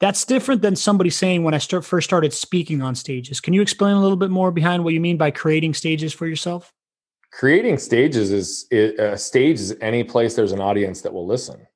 That's 0.00 0.24
different 0.24 0.62
than 0.62 0.76
somebody 0.76 1.10
saying 1.10 1.44
when 1.44 1.54
I 1.54 1.58
start 1.58 1.84
first 1.84 2.08
started 2.08 2.32
speaking 2.32 2.82
on 2.82 2.94
stages. 2.94 3.40
Can 3.40 3.54
you 3.54 3.62
explain 3.62 3.94
a 3.94 4.00
little 4.00 4.16
bit 4.16 4.30
more 4.30 4.50
behind 4.50 4.82
what 4.82 4.94
you 4.94 5.00
mean 5.00 5.18
by 5.18 5.30
creating 5.30 5.74
stages 5.74 6.12
for 6.12 6.26
yourself? 6.26 6.72
creating 7.30 7.78
stages 7.78 8.32
is 8.32 8.66
a 8.98 9.16
stage 9.16 9.60
is 9.60 9.76
any 9.80 10.04
place 10.04 10.34
there's 10.34 10.52
an 10.52 10.60
audience 10.60 11.02
that 11.02 11.12
will 11.12 11.26
listen. 11.26 11.66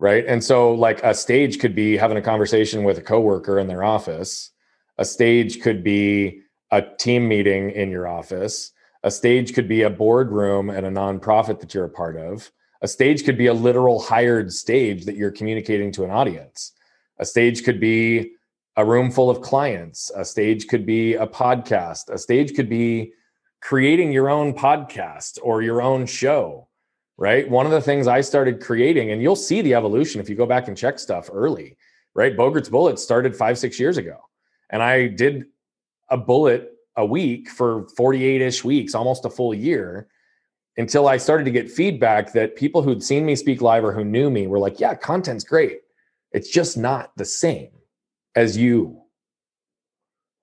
Right? 0.00 0.24
And 0.26 0.42
so 0.42 0.74
like 0.74 1.02
a 1.02 1.14
stage 1.14 1.58
could 1.58 1.74
be 1.74 1.96
having 1.96 2.16
a 2.16 2.22
conversation 2.22 2.84
with 2.84 2.98
a 2.98 3.02
coworker 3.02 3.58
in 3.58 3.66
their 3.66 3.82
office. 3.82 4.50
A 4.96 5.04
stage 5.04 5.60
could 5.60 5.82
be 5.82 6.42
a 6.70 6.82
team 6.82 7.26
meeting 7.26 7.70
in 7.70 7.90
your 7.90 8.06
office. 8.06 8.72
A 9.02 9.10
stage 9.10 9.54
could 9.54 9.68
be 9.68 9.82
a 9.82 9.90
boardroom 9.90 10.70
at 10.70 10.84
a 10.84 10.88
nonprofit 10.88 11.60
that 11.60 11.74
you're 11.74 11.84
a 11.84 11.90
part 11.90 12.16
of 12.16 12.50
a 12.82 12.88
stage 12.88 13.24
could 13.24 13.36
be 13.36 13.46
a 13.46 13.54
literal 13.54 14.00
hired 14.00 14.52
stage 14.52 15.04
that 15.04 15.16
you're 15.16 15.30
communicating 15.30 15.92
to 15.92 16.04
an 16.04 16.10
audience 16.10 16.72
a 17.18 17.24
stage 17.24 17.64
could 17.64 17.80
be 17.80 18.32
a 18.76 18.84
room 18.84 19.10
full 19.10 19.30
of 19.30 19.40
clients 19.40 20.10
a 20.14 20.24
stage 20.24 20.66
could 20.68 20.86
be 20.86 21.14
a 21.14 21.26
podcast 21.26 22.08
a 22.10 22.18
stage 22.18 22.54
could 22.54 22.68
be 22.68 23.12
creating 23.60 24.12
your 24.12 24.28
own 24.28 24.54
podcast 24.54 25.38
or 25.42 25.62
your 25.62 25.82
own 25.82 26.06
show, 26.06 26.68
right? 27.16 27.48
One 27.48 27.66
of 27.66 27.72
the 27.72 27.80
things 27.80 28.06
I 28.06 28.20
started 28.20 28.60
creating, 28.60 29.10
and 29.10 29.20
you'll 29.20 29.36
see 29.36 29.60
the 29.62 29.74
evolution 29.74 30.20
if 30.20 30.28
you 30.28 30.36
go 30.36 30.46
back 30.46 30.68
and 30.68 30.76
check 30.76 30.98
stuff 30.98 31.28
early, 31.32 31.76
right? 32.14 32.36
Bogert's 32.36 32.68
Bullet 32.68 32.98
started 32.98 33.34
five, 33.34 33.58
six 33.58 33.78
years 33.80 33.96
ago. 33.96 34.18
And 34.70 34.82
I 34.82 35.08
did 35.08 35.46
a 36.08 36.16
bullet 36.16 36.72
a 36.96 37.04
week 37.04 37.48
for 37.48 37.88
48 37.96 38.40
ish 38.42 38.64
weeks, 38.64 38.94
almost 38.94 39.24
a 39.24 39.30
full 39.30 39.54
year, 39.54 40.08
until 40.78 41.08
I 41.08 41.18
started 41.18 41.44
to 41.44 41.50
get 41.50 41.70
feedback 41.70 42.32
that 42.32 42.56
people 42.56 42.82
who'd 42.82 43.02
seen 43.02 43.26
me 43.26 43.36
speak 43.36 43.60
live 43.60 43.84
or 43.84 43.92
who 43.92 44.04
knew 44.04 44.30
me 44.30 44.46
were 44.46 44.58
like, 44.58 44.80
yeah, 44.80 44.94
content's 44.94 45.44
great. 45.44 45.80
It's 46.32 46.48
just 46.48 46.78
not 46.78 47.14
the 47.16 47.24
same 47.24 47.70
as 48.34 48.56
you 48.56 49.02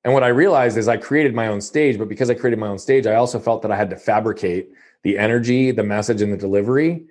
and 0.05 0.13
what 0.13 0.23
I 0.23 0.27
realized 0.27 0.77
is 0.77 0.87
I 0.87 0.97
created 0.97 1.33
my 1.33 1.47
own 1.47 1.59
stage, 1.59 1.97
but 1.97 2.07
because 2.07 2.29
I 2.29 2.35
created 2.35 2.59
my 2.59 2.67
own 2.67 2.77
stage, 2.77 3.07
I 3.07 3.15
also 3.15 3.39
felt 3.39 3.63
that 3.63 3.71
I 3.71 3.75
had 3.75 3.89
to 3.89 3.97
fabricate 3.97 4.69
the 5.01 5.17
energy, 5.17 5.71
the 5.71 5.83
message, 5.83 6.21
and 6.21 6.31
the 6.31 6.37
delivery 6.37 7.07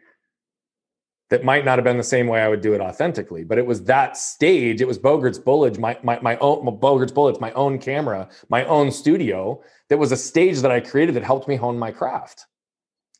that 1.29 1.43
might 1.43 1.65
not 1.65 1.77
have 1.77 1.85
been 1.85 1.97
the 1.97 2.05
same 2.05 2.29
way 2.29 2.41
I 2.41 2.47
would 2.47 2.61
do 2.61 2.73
it 2.73 2.81
authentically. 2.81 3.43
But 3.43 3.59
it 3.59 3.67
was 3.67 3.83
that 3.85 4.17
stage, 4.17 4.81
it 4.81 4.87
was 4.87 4.97
Bogert's 4.97 5.41
Bullet, 5.41 5.77
my, 5.77 5.99
my, 6.05 6.21
my 6.21 6.37
own 6.37 6.65
Bogert's 6.79 7.11
Bullets, 7.11 7.41
my 7.41 7.51
own 7.53 7.81
camera, 7.81 8.29
my 8.49 8.65
own 8.67 8.93
studio. 8.93 9.61
That 9.89 9.99
was 9.99 10.13
a 10.13 10.17
stage 10.17 10.61
that 10.61 10.71
I 10.71 10.79
created 10.79 11.17
that 11.17 11.25
helped 11.25 11.49
me 11.49 11.57
hone 11.57 11.77
my 11.77 11.91
craft. 11.91 12.47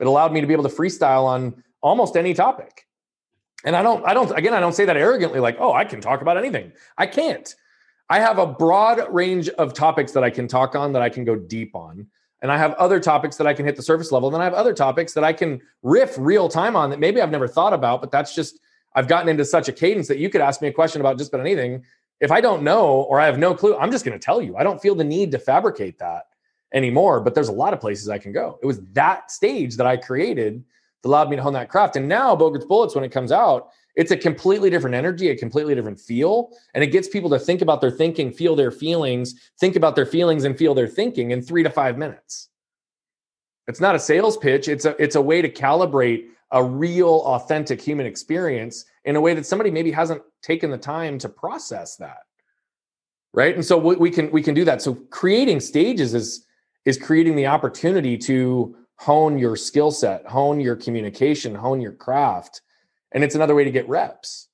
It 0.05 0.07
allowed 0.07 0.35
me 0.35 0.43
to 0.43 0.47
be 0.47 0.53
able 0.53 0.69
to 0.69 0.77
freestyle 0.77 1.25
on 1.25 1.65
almost 1.81 2.15
any 2.15 2.35
topic. 2.35 2.87
And 3.65 3.75
I 3.75 3.83
don't, 3.83 4.05
I 4.05 4.13
don't, 4.13 4.31
again, 4.37 4.53
I 4.53 4.61
don't 4.61 4.75
say 4.75 4.85
that 4.85 4.99
arrogantly, 4.99 5.41
like, 5.41 5.57
oh, 5.59 5.73
I 5.73 5.87
can 5.87 6.03
talk 6.03 6.21
about 6.21 6.37
anything. 6.37 6.73
I 6.99 7.07
can't. 7.07 7.55
I 8.11 8.21
have 8.21 8.37
a 8.37 8.47
broad 8.47 9.01
range 9.09 9.49
of 9.49 9.73
topics 9.73 10.13
that 10.13 10.23
I 10.23 10.29
can 10.29 10.47
talk 10.47 10.77
on 10.77 10.93
that 10.93 11.01
I 11.01 11.09
can 11.09 11.25
go 11.25 11.37
deep 11.37 11.75
on. 11.75 12.07
And 12.43 12.53
I 12.53 12.59
have 12.59 12.75
other 12.75 13.01
topics 13.01 13.37
that 13.37 13.47
I 13.47 13.55
can 13.55 13.65
hit 13.65 13.77
the 13.77 13.83
surface 13.83 14.13
level. 14.13 14.31
Then 14.31 14.43
I 14.43 14.45
have 14.45 14.53
other 14.53 14.75
topics 14.75 15.15
that 15.15 15.25
I 15.25 15.33
can 15.33 15.63
riff 15.83 16.17
real 16.19 16.51
time 16.51 16.77
on 16.77 16.91
that 16.91 17.01
maybe 17.01 17.23
I've 17.23 17.31
never 17.31 17.49
thought 17.49 17.73
about, 17.73 18.03
but 18.03 18.11
that's 18.11 18.35
just, 18.35 18.59
I've 18.95 19.09
gotten 19.09 19.31
into 19.31 19.47
such 19.47 19.69
a 19.69 19.73
cadence 19.73 20.07
that 20.09 20.19
you 20.19 20.29
could 20.29 20.43
ask 20.43 20.61
me 20.61 20.69
a 20.69 20.73
question 20.73 21.01
about 21.01 21.17
just 21.17 21.33
about 21.33 21.41
anything. 21.41 21.83
If 22.21 22.31
I 22.31 22.43
don't 22.43 22.63
know 22.63 22.89
or 22.89 23.21
I 23.21 23.25
have 23.25 23.39
no 23.39 23.55
clue, 23.55 23.75
I'm 23.75 23.91
just 23.91 24.05
going 24.05 24.21
to 24.21 24.23
tell 24.23 24.43
you. 24.43 24.55
I 24.55 24.65
don't 24.65 24.83
feel 24.83 24.95
the 24.95 25.03
need 25.03 25.31
to 25.31 25.39
fabricate 25.39 25.99
that 26.01 26.25
anymore, 26.75 27.21
but 27.21 27.35
there's 27.35 27.49
a 27.49 27.53
lot 27.53 27.73
of 27.73 27.81
places 27.81 28.11
I 28.11 28.19
can 28.19 28.33
go. 28.33 28.59
It 28.63 28.67
was 28.67 28.81
that 28.93 29.31
stage 29.31 29.77
that 29.77 29.87
I 29.87 29.97
created 29.97 30.63
that 31.03 31.09
allowed 31.09 31.31
me 31.31 31.37
to 31.37 31.43
hone 31.43 31.55
that 31.55 31.71
craft. 31.71 31.97
And 31.97 32.09
now 32.09 32.37
Bogert's 32.37 32.67
Bullets, 32.67 32.95
when 32.95 33.05
it 33.05 33.13
comes 33.13 33.33
out, 33.33 33.71
it's 33.95 34.11
a 34.11 34.17
completely 34.17 34.71
different 34.71 34.97
energy, 34.97 35.31
a 35.31 35.37
completely 35.37 35.75
different 35.75 36.01
feel. 36.01 36.51
And 36.75 36.83
it 36.83 36.89
gets 36.89 37.09
people 37.09 37.31
to 37.31 37.39
think 37.39 37.63
about 37.63 37.81
their 37.81 37.93
thinking, 37.93 38.33
feel 38.33 38.57
their 38.57 38.73
feelings, 38.73 39.51
think 39.61 39.77
about 39.77 39.95
their 39.95 40.05
feelings 40.07 40.45
and 40.45 40.59
feel 40.59 40.75
their 40.75 40.89
thinking 40.89 41.31
in 41.31 41.41
three 41.41 41.63
to 41.63 41.71
five 41.71 41.97
minutes. 41.97 42.49
It's 43.69 43.81
not 43.81 43.95
a 43.95 43.99
sales 43.99 44.37
pitch. 44.37 44.69
It's 44.69 44.85
a, 44.85 45.01
it's 45.01 45.15
a 45.15 45.23
way 45.23 45.41
to 45.41 45.49
calibrate 45.49 46.27
a 46.51 46.63
real, 46.63 47.23
authentic 47.25 47.81
human 47.81 48.05
experience 48.05 48.85
in 49.05 49.17
a 49.17 49.21
way 49.21 49.33
that 49.35 49.47
somebody 49.47 49.71
maybe 49.71 49.91
hasn't 49.91 50.23
taken 50.43 50.71
the 50.71 50.79
time 50.79 51.19
to 51.19 51.29
process 51.29 51.97
that. 51.97 52.19
Right. 53.33 53.55
And 53.55 53.65
so 53.65 53.77
we 53.77 54.11
can 54.11 54.31
we 54.31 54.43
can 54.43 54.55
do 54.55 54.65
that. 54.65 54.81
So 54.81 54.95
creating 54.95 55.59
stages 55.59 56.15
is 56.15 56.47
is 56.85 56.99
creating 56.99 57.37
the 57.37 57.47
opportunity 57.47 58.17
to 58.19 58.77
hone 58.97 59.39
your 59.39 59.57
skill 59.57 59.91
set, 59.91 60.27
hone 60.27 60.61
your 60.61 60.77
communication, 60.77 61.55
hone 61.55 61.81
your 61.81 61.93
craft 61.93 62.63
and 63.13 63.23
it's 63.23 63.35
another 63.35 63.55
way 63.55 63.65
to 63.65 63.71
get 63.71 63.89
reps 63.89 64.49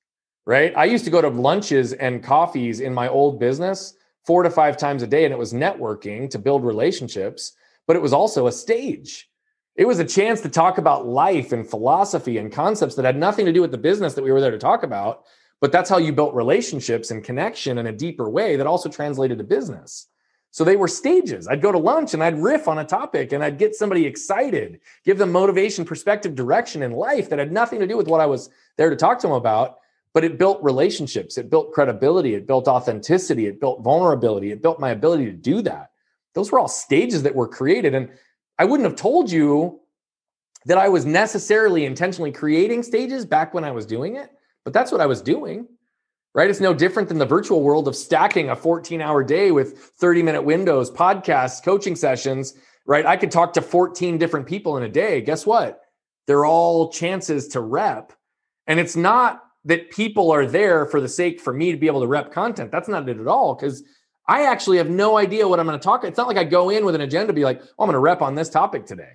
right? 0.45 0.75
I 0.75 0.85
used 0.85 1.05
to 1.05 1.11
go 1.11 1.21
to 1.21 1.29
lunches 1.29 1.93
and 1.93 2.23
coffees 2.23 2.79
in 2.79 2.93
my 2.93 3.07
old 3.07 3.39
business 3.39 3.93
four 4.25 4.43
to 4.43 4.49
five 4.49 4.77
times 4.77 5.03
a 5.03 5.07
day, 5.07 5.25
and 5.25 5.33
it 5.33 5.37
was 5.37 5.53
networking 5.53 6.29
to 6.29 6.39
build 6.39 6.63
relationships, 6.63 7.53
but 7.87 7.95
it 7.95 8.01
was 8.01 8.13
also 8.13 8.47
a 8.47 8.51
stage. 8.51 9.29
It 9.75 9.85
was 9.85 9.99
a 9.99 10.05
chance 10.05 10.41
to 10.41 10.49
talk 10.49 10.77
about 10.77 11.07
life 11.07 11.53
and 11.53 11.67
philosophy 11.67 12.37
and 12.37 12.51
concepts 12.51 12.95
that 12.95 13.05
had 13.05 13.17
nothing 13.17 13.45
to 13.45 13.53
do 13.53 13.61
with 13.61 13.71
the 13.71 13.77
business 13.77 14.13
that 14.13 14.23
we 14.23 14.31
were 14.31 14.41
there 14.41 14.51
to 14.51 14.57
talk 14.57 14.83
about. 14.83 15.23
But 15.59 15.71
that's 15.71 15.89
how 15.89 15.97
you 15.97 16.11
built 16.11 16.35
relationships 16.35 17.11
and 17.11 17.23
connection 17.23 17.77
in 17.77 17.87
a 17.87 17.91
deeper 17.91 18.29
way 18.29 18.55
that 18.55 18.67
also 18.67 18.89
translated 18.89 19.37
to 19.37 19.43
business. 19.43 20.07
So 20.51 20.65
they 20.65 20.75
were 20.75 20.89
stages. 20.89 21.47
I'd 21.47 21.61
go 21.61 21.71
to 21.71 21.77
lunch 21.77 22.13
and 22.13 22.21
I'd 22.21 22.37
riff 22.37 22.67
on 22.67 22.79
a 22.79 22.85
topic 22.85 23.31
and 23.31 23.41
I'd 23.41 23.57
get 23.57 23.73
somebody 23.73 24.05
excited, 24.05 24.81
give 25.05 25.17
them 25.17 25.31
motivation, 25.31 25.85
perspective, 25.85 26.35
direction 26.35 26.83
in 26.83 26.91
life 26.91 27.29
that 27.29 27.39
had 27.39 27.53
nothing 27.53 27.79
to 27.79 27.87
do 27.87 27.95
with 27.95 28.07
what 28.07 28.19
I 28.19 28.25
was 28.25 28.49
there 28.77 28.89
to 28.89 28.97
talk 28.97 29.19
to 29.19 29.27
them 29.27 29.35
about. 29.35 29.77
But 30.13 30.25
it 30.25 30.37
built 30.37 30.61
relationships, 30.61 31.37
it 31.37 31.49
built 31.49 31.71
credibility, 31.71 32.33
it 32.33 32.45
built 32.45 32.67
authenticity, 32.67 33.47
it 33.47 33.61
built 33.61 33.81
vulnerability, 33.81 34.51
it 34.51 34.61
built 34.61 34.77
my 34.77 34.89
ability 34.89 35.25
to 35.27 35.31
do 35.31 35.61
that. 35.61 35.91
Those 36.35 36.51
were 36.51 36.59
all 36.59 36.67
stages 36.67 37.23
that 37.23 37.33
were 37.33 37.47
created. 37.47 37.95
And 37.95 38.09
I 38.59 38.65
wouldn't 38.65 38.87
have 38.87 38.97
told 38.97 39.31
you 39.31 39.79
that 40.65 40.77
I 40.77 40.89
was 40.89 41.05
necessarily 41.05 41.85
intentionally 41.85 42.31
creating 42.31 42.83
stages 42.83 43.25
back 43.25 43.53
when 43.53 43.63
I 43.63 43.71
was 43.71 43.85
doing 43.85 44.17
it, 44.17 44.29
but 44.65 44.73
that's 44.73 44.91
what 44.91 44.99
I 44.99 45.05
was 45.05 45.21
doing 45.21 45.65
right? 46.33 46.49
It's 46.49 46.59
no 46.59 46.73
different 46.73 47.09
than 47.09 47.17
the 47.17 47.25
virtual 47.25 47.61
world 47.61 47.87
of 47.87 47.95
stacking 47.95 48.49
a 48.49 48.55
14 48.55 49.01
hour 49.01 49.23
day 49.23 49.51
with 49.51 49.77
30 49.77 50.23
minute 50.23 50.43
windows, 50.43 50.89
podcasts, 50.89 51.63
coaching 51.63 51.95
sessions, 51.95 52.53
right? 52.85 53.05
I 53.05 53.17
could 53.17 53.31
talk 53.31 53.53
to 53.53 53.61
14 53.61 54.17
different 54.17 54.47
people 54.47 54.77
in 54.77 54.83
a 54.83 54.89
day. 54.89 55.21
Guess 55.21 55.45
what? 55.45 55.81
They're 56.27 56.45
all 56.45 56.91
chances 56.91 57.49
to 57.49 57.61
rep. 57.61 58.13
And 58.67 58.79
it's 58.79 58.95
not 58.95 59.43
that 59.65 59.91
people 59.91 60.31
are 60.31 60.45
there 60.45 60.85
for 60.85 61.01
the 61.01 61.09
sake 61.09 61.39
for 61.39 61.53
me 61.53 61.71
to 61.71 61.77
be 61.77 61.87
able 61.87 62.01
to 62.01 62.07
rep 62.07 62.31
content. 62.31 62.71
That's 62.71 62.87
not 62.87 63.07
it 63.09 63.19
at 63.19 63.27
all. 63.27 63.55
Because 63.55 63.83
I 64.27 64.43
actually 64.43 64.77
have 64.77 64.89
no 64.89 65.17
idea 65.17 65.47
what 65.47 65.59
I'm 65.59 65.67
going 65.67 65.77
to 65.77 65.83
talk. 65.83 66.01
About. 66.01 66.09
It's 66.09 66.17
not 66.17 66.27
like 66.27 66.37
I 66.37 66.43
go 66.43 66.69
in 66.69 66.85
with 66.85 66.95
an 66.95 67.01
agenda, 67.01 67.33
be 67.33 67.43
like, 67.43 67.61
oh, 67.61 67.83
I'm 67.83 67.87
going 67.87 67.93
to 67.93 67.99
rep 67.99 68.21
on 68.21 68.35
this 68.35 68.49
topic 68.49 68.85
today. 68.85 69.11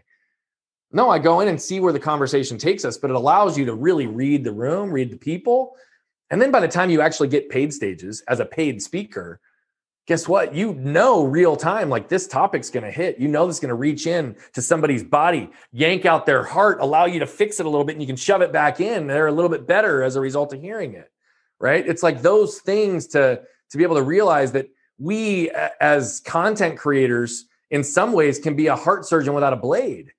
No, 0.92 1.10
I 1.10 1.18
go 1.18 1.40
in 1.40 1.48
and 1.48 1.60
see 1.60 1.80
where 1.80 1.92
the 1.92 2.00
conversation 2.00 2.58
takes 2.58 2.84
us, 2.84 2.96
but 2.96 3.10
it 3.10 3.16
allows 3.16 3.58
you 3.58 3.64
to 3.66 3.74
really 3.74 4.06
read 4.06 4.44
the 4.44 4.52
room, 4.52 4.90
read 4.90 5.10
the 5.10 5.16
people, 5.16 5.74
and 6.30 6.40
then 6.40 6.50
by 6.50 6.60
the 6.60 6.68
time 6.68 6.90
you 6.90 7.00
actually 7.00 7.28
get 7.28 7.48
paid 7.48 7.72
stages 7.72 8.22
as 8.28 8.40
a 8.40 8.44
paid 8.44 8.82
speaker, 8.82 9.40
guess 10.06 10.28
what? 10.28 10.54
You 10.54 10.74
know 10.74 11.24
real 11.24 11.56
time, 11.56 11.88
like 11.88 12.08
this 12.08 12.26
topic's 12.26 12.70
going 12.70 12.84
to 12.84 12.90
hit. 12.90 13.18
You 13.18 13.28
know 13.28 13.46
this 13.46 13.56
is 13.56 13.60
going 13.60 13.70
to 13.70 13.74
reach 13.74 14.06
in 14.06 14.36
to 14.54 14.62
somebody's 14.62 15.02
body, 15.02 15.50
yank 15.72 16.04
out 16.04 16.26
their 16.26 16.44
heart, 16.44 16.78
allow 16.80 17.06
you 17.06 17.20
to 17.20 17.26
fix 17.26 17.60
it 17.60 17.66
a 17.66 17.68
little 17.68 17.84
bit, 17.84 17.94
and 17.94 18.02
you 18.02 18.06
can 18.06 18.16
shove 18.16 18.42
it 18.42 18.52
back 18.52 18.80
in. 18.80 19.06
They're 19.06 19.26
a 19.26 19.32
little 19.32 19.50
bit 19.50 19.66
better 19.66 20.02
as 20.02 20.16
a 20.16 20.20
result 20.20 20.52
of 20.52 20.60
hearing 20.60 20.94
it, 20.94 21.10
right? 21.60 21.86
It's 21.86 22.02
like 22.02 22.22
those 22.22 22.58
things 22.58 23.06
to 23.08 23.42
to 23.70 23.76
be 23.76 23.82
able 23.82 23.96
to 23.96 24.02
realize 24.02 24.52
that 24.52 24.68
we 24.98 25.50
as 25.80 26.20
content 26.20 26.78
creators, 26.78 27.46
in 27.70 27.82
some 27.82 28.12
ways, 28.12 28.38
can 28.38 28.54
be 28.54 28.68
a 28.68 28.76
heart 28.76 29.04
surgeon 29.04 29.34
without 29.34 29.52
a 29.52 29.56
blade. 29.56 30.12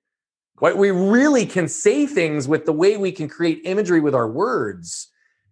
Right? 0.60 0.76
We 0.76 0.90
really 0.90 1.46
can 1.46 1.68
say 1.68 2.04
things 2.04 2.48
with 2.48 2.66
the 2.66 2.72
way 2.72 2.96
we 2.96 3.12
can 3.12 3.28
create 3.28 3.62
imagery 3.64 4.00
with 4.00 4.14
our 4.14 4.28
words 4.28 5.08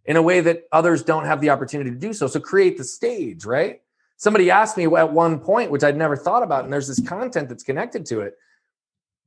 in 0.06 0.16
a 0.16 0.22
way 0.22 0.40
that 0.40 0.64
others 0.72 1.02
don't 1.02 1.24
have 1.24 1.40
the 1.40 1.50
opportunity 1.50 1.90
to 1.90 1.96
do 1.96 2.12
so. 2.12 2.26
So 2.26 2.40
create 2.40 2.78
the 2.78 2.84
stage, 2.84 3.44
right? 3.44 3.80
Somebody 4.16 4.50
asked 4.50 4.76
me 4.76 4.84
at 4.84 5.12
one 5.12 5.38
point, 5.40 5.70
which 5.70 5.84
I'd 5.84 5.96
never 5.96 6.16
thought 6.16 6.42
about, 6.42 6.64
and 6.64 6.72
there's 6.72 6.88
this 6.88 7.06
content 7.06 7.48
that's 7.48 7.62
connected 7.62 8.06
to 8.06 8.20
it. 8.20 8.34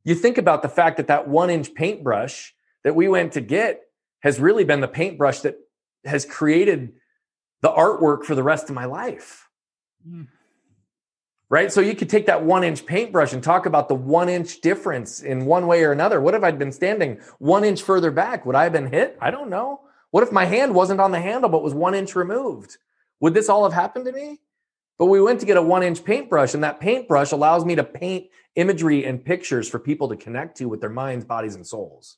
You 0.03 0.15
think 0.15 0.37
about 0.37 0.61
the 0.61 0.69
fact 0.69 0.97
that 0.97 1.07
that 1.07 1.27
one 1.27 1.49
inch 1.49 1.73
paintbrush 1.73 2.53
that 2.83 2.95
we 2.95 3.07
went 3.07 3.33
to 3.33 3.41
get 3.41 3.81
has 4.21 4.39
really 4.39 4.63
been 4.63 4.79
the 4.79 4.87
paintbrush 4.87 5.41
that 5.41 5.57
has 6.05 6.25
created 6.25 6.93
the 7.61 7.69
artwork 7.69 8.23
for 8.23 8.35
the 8.35 8.43
rest 8.43 8.69
of 8.69 8.75
my 8.75 8.85
life. 8.85 9.49
Mm. 10.07 10.27
Right. 11.49 11.71
So 11.71 11.81
you 11.81 11.95
could 11.95 12.09
take 12.09 12.27
that 12.27 12.43
one 12.43 12.63
inch 12.63 12.85
paintbrush 12.85 13.33
and 13.33 13.43
talk 13.43 13.65
about 13.65 13.89
the 13.89 13.95
one 13.95 14.29
inch 14.29 14.61
difference 14.61 15.21
in 15.21 15.45
one 15.45 15.65
way 15.65 15.83
or 15.83 15.91
another. 15.91 16.21
What 16.21 16.35
if 16.35 16.43
I'd 16.43 16.59
been 16.59 16.71
standing 16.71 17.19
one 17.39 17.63
inch 17.63 17.81
further 17.81 18.11
back? 18.11 18.45
Would 18.45 18.55
I 18.55 18.63
have 18.63 18.71
been 18.71 18.91
hit? 18.91 19.17
I 19.19 19.31
don't 19.31 19.49
know. 19.49 19.81
What 20.11 20.23
if 20.23 20.31
my 20.31 20.45
hand 20.45 20.73
wasn't 20.73 20.99
on 20.99 21.11
the 21.11 21.19
handle 21.19 21.49
but 21.49 21.63
was 21.63 21.73
one 21.73 21.95
inch 21.95 22.15
removed? 22.15 22.77
Would 23.19 23.33
this 23.33 23.49
all 23.49 23.63
have 23.63 23.73
happened 23.73 24.05
to 24.05 24.11
me? 24.11 24.39
But 24.97 25.05
we 25.05 25.21
went 25.21 25.39
to 25.39 25.45
get 25.45 25.57
a 25.57 25.61
one 25.61 25.83
inch 25.83 26.03
paintbrush, 26.03 26.53
and 26.53 26.63
that 26.63 26.79
paintbrush 26.79 27.31
allows 27.31 27.63
me 27.63 27.75
to 27.75 27.83
paint 27.83 28.27
imagery 28.55 29.05
and 29.05 29.23
pictures 29.23 29.69
for 29.69 29.79
people 29.79 30.09
to 30.09 30.17
connect 30.17 30.57
to 30.57 30.65
with 30.65 30.81
their 30.81 30.89
minds, 30.89 31.23
bodies, 31.23 31.55
and 31.55 31.65
souls. 31.65 32.17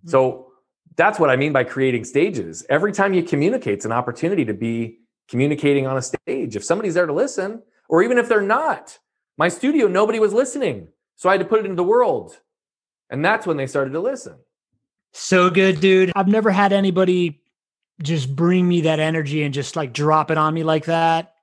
Mm-hmm. 0.00 0.10
So 0.10 0.52
that's 0.96 1.18
what 1.18 1.30
I 1.30 1.36
mean 1.36 1.52
by 1.52 1.64
creating 1.64 2.04
stages. 2.04 2.66
Every 2.68 2.92
time 2.92 3.14
you 3.14 3.22
communicate, 3.22 3.74
it's 3.74 3.84
an 3.84 3.92
opportunity 3.92 4.44
to 4.44 4.54
be 4.54 4.98
communicating 5.28 5.86
on 5.86 5.96
a 5.96 6.02
stage. 6.02 6.56
If 6.56 6.64
somebody's 6.64 6.94
there 6.94 7.06
to 7.06 7.12
listen, 7.12 7.62
or 7.88 8.02
even 8.02 8.18
if 8.18 8.28
they're 8.28 8.42
not, 8.42 8.98
my 9.38 9.48
studio, 9.48 9.86
nobody 9.86 10.18
was 10.18 10.34
listening. 10.34 10.88
So 11.16 11.28
I 11.28 11.32
had 11.32 11.40
to 11.40 11.46
put 11.46 11.60
it 11.60 11.64
into 11.64 11.76
the 11.76 11.84
world. 11.84 12.38
And 13.08 13.24
that's 13.24 13.46
when 13.46 13.56
they 13.56 13.66
started 13.66 13.92
to 13.92 14.00
listen. 14.00 14.36
So 15.12 15.50
good, 15.50 15.80
dude. 15.80 16.12
I've 16.14 16.28
never 16.28 16.50
had 16.50 16.72
anybody 16.72 17.40
just 18.02 18.34
bring 18.34 18.66
me 18.66 18.82
that 18.82 19.00
energy 19.00 19.42
and 19.42 19.52
just 19.52 19.76
like 19.76 19.92
drop 19.92 20.30
it 20.30 20.38
on 20.38 20.54
me 20.54 20.62
like 20.62 20.86
that. 20.86 21.34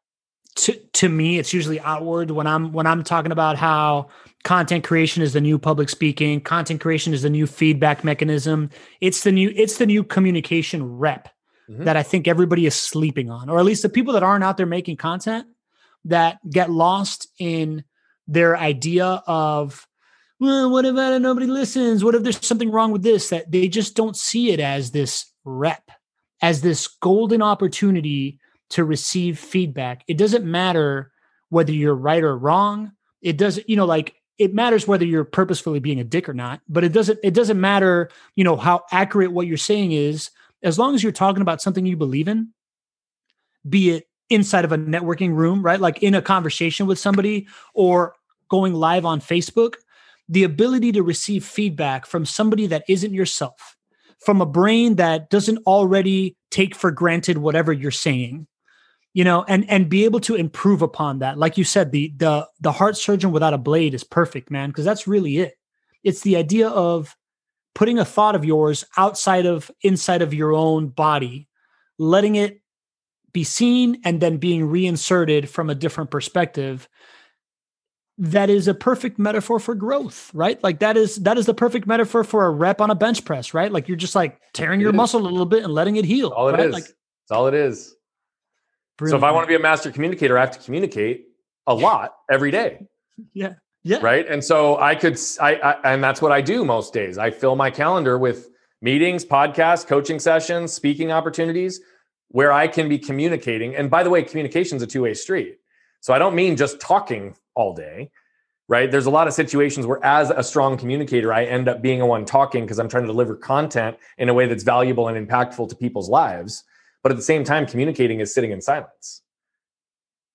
To 0.55 0.73
to 0.93 1.09
me, 1.09 1.37
it's 1.37 1.53
usually 1.53 1.79
outward 1.81 2.31
when 2.31 2.47
I'm 2.47 2.71
when 2.71 2.87
I'm 2.87 3.03
talking 3.03 3.31
about 3.31 3.57
how 3.57 4.09
content 4.43 4.83
creation 4.83 5.21
is 5.21 5.33
the 5.33 5.41
new 5.41 5.59
public 5.59 5.89
speaking, 5.89 6.41
content 6.41 6.81
creation 6.81 7.13
is 7.13 7.21
the 7.21 7.29
new 7.29 7.45
feedback 7.45 8.03
mechanism. 8.03 8.69
It's 9.01 9.23
the 9.23 9.31
new 9.31 9.51
it's 9.55 9.77
the 9.77 9.85
new 9.85 10.03
communication 10.03 10.97
rep 10.97 11.29
mm-hmm. 11.69 11.83
that 11.83 11.97
I 11.97 12.03
think 12.03 12.27
everybody 12.27 12.65
is 12.65 12.75
sleeping 12.75 13.29
on, 13.29 13.49
or 13.49 13.59
at 13.59 13.65
least 13.65 13.83
the 13.83 13.89
people 13.89 14.13
that 14.13 14.23
aren't 14.23 14.43
out 14.43 14.57
there 14.57 14.65
making 14.65 14.97
content 14.97 15.45
that 16.05 16.39
get 16.49 16.71
lost 16.71 17.27
in 17.39 17.83
their 18.27 18.57
idea 18.57 19.21
of 19.27 19.86
well, 20.39 20.69
what 20.69 20.85
if 20.85 20.93
nobody 20.93 21.47
listens? 21.47 22.03
What 22.03 22.15
if 22.15 22.23
there's 22.23 22.45
something 22.45 22.71
wrong 22.71 22.91
with 22.91 23.03
this? 23.03 23.29
That 23.29 23.51
they 23.51 23.67
just 23.67 23.95
don't 23.95 24.15
see 24.15 24.51
it 24.51 24.59
as 24.59 24.91
this 24.91 25.25
rep, 25.43 25.89
as 26.41 26.61
this 26.61 26.87
golden 26.87 27.41
opportunity 27.41 28.39
to 28.69 28.83
receive 28.83 29.39
feedback. 29.39 30.03
It 30.07 30.17
doesn't 30.17 30.45
matter 30.45 31.11
whether 31.49 31.71
you're 31.71 31.95
right 31.95 32.23
or 32.23 32.37
wrong. 32.37 32.91
It 33.21 33.37
doesn't, 33.37 33.69
you 33.69 33.75
know, 33.75 33.85
like 33.85 34.15
it 34.37 34.53
matters 34.53 34.87
whether 34.87 35.05
you're 35.05 35.23
purposefully 35.23 35.79
being 35.79 35.99
a 35.99 36.03
dick 36.03 36.29
or 36.29 36.33
not, 36.33 36.61
but 36.69 36.83
it 36.83 36.93
doesn't, 36.93 37.19
it 37.23 37.33
doesn't 37.33 37.59
matter, 37.59 38.09
you 38.35 38.43
know, 38.43 38.55
how 38.55 38.83
accurate 38.91 39.31
what 39.31 39.47
you're 39.47 39.57
saying 39.57 39.91
is, 39.91 40.29
as 40.61 40.77
long 40.77 40.93
as 40.93 41.01
you're 41.01 41.11
talking 41.11 41.41
about 41.41 41.61
something 41.61 41.85
you 41.85 41.97
believe 41.97 42.27
in, 42.27 42.49
be 43.67 43.91
it 43.91 44.07
inside 44.29 44.65
of 44.65 44.71
a 44.71 44.77
networking 44.77 45.33
room, 45.33 45.63
right? 45.63 45.79
Like 45.79 46.03
in 46.03 46.13
a 46.13 46.21
conversation 46.21 46.85
with 46.85 46.99
somebody 46.99 47.47
or 47.73 48.13
going 48.49 48.73
live 48.73 49.05
on 49.05 49.21
Facebook 49.21 49.75
the 50.29 50.43
ability 50.43 50.91
to 50.93 51.03
receive 51.03 51.45
feedback 51.45 52.05
from 52.05 52.25
somebody 52.25 52.67
that 52.67 52.83
isn't 52.87 53.13
yourself, 53.13 53.75
from 54.19 54.41
a 54.41 54.45
brain 54.45 54.95
that 54.95 55.29
doesn't 55.29 55.59
already 55.65 56.35
take 56.51 56.75
for 56.75 56.91
granted 56.91 57.37
whatever 57.37 57.71
you're 57.71 57.91
saying, 57.91 58.47
you 59.13 59.23
know, 59.23 59.45
and 59.47 59.69
and 59.69 59.89
be 59.89 60.05
able 60.05 60.19
to 60.21 60.35
improve 60.35 60.81
upon 60.81 61.19
that. 61.19 61.37
Like 61.37 61.57
you 61.57 61.63
said, 61.63 61.91
the 61.91 62.13
the 62.17 62.47
the 62.59 62.71
heart 62.71 62.97
surgeon 62.97 63.31
without 63.31 63.53
a 63.53 63.57
blade 63.57 63.93
is 63.93 64.03
perfect, 64.03 64.51
man, 64.51 64.69
because 64.69 64.85
that's 64.85 65.07
really 65.07 65.37
it. 65.37 65.53
It's 66.03 66.21
the 66.21 66.35
idea 66.35 66.69
of 66.69 67.15
putting 67.73 67.99
a 67.99 68.05
thought 68.05 68.35
of 68.35 68.45
yours 68.45 68.83
outside 68.97 69.45
of 69.45 69.71
inside 69.81 70.21
of 70.21 70.33
your 70.33 70.53
own 70.53 70.87
body, 70.87 71.47
letting 71.97 72.35
it 72.35 72.61
be 73.33 73.43
seen 73.43 74.01
and 74.03 74.19
then 74.19 74.37
being 74.37 74.65
reinserted 74.65 75.49
from 75.49 75.69
a 75.69 75.75
different 75.75 76.09
perspective 76.09 76.89
that 78.17 78.49
is 78.49 78.67
a 78.67 78.73
perfect 78.73 79.19
metaphor 79.19 79.59
for 79.59 79.75
growth, 79.75 80.31
right? 80.33 80.61
Like 80.63 80.79
that 80.79 80.97
is 80.97 81.17
that 81.17 81.37
is 81.37 81.45
the 81.45 81.53
perfect 81.53 81.85
metaphor 81.85 82.23
for 82.23 82.45
a 82.45 82.49
rep 82.49 82.81
on 82.81 82.89
a 82.89 82.95
bench 82.95 83.23
press, 83.25 83.53
right? 83.53 83.71
Like 83.71 83.87
you're 83.87 83.97
just 83.97 84.15
like 84.15 84.39
tearing 84.53 84.79
your 84.81 84.93
muscle 84.93 85.21
a 85.21 85.23
little 85.23 85.45
bit 85.45 85.63
and 85.63 85.73
letting 85.73 85.97
it 85.97 86.05
heal. 86.05 86.29
all 86.29 86.49
it 86.49 86.53
right? 86.53 86.67
is. 86.67 86.73
Like, 86.73 86.83
That's 86.83 87.31
all 87.31 87.47
it 87.47 87.53
is. 87.53 87.95
Brilliant. 88.97 89.13
So 89.13 89.17
if 89.17 89.23
I 89.23 89.31
want 89.31 89.43
to 89.43 89.47
be 89.47 89.55
a 89.55 89.59
master 89.59 89.91
communicator, 89.91 90.37
I 90.37 90.41
have 90.41 90.51
to 90.51 90.59
communicate 90.59 91.27
a 91.67 91.73
lot 91.73 92.15
every 92.29 92.51
day. 92.51 92.79
Yeah. 93.33 93.53
Yeah. 93.83 93.97
Right. 93.99 94.27
And 94.27 94.43
so 94.43 94.77
I 94.77 94.93
could, 94.93 95.17
I, 95.41 95.55
I, 95.55 95.93
and 95.93 96.03
that's 96.03 96.21
what 96.21 96.31
I 96.31 96.39
do 96.39 96.63
most 96.63 96.93
days. 96.93 97.17
I 97.17 97.31
fill 97.31 97.55
my 97.55 97.71
calendar 97.71 98.19
with 98.19 98.49
meetings, 98.79 99.25
podcasts, 99.25 99.87
coaching 99.87 100.19
sessions, 100.19 100.71
speaking 100.71 101.11
opportunities 101.11 101.81
where 102.27 102.51
I 102.51 102.67
can 102.67 102.87
be 102.87 102.99
communicating. 102.99 103.75
And 103.75 103.89
by 103.89 104.03
the 104.03 104.11
way, 104.11 104.21
communication 104.21 104.77
is 104.77 104.83
a 104.83 104.87
two 104.87 105.01
way 105.01 105.15
street. 105.15 105.57
So 106.01 106.13
I 106.13 106.19
don't 106.19 106.35
mean 106.35 106.55
just 106.55 106.79
talking 106.79 107.35
all 107.57 107.73
day, 107.73 108.11
right? 108.69 108.89
There's 108.89 109.07
a 109.07 109.09
lot 109.09 109.27
of 109.27 109.33
situations 109.33 109.85
where, 109.85 110.03
as 110.05 110.29
a 110.29 110.43
strong 110.43 110.77
communicator, 110.77 111.33
I 111.33 111.43
end 111.45 111.67
up 111.67 111.81
being 111.81 111.99
a 112.01 112.05
one 112.05 112.23
talking 112.23 112.63
because 112.63 112.79
I'm 112.79 112.87
trying 112.87 113.03
to 113.03 113.07
deliver 113.07 113.35
content 113.35 113.97
in 114.17 114.29
a 114.29 114.33
way 114.33 114.45
that's 114.45 114.63
valuable 114.63 115.07
and 115.07 115.27
impactful 115.27 115.67
to 115.69 115.75
people's 115.75 116.07
lives. 116.07 116.63
But 117.03 117.11
at 117.11 117.15
the 117.15 117.23
same 117.23 117.43
time, 117.43 117.65
communicating 117.65 118.19
is 118.19 118.33
sitting 118.33 118.51
in 118.51 118.61
silence, 118.61 119.23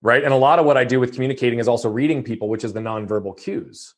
right? 0.02 0.24
And 0.24 0.32
a 0.32 0.36
lot 0.36 0.58
of 0.58 0.66
what 0.66 0.76
I 0.76 0.84
do 0.84 1.00
with 1.00 1.12
communicating 1.14 1.58
is 1.58 1.68
also 1.68 1.88
reading 1.88 2.22
people, 2.22 2.48
which 2.48 2.64
is 2.64 2.72
the 2.72 2.80
nonverbal 2.80 3.38
cues, 3.38 3.94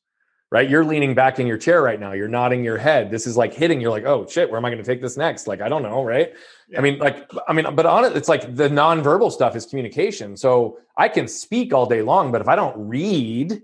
right? 0.54 0.70
You're 0.70 0.84
leaning 0.84 1.16
back 1.16 1.40
in 1.40 1.48
your 1.48 1.58
chair 1.58 1.82
right 1.82 1.98
now. 1.98 2.12
You're 2.12 2.28
nodding 2.28 2.62
your 2.62 2.78
head. 2.78 3.10
This 3.10 3.26
is 3.26 3.36
like 3.36 3.52
hitting. 3.52 3.80
You're 3.80 3.90
like, 3.90 4.04
oh 4.04 4.24
shit, 4.24 4.48
where 4.48 4.56
am 4.56 4.64
I 4.64 4.70
going 4.70 4.80
to 4.80 4.88
take 4.88 5.02
this 5.02 5.16
next? 5.16 5.48
Like, 5.48 5.60
I 5.60 5.68
don't 5.68 5.82
know, 5.82 6.04
right? 6.04 6.32
Yeah. 6.68 6.78
I 6.78 6.80
mean, 6.80 7.00
like, 7.00 7.28
I 7.48 7.52
mean, 7.52 7.74
but 7.74 7.86
on 7.86 8.04
it, 8.04 8.16
it's 8.16 8.28
like 8.28 8.54
the 8.54 8.68
nonverbal 8.68 9.32
stuff 9.32 9.56
is 9.56 9.66
communication. 9.66 10.36
So 10.36 10.78
I 10.96 11.08
can 11.08 11.26
speak 11.26 11.74
all 11.74 11.86
day 11.86 12.02
long, 12.02 12.30
but 12.30 12.40
if 12.40 12.46
I 12.46 12.54
don't 12.54 12.88
read 12.88 13.62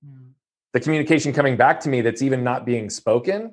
hmm. 0.00 0.28
the 0.72 0.78
communication 0.78 1.32
coming 1.32 1.56
back 1.56 1.80
to 1.80 1.88
me 1.88 2.02
that's 2.02 2.22
even 2.22 2.44
not 2.44 2.64
being 2.64 2.88
spoken, 2.88 3.52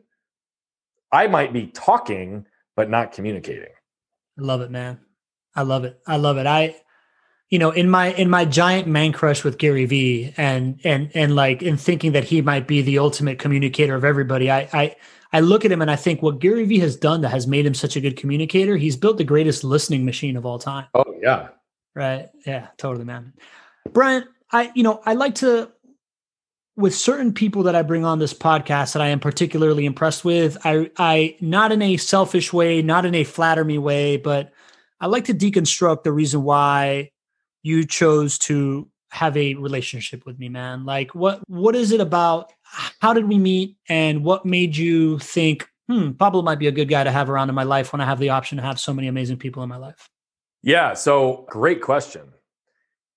I 1.11 1.25
might 1.25 1.53
be 1.53 1.65
talking, 1.65 2.45
but 2.75 2.87
not 2.87 3.13
communicating. 3.13 3.73
I 4.37 4.43
love 4.43 4.61
it, 4.61 4.69
man. 4.69 4.99
I 5.55 5.63
love 5.63 5.85
it. 5.85 5.99
I 6.05 6.17
love 6.17 6.37
it. 6.37 6.45
I 6.45 6.75
you 7.49 7.59
know 7.59 7.71
in 7.71 7.89
my 7.89 8.13
in 8.13 8.29
my 8.29 8.45
giant 8.45 8.87
man 8.87 9.11
crush 9.11 9.43
with 9.43 9.57
Gary 9.57 9.85
Vee 9.85 10.33
and 10.37 10.79
and 10.83 11.11
and 11.13 11.35
like 11.35 11.61
in 11.61 11.77
thinking 11.77 12.13
that 12.13 12.23
he 12.23 12.41
might 12.41 12.67
be 12.67 12.81
the 12.81 12.99
ultimate 12.99 13.39
communicator 13.39 13.95
of 13.95 14.03
everybody 14.03 14.49
I 14.49 14.67
I 14.73 14.95
I 15.33 15.39
look 15.41 15.65
at 15.65 15.71
him 15.71 15.81
and 15.81 15.91
I 15.91 15.95
think 15.95 16.21
what 16.21 16.39
Gary 16.39 16.65
Vee 16.65 16.79
has 16.79 16.95
done 16.95 17.21
that 17.21 17.29
has 17.29 17.45
made 17.45 17.65
him 17.65 17.73
such 17.73 17.95
a 17.95 18.01
good 18.01 18.17
communicator 18.17 18.77
he's 18.77 18.97
built 18.97 19.17
the 19.17 19.23
greatest 19.23 19.63
listening 19.63 20.05
machine 20.05 20.37
of 20.37 20.45
all 20.45 20.59
time. 20.59 20.87
Oh 20.93 21.15
yeah. 21.21 21.49
Right? 21.93 22.29
Yeah 22.45 22.67
totally 22.77 23.05
man. 23.05 23.33
Brian 23.91 24.27
I 24.51 24.71
you 24.73 24.83
know 24.83 25.01
I 25.05 25.13
like 25.13 25.35
to 25.35 25.71
with 26.77 26.93
certain 26.93 27.31
people 27.31 27.63
that 27.63 27.75
I 27.75 27.83
bring 27.83 28.03
on 28.03 28.19
this 28.19 28.33
podcast 28.33 28.93
that 28.93 29.01
I 29.01 29.07
am 29.07 29.19
particularly 29.19 29.85
impressed 29.85 30.25
with 30.25 30.57
I 30.65 30.89
I 30.97 31.37
not 31.41 31.71
in 31.71 31.83
a 31.83 31.97
selfish 31.97 32.51
way 32.51 32.81
not 32.81 33.05
in 33.05 33.13
a 33.13 33.23
flatter 33.23 33.63
me 33.63 33.77
way 33.77 34.17
but 34.17 34.51
I 34.99 35.07
like 35.07 35.25
to 35.25 35.33
deconstruct 35.33 36.03
the 36.03 36.11
reason 36.11 36.41
why 36.41 37.11
you 37.65 37.83
chose 37.83 38.37
to 38.37 38.87
have 39.09 39.35
a 39.35 39.55
relationship 39.55 40.23
with 40.25 40.37
me, 40.37 40.49
man? 40.49 40.85
Like 40.85 41.15
what 41.15 41.41
what 41.49 41.75
is 41.75 41.91
it 41.91 41.99
about? 41.99 42.53
How 43.01 43.11
did 43.11 43.27
we 43.27 43.39
meet 43.39 43.75
and 43.89 44.23
what 44.23 44.45
made 44.45 44.77
you 44.77 45.17
think, 45.17 45.67
hmm, 45.89 46.11
Pablo 46.11 46.43
might 46.43 46.59
be 46.59 46.67
a 46.67 46.71
good 46.71 46.89
guy 46.89 47.03
to 47.03 47.11
have 47.11 47.27
around 47.27 47.49
in 47.49 47.55
my 47.55 47.63
life 47.63 47.91
when 47.91 48.01
I 48.01 48.05
have 48.05 48.19
the 48.19 48.29
option 48.29 48.57
to 48.57 48.63
have 48.63 48.79
so 48.79 48.93
many 48.93 49.07
amazing 49.07 49.37
people 49.37 49.63
in 49.63 49.69
my 49.69 49.77
life? 49.77 50.09
Yeah, 50.61 50.93
so 50.93 51.47
great 51.49 51.81
question. 51.81 52.21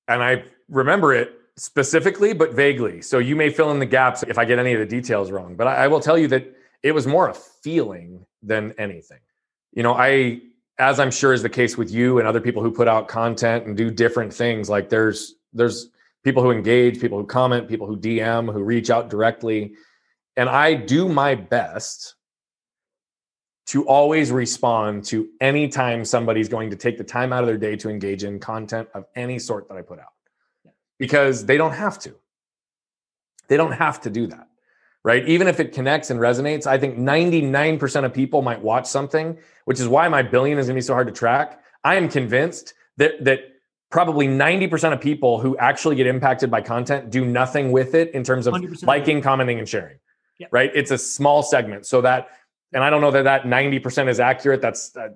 And 0.07 0.23
I 0.23 0.45
remember 0.71 1.13
it 1.13 1.33
specifically, 1.57 2.33
but 2.33 2.55
vaguely. 2.55 3.03
So 3.03 3.19
you 3.19 3.37
may 3.37 3.51
fill 3.51 3.71
in 3.71 3.79
the 3.79 3.87
gaps 3.87 4.23
if 4.23 4.39
I 4.39 4.47
get 4.47 4.59
any 4.59 4.73
of 4.73 4.81
the 4.81 4.87
details 4.87 5.31
wrong. 5.31 5.57
But 5.57 5.67
I, 5.67 5.85
I 5.85 5.89
will 5.89 6.01
tell 6.01 6.17
you 6.17 6.29
that 6.29 6.57
it 6.83 6.93
was 6.93 7.07
more 7.07 7.29
a 7.29 7.35
feeling 7.35 8.25
than 8.43 8.73
anything. 8.79 9.21
You 9.73 9.83
know, 9.83 9.93
I 9.93 10.41
as 10.79 11.01
I'm 11.01 11.11
sure 11.11 11.33
is 11.33 11.43
the 11.43 11.49
case 11.49 11.77
with 11.77 11.91
you 11.91 12.19
and 12.19 12.29
other 12.29 12.41
people 12.41 12.63
who 12.63 12.71
put 12.71 12.89
out 12.89 13.09
content 13.09 13.67
and 13.67 13.77
do 13.77 13.91
different 13.91 14.33
things, 14.33 14.71
like 14.71 14.89
there's 14.89 15.35
there's 15.53 15.91
people 16.25 16.43
who 16.43 16.51
engage, 16.51 17.01
people 17.01 17.19
who 17.19 17.27
comment, 17.27 17.69
people 17.69 17.87
who 17.87 17.97
DM, 17.97 18.53
who 18.53 18.63
reach 18.63 18.91
out 18.91 19.11
directly. 19.11 19.75
And 20.37 20.49
I 20.49 20.75
do 20.75 21.09
my 21.09 21.35
best 21.35 22.15
to 23.67 23.87
always 23.87 24.31
respond 24.31 25.05
to 25.05 25.29
any 25.41 25.69
time 25.69 26.05
somebody's 26.05 26.49
going 26.49 26.71
to 26.71 26.77
take 26.77 26.97
the 26.97 27.05
time 27.05 27.33
out 27.33 27.43
of 27.43 27.47
their 27.47 27.59
day 27.59 27.77
to 27.77 27.91
engage 27.91 28.25
in 28.25 28.39
content 28.39 28.89
of 28.95 29.05
any 29.15 29.39
sort 29.39 29.69
that 29.69 29.77
I 29.77 29.83
put 29.83 29.99
out. 29.99 30.13
Because 30.99 31.45
they 31.45 31.57
don't 31.57 31.73
have 31.73 31.99
to. 32.01 32.15
They 33.49 33.57
don't 33.57 33.73
have 33.73 34.01
to 34.03 34.11
do 34.11 34.27
that 34.29 34.49
right? 35.05 35.27
Even 35.29 35.47
if 35.49 35.61
it 35.61 35.73
connects 35.73 36.11
and 36.11 36.21
resonates, 36.21 36.67
I 36.67 36.79
think 36.79 36.99
99% 36.99 38.05
of 38.05 38.13
people 38.13 38.43
might 38.43 38.61
watch 38.61 38.87
something, 38.87 39.39
which 39.65 39.81
is 39.81 39.89
why 39.89 40.09
my 40.09 40.23
billion 40.23 40.59
is 40.59 40.67
going 40.67 40.75
to 40.75 40.79
be 40.79 40.83
so 40.83 40.95
hard 40.95 41.07
to 41.07 41.13
track. 41.13 41.63
I 41.85 41.97
am 41.97 42.09
convinced 42.09 42.75
that 42.97 43.25
that 43.25 43.41
probably 43.91 44.27
90% 44.29 44.93
of 44.93 45.01
people 45.01 45.41
who 45.41 45.57
actually 45.57 45.97
get 45.97 46.07
impacted 46.07 46.51
by 46.51 46.61
content 46.61 47.11
do 47.11 47.25
nothing 47.25 47.73
with 47.73 47.95
it 47.95 48.13
in 48.13 48.23
terms 48.23 48.47
of 48.47 48.55
liking, 48.83 49.23
commenting 49.23 49.59
and 49.59 49.69
sharing. 49.69 49.99
Yep. 50.39 50.49
Right? 50.53 50.71
It's 50.75 50.91
a 50.91 50.99
small 50.99 51.43
segment. 51.43 51.87
So 51.87 52.01
that 52.03 52.29
and 52.73 52.85
I 52.85 52.91
don't 52.91 53.01
know 53.01 53.11
that 53.11 53.25
that 53.25 53.43
90% 53.45 54.09
is 54.09 54.21
accurate. 54.21 54.61
That's 54.61 54.95
uh, 54.97 55.09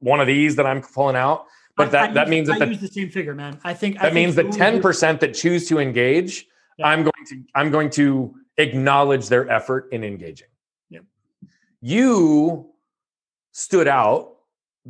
one 0.00 0.20
of 0.20 0.26
these 0.26 0.56
that 0.56 0.66
I'm 0.66 0.82
pulling 0.82 1.16
out. 1.16 1.46
But 1.76 1.88
I, 1.88 1.90
that, 1.90 2.10
I 2.10 2.12
that 2.14 2.26
use, 2.26 2.30
means 2.30 2.48
that 2.48 2.62
I 2.62 2.64
the, 2.64 2.72
use 2.72 2.80
the 2.80 2.88
same 2.88 3.10
figure, 3.10 3.34
man. 3.34 3.60
I 3.62 3.74
think 3.74 3.96
that 4.00 4.12
I 4.12 4.14
means 4.14 4.34
the 4.34 4.44
10% 4.44 5.20
that 5.20 5.34
choose 5.34 5.68
to 5.68 5.78
engage, 5.78 6.46
yeah. 6.78 6.88
I'm 6.88 7.02
going 7.02 7.26
to 7.28 7.42
I'm 7.54 7.70
going 7.70 7.90
to 7.90 8.34
acknowledge 8.58 9.28
their 9.28 9.48
effort 9.50 9.88
in 9.92 10.04
engaging. 10.04 10.48
Yep. 10.90 11.04
You 11.80 12.70
stood 13.52 13.88
out 13.88 14.36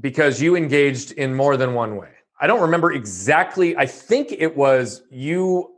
because 0.00 0.40
you 0.40 0.56
engaged 0.56 1.12
in 1.12 1.34
more 1.34 1.56
than 1.56 1.74
one 1.74 1.96
way. 1.96 2.10
I 2.40 2.46
don't 2.46 2.60
remember 2.60 2.92
exactly. 2.92 3.76
I 3.76 3.86
think 3.86 4.32
it 4.32 4.56
was 4.56 5.02
you 5.10 5.72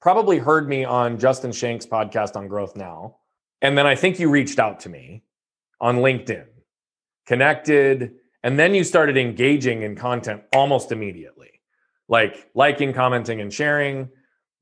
probably 0.00 0.38
heard 0.38 0.68
me 0.68 0.84
on 0.84 1.18
Justin 1.18 1.52
Schenck's 1.52 1.86
podcast 1.86 2.36
on 2.36 2.48
Growth 2.48 2.76
Now. 2.76 3.16
And 3.62 3.76
then 3.76 3.86
I 3.86 3.94
think 3.94 4.18
you 4.18 4.30
reached 4.30 4.58
out 4.58 4.80
to 4.80 4.88
me 4.88 5.22
on 5.80 5.96
LinkedIn, 5.98 6.46
connected, 7.26 8.14
and 8.42 8.58
then 8.58 8.74
you 8.74 8.84
started 8.84 9.16
engaging 9.16 9.82
in 9.82 9.96
content 9.96 10.42
almost 10.54 10.92
immediately, 10.92 11.60
like 12.08 12.48
liking, 12.54 12.92
commenting, 12.92 13.40
and 13.40 13.52
sharing 13.52 14.08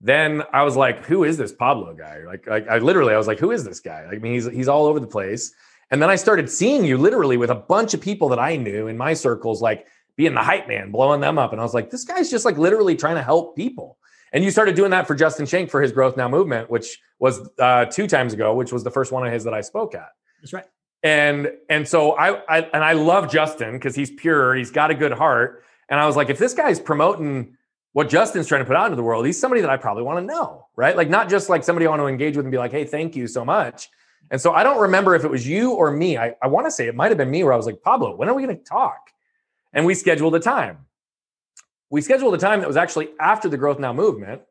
then 0.05 0.43
I 0.53 0.65
was 0.65 0.77
like, 0.77 1.07
who 1.07 1.25
is 1.25 1.39
this 1.39 1.51
Pablo 1.51 1.95
guy? 1.95 2.25
Like, 2.27 2.47
like 2.47 2.69
I 2.69 2.77
literally, 2.77 3.15
I 3.15 3.17
was 3.17 3.27
like, 3.27 3.39
who 3.39 3.53
is 3.53 3.65
this 3.65 3.81
guy? 3.81 4.07
I 4.13 4.19
mean, 4.19 4.35
he's 4.35 4.45
he's 4.45 4.69
all 4.69 4.85
over 4.85 5.01
the 5.01 5.07
place. 5.07 5.55
And 5.91 6.03
then 6.03 6.11
I 6.11 6.17
started 6.17 6.51
seeing 6.51 6.85
you 6.85 6.99
literally 6.99 7.39
with 7.39 7.49
a 7.49 7.55
bunch 7.55 7.95
of 7.95 8.03
people 8.03 8.29
that 8.29 8.39
I 8.39 8.57
knew 8.57 8.87
in 8.87 8.99
my 8.99 9.15
circles, 9.15 9.63
like 9.63 9.87
being 10.15 10.35
the 10.35 10.43
hype 10.43 10.69
man, 10.69 10.91
blowing 10.91 11.23
them 11.23 11.39
up. 11.39 11.53
And 11.53 11.61
I 11.61 11.65
was 11.65 11.73
like, 11.73 11.89
this 11.89 12.05
guy's 12.05 12.31
just 12.31 12.45
like 12.45 12.59
literally 12.59 12.97
trying 12.97 13.17
to 13.17 13.23
help 13.23 13.57
people. 13.57 13.97
And 14.35 14.45
you 14.45 14.51
started 14.51 14.75
doing 14.75 14.91
that 14.91 15.07
for 15.07 15.15
Justin 15.15 15.47
Schenck 15.47 15.71
for 15.71 15.81
his 15.81 15.91
Growth 15.91 16.19
Now 16.19 16.29
movement, 16.29 16.69
which 16.69 17.01
was 17.19 17.49
uh, 17.59 17.87
two 17.87 18.07
times 18.07 18.35
ago, 18.35 18.55
which 18.55 18.73
was 18.73 18.85
the 18.85 18.91
first 18.91 19.11
one 19.11 19.27
of 19.27 19.33
his 19.33 19.45
that 19.45 19.55
I 19.55 19.63
spoke 19.63 19.95
at. 19.95 20.11
That's 20.43 20.53
right. 20.53 20.67
And 21.03 21.51
and 21.71 21.89
so 21.89 22.13
I, 22.13 22.43
I 22.47 22.61
and 22.75 22.85
I 22.85 22.93
love 22.93 23.33
Justin 23.33 23.73
because 23.73 23.95
he's 23.95 24.11
pure, 24.11 24.55
he's 24.55 24.71
got 24.71 24.91
a 24.91 24.95
good 24.95 25.13
heart. 25.13 25.65
And 25.89 25.99
I 25.99 26.07
was 26.07 26.17
like, 26.17 26.29
if 26.29 26.39
this 26.39 26.53
guy's 26.53 26.79
promoting 26.79 27.57
what 27.95 28.09
Justin's 28.09 28.49
trying 28.49 28.61
to 28.61 28.65
put 28.65 28.75
out 28.75 28.87
into 28.87 28.97
the 28.97 29.05
world, 29.05 29.25
he's 29.25 29.39
somebody 29.39 29.61
that 29.61 29.71
I 29.71 29.77
probably 29.77 30.03
want 30.03 30.19
to 30.19 30.27
know, 30.27 30.67
right? 30.75 30.97
Like 30.97 31.09
not 31.09 31.31
just 31.31 31.49
like 31.49 31.63
somebody 31.63 31.87
I 31.87 31.91
want 31.91 32.03
to 32.03 32.07
engage 32.07 32.37
with 32.37 32.45
and 32.45 32.51
be 32.51 32.59
like, 32.59 32.73
hey, 32.73 32.85
thank 32.85 33.15
you 33.15 33.29
so 33.29 33.45
much. 33.45 33.89
And 34.33 34.41
so 34.41 34.53
I 34.53 34.65
don't 34.65 34.81
remember 34.81 35.15
if 35.15 35.23
it 35.23 35.31
was 35.31 35.47
you 35.47 35.71
or 35.71 35.93
me. 35.93 36.19
I, 36.19 36.35
I 36.43 36.49
want 36.49 36.67
to 36.67 36.73
say 36.73 36.89
it 36.89 36.97
might 36.97 37.13
have 37.13 37.19
been 37.19 37.31
me 37.31 37.45
where 37.45 37.53
I 37.53 37.57
was 37.57 37.67
like, 37.67 37.83
Pablo, 37.83 38.17
when 38.17 38.29
are 38.29 38.35
we 38.35 38.43
going 38.43 38.57
to 38.57 38.65
talk? 38.65 39.11
And 39.73 39.87
we 39.87 39.95
scheduled 39.95 40.35
a 40.35 40.41
time. 40.41 40.79
We 41.89 42.01
scheduled 42.01 42.35
a 42.35 42.39
time 42.39 42.61
that 42.61 42.67
was 42.67 42.77
actually 42.77 43.11
after 43.21 43.49
the 43.49 43.57
Growth 43.57 43.79
Now 43.79 43.93
movement. 43.93 44.43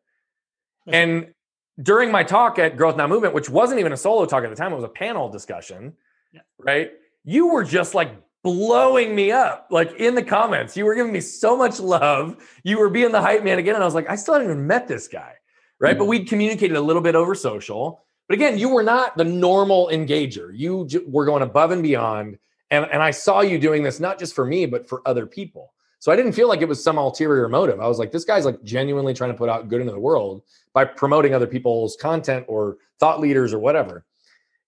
And 0.87 1.33
during 1.81 2.11
my 2.11 2.23
talk 2.23 2.59
at 2.59 2.77
Growth 2.77 2.95
Now 2.95 3.07
movement, 3.07 3.33
which 3.33 3.49
wasn't 3.49 3.81
even 3.81 3.91
a 3.91 3.97
solo 3.97 4.25
talk 4.25 4.45
at 4.45 4.51
the 4.51 4.55
time, 4.55 4.71
it 4.71 4.75
was 4.75 4.85
a 4.85 4.89
panel 4.89 5.27
discussion, 5.27 5.93
yeah. 6.31 6.41
right? 6.59 6.91
You 7.25 7.47
were 7.47 7.65
just 7.65 7.93
like 7.93 8.15
blowing 8.43 9.15
me 9.15 9.31
up 9.31 9.67
like 9.71 9.93
in 9.93 10.15
the 10.15 10.23
comments. 10.23 10.75
You 10.77 10.85
were 10.85 10.95
giving 10.95 11.13
me 11.13 11.21
so 11.21 11.57
much 11.57 11.79
love. 11.79 12.37
You 12.63 12.77
were 12.77 12.89
being 12.89 13.11
the 13.11 13.21
hype 13.21 13.43
man 13.43 13.57
again. 13.57 13.75
And 13.75 13.83
I 13.83 13.87
was 13.87 13.95
like, 13.95 14.09
I 14.09 14.15
still 14.15 14.35
haven't 14.35 14.49
even 14.49 14.67
met 14.67 14.87
this 14.87 15.07
guy. 15.07 15.33
Right. 15.79 15.91
Mm-hmm. 15.91 15.99
But 15.99 16.05
we 16.05 16.25
communicated 16.25 16.77
a 16.77 16.81
little 16.81 17.01
bit 17.01 17.15
over 17.15 17.33
social. 17.33 18.05
But 18.27 18.35
again, 18.35 18.57
you 18.57 18.69
were 18.69 18.83
not 18.83 19.17
the 19.17 19.23
normal 19.23 19.89
engager. 19.91 20.51
You 20.53 20.85
j- 20.87 21.01
were 21.07 21.25
going 21.25 21.41
above 21.41 21.71
and 21.71 21.81
beyond. 21.81 22.37
And, 22.69 22.85
and 22.91 23.01
I 23.01 23.11
saw 23.11 23.41
you 23.41 23.57
doing 23.57 23.83
this 23.83 23.99
not 23.99 24.19
just 24.19 24.35
for 24.35 24.45
me, 24.45 24.65
but 24.65 24.87
for 24.87 25.01
other 25.05 25.25
people. 25.25 25.73
So 25.99 26.11
I 26.11 26.17
didn't 26.17 26.33
feel 26.33 26.49
like 26.49 26.61
it 26.61 26.67
was 26.67 26.83
some 26.83 26.97
ulterior 26.97 27.47
motive. 27.47 27.79
I 27.79 27.87
was 27.87 27.97
like, 27.97 28.11
this 28.11 28.25
guy's 28.25 28.45
like 28.45 28.61
genuinely 28.63 29.13
trying 29.13 29.31
to 29.31 29.37
put 29.37 29.49
out 29.49 29.69
good 29.69 29.79
into 29.79 29.93
the 29.93 29.99
world 29.99 30.43
by 30.73 30.83
promoting 30.83 31.33
other 31.33 31.47
people's 31.47 31.95
content 31.95 32.45
or 32.49 32.77
thought 32.99 33.21
leaders 33.21 33.53
or 33.53 33.59
whatever. 33.59 34.05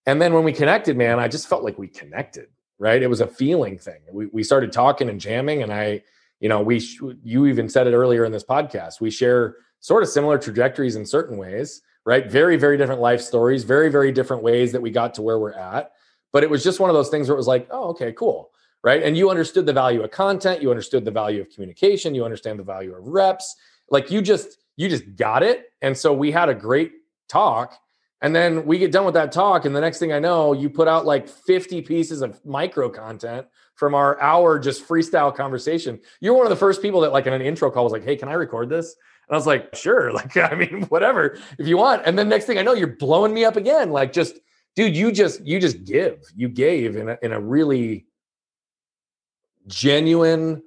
And 0.06 0.22
then 0.22 0.34
when 0.34 0.44
we 0.44 0.54
connected, 0.54 0.96
man, 0.96 1.20
I 1.20 1.28
just 1.28 1.48
felt 1.48 1.64
like 1.64 1.78
we 1.78 1.88
connected 1.88 2.48
right? 2.80 3.02
It 3.02 3.08
was 3.08 3.22
a 3.22 3.28
feeling 3.28 3.78
thing. 3.78 4.02
We, 4.12 4.28
we 4.28 4.44
started 4.44 4.72
talking 4.72 5.10
and 5.10 5.20
jamming, 5.20 5.64
and 5.64 5.72
I, 5.72 6.04
you 6.40 6.50
know, 6.50 6.62
we, 6.62 6.86
you 7.24 7.46
even 7.46 7.70
said 7.70 7.88
it 7.88 7.94
earlier 7.94 8.26
in 8.26 8.32
this 8.32 8.44
podcast. 8.44 9.02
We 9.02 9.12
share 9.12 9.56
sort 9.80 10.04
of 10.04 10.10
similar 10.10 10.38
trajectories 10.38 10.96
in 10.96 11.06
certain 11.06 11.38
ways, 11.38 11.82
right? 12.06 12.30
Very, 12.30 12.58
very 12.58 12.78
different 12.78 13.02
life 13.02 13.22
stories, 13.22 13.64
very, 13.64 13.90
very 13.90 14.12
different 14.12 14.44
ways 14.44 14.72
that 14.72 14.82
we 14.82 14.92
got 14.92 15.14
to 15.16 15.22
where 15.22 15.40
we're 15.40 15.54
at. 15.54 15.92
But 16.34 16.44
it 16.44 16.50
was 16.50 16.64
just 16.64 16.80
one 16.80 16.90
of 16.90 16.96
those 16.96 17.10
things 17.10 17.28
where 17.28 17.36
it 17.36 17.38
was 17.38 17.48
like, 17.48 17.68
oh, 17.72 17.90
okay, 17.90 18.12
cool. 18.12 18.52
Right. 18.84 19.02
And 19.02 19.18
you 19.18 19.32
understood 19.32 19.66
the 19.66 19.74
value 19.74 20.04
of 20.04 20.12
content, 20.12 20.62
you 20.62 20.70
understood 20.70 21.06
the 21.06 21.12
value 21.12 21.42
of 21.42 21.50
communication, 21.50 22.14
you 22.14 22.24
understand 22.24 22.60
the 22.60 22.64
value 22.64 22.94
of 22.94 23.08
reps. 23.08 23.56
Like 23.90 24.12
you 24.12 24.22
just, 24.22 24.58
you 24.78 24.90
just 24.90 25.16
got 25.16 25.42
it. 25.42 25.70
And 25.82 25.98
so 25.98 26.14
we 26.14 26.32
had 26.32 26.50
a 26.50 26.54
great 26.54 26.92
talk 27.28 27.80
and 28.22 28.36
then 28.36 28.66
we 28.66 28.78
get 28.78 28.92
done 28.92 29.06
with 29.06 29.14
that 29.16 29.32
talk, 29.32 29.66
and 29.66 29.76
the 29.76 29.82
next 29.82 30.00
thing 30.00 30.14
I 30.14 30.20
know, 30.20 30.54
you 30.54 30.70
put 30.70 30.88
out 30.88 31.06
like 31.06 31.28
50 31.28 31.82
pieces 31.82 32.22
of 32.22 32.44
micro 32.46 32.90
content 32.90 33.46
from 33.76 33.94
our 33.94 34.20
hour 34.22 34.58
just 34.58 34.88
freestyle 34.88 35.36
conversation. 35.36 36.00
You're 36.22 36.34
one 36.34 36.46
of 36.46 36.50
the 36.50 36.56
first 36.56 36.82
people 36.82 37.02
that, 37.02 37.12
like, 37.12 37.28
in 37.28 37.34
an 37.34 37.42
intro 37.42 37.70
call 37.70 37.84
was 37.84 37.94
like, 37.94 38.06
Hey, 38.06 38.16
can 38.16 38.30
I 38.30 38.34
record 38.34 38.70
this? 38.70 38.96
And 39.28 39.36
I 39.36 39.38
was 39.38 39.46
like, 39.46 39.76
Sure. 39.76 40.12
Like, 40.14 40.38
I 40.38 40.56
mean, 40.56 40.84
whatever, 40.84 41.38
if 41.60 41.68
you 41.68 41.78
want. 41.78 42.04
And 42.06 42.18
then 42.18 42.30
next 42.30 42.46
thing 42.46 42.58
I 42.58 42.62
know, 42.62 42.74
you're 42.74 42.96
blowing 42.96 43.34
me 43.34 43.44
up 43.44 43.58
again. 43.58 43.92
Like, 43.92 44.14
just, 44.14 44.40
dude, 44.76 44.96
you 44.96 45.12
just, 45.12 45.46
you 45.46 45.60
just 45.60 45.84
give. 45.84 46.24
You 46.36 46.48
gave 46.48 46.96
in 46.96 47.10
a, 47.10 47.18
in 47.22 47.34
a 47.34 47.40
really 47.40 48.06
genuine, 49.68 50.64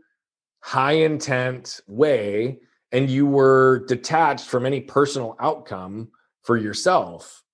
high 0.61 0.93
intent 0.93 1.81
way. 1.87 2.59
And 2.93 3.09
you 3.11 3.27
were 3.27 3.85
detached 3.87 4.47
from 4.47 4.67
any 4.67 4.81
personal 4.81 5.37
outcome 5.41 6.11
for 6.49 6.57
yourself. 6.57 7.45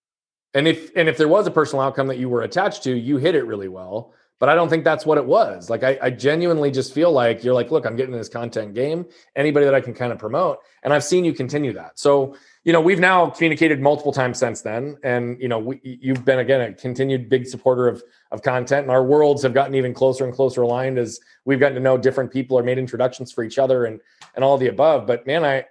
And 0.55 0.69
if 0.69 0.93
and 0.95 1.09
if 1.09 1.19
there 1.19 1.27
was 1.27 1.49
a 1.49 1.51
personal 1.51 1.83
outcome 1.83 2.07
that 2.07 2.19
you 2.19 2.29
were 2.29 2.43
attached 2.43 2.85
to, 2.85 2.97
you 2.97 3.17
hit 3.17 3.35
it 3.35 3.45
really 3.45 3.67
well. 3.67 4.15
But 4.39 4.49
I 4.49 4.55
don't 4.55 4.69
think 4.69 4.85
that's 4.85 5.05
what 5.05 5.19
it 5.19 5.25
was. 5.25 5.69
Like 5.69 5.83
I, 5.83 5.99
I 6.01 6.11
genuinely 6.11 6.71
just 6.71 6.95
feel 6.95 7.11
like 7.11 7.43
you're 7.43 7.55
like, 7.55 7.73
look, 7.73 7.87
I'm 7.87 7.97
getting 7.97 8.15
this 8.15 8.29
content 8.29 8.73
game. 8.73 9.05
Anybody 9.35 9.65
that 9.65 9.75
I 9.75 9.81
can 9.81 9.95
kind 9.95 10.13
of 10.13 10.21
promote, 10.21 10.59
and 10.85 10.93
I've 10.93 11.03
seen 11.03 11.25
you 11.25 11.33
continue 11.33 11.73
that. 11.73 11.99
So 11.99 12.37
you 12.63 12.73
know, 12.73 12.81
we've 12.81 13.01
now 13.01 13.31
communicated 13.31 13.81
multiple 13.81 14.13
times 14.13 14.39
since 14.39 14.63
then, 14.63 14.97
and 15.03 15.41
you 15.41 15.49
know, 15.49 15.59
we, 15.59 15.81
you've 15.83 16.25
been 16.25 16.39
again 16.39 16.61
a 16.61 16.73
continued 16.73 17.29
big 17.29 17.49
supporter 17.49 17.89
of 17.89 18.01
of 18.31 18.43
content, 18.43 18.83
and 18.83 18.93
our 18.93 19.03
worlds 19.03 19.43
have 19.43 19.55
gotten 19.55 19.75
even 19.75 19.93
closer 19.93 20.25
and 20.25 20.33
closer 20.33 20.63
aligned 20.63 20.99
as 20.99 21.19
we've 21.45 21.59
gotten 21.59 21.75
to 21.75 21.83
know 21.83 21.99
different 21.99 22.33
people 22.33 22.57
or 22.57 22.63
made 22.63 22.79
introductions 22.79 23.33
for 23.33 23.43
each 23.43 23.59
other, 23.59 23.87
and 23.87 23.99
and 24.37 24.45
all 24.45 24.57
the 24.57 24.69
above. 24.69 25.05
But 25.05 25.27
man, 25.27 25.45
I 25.45 25.65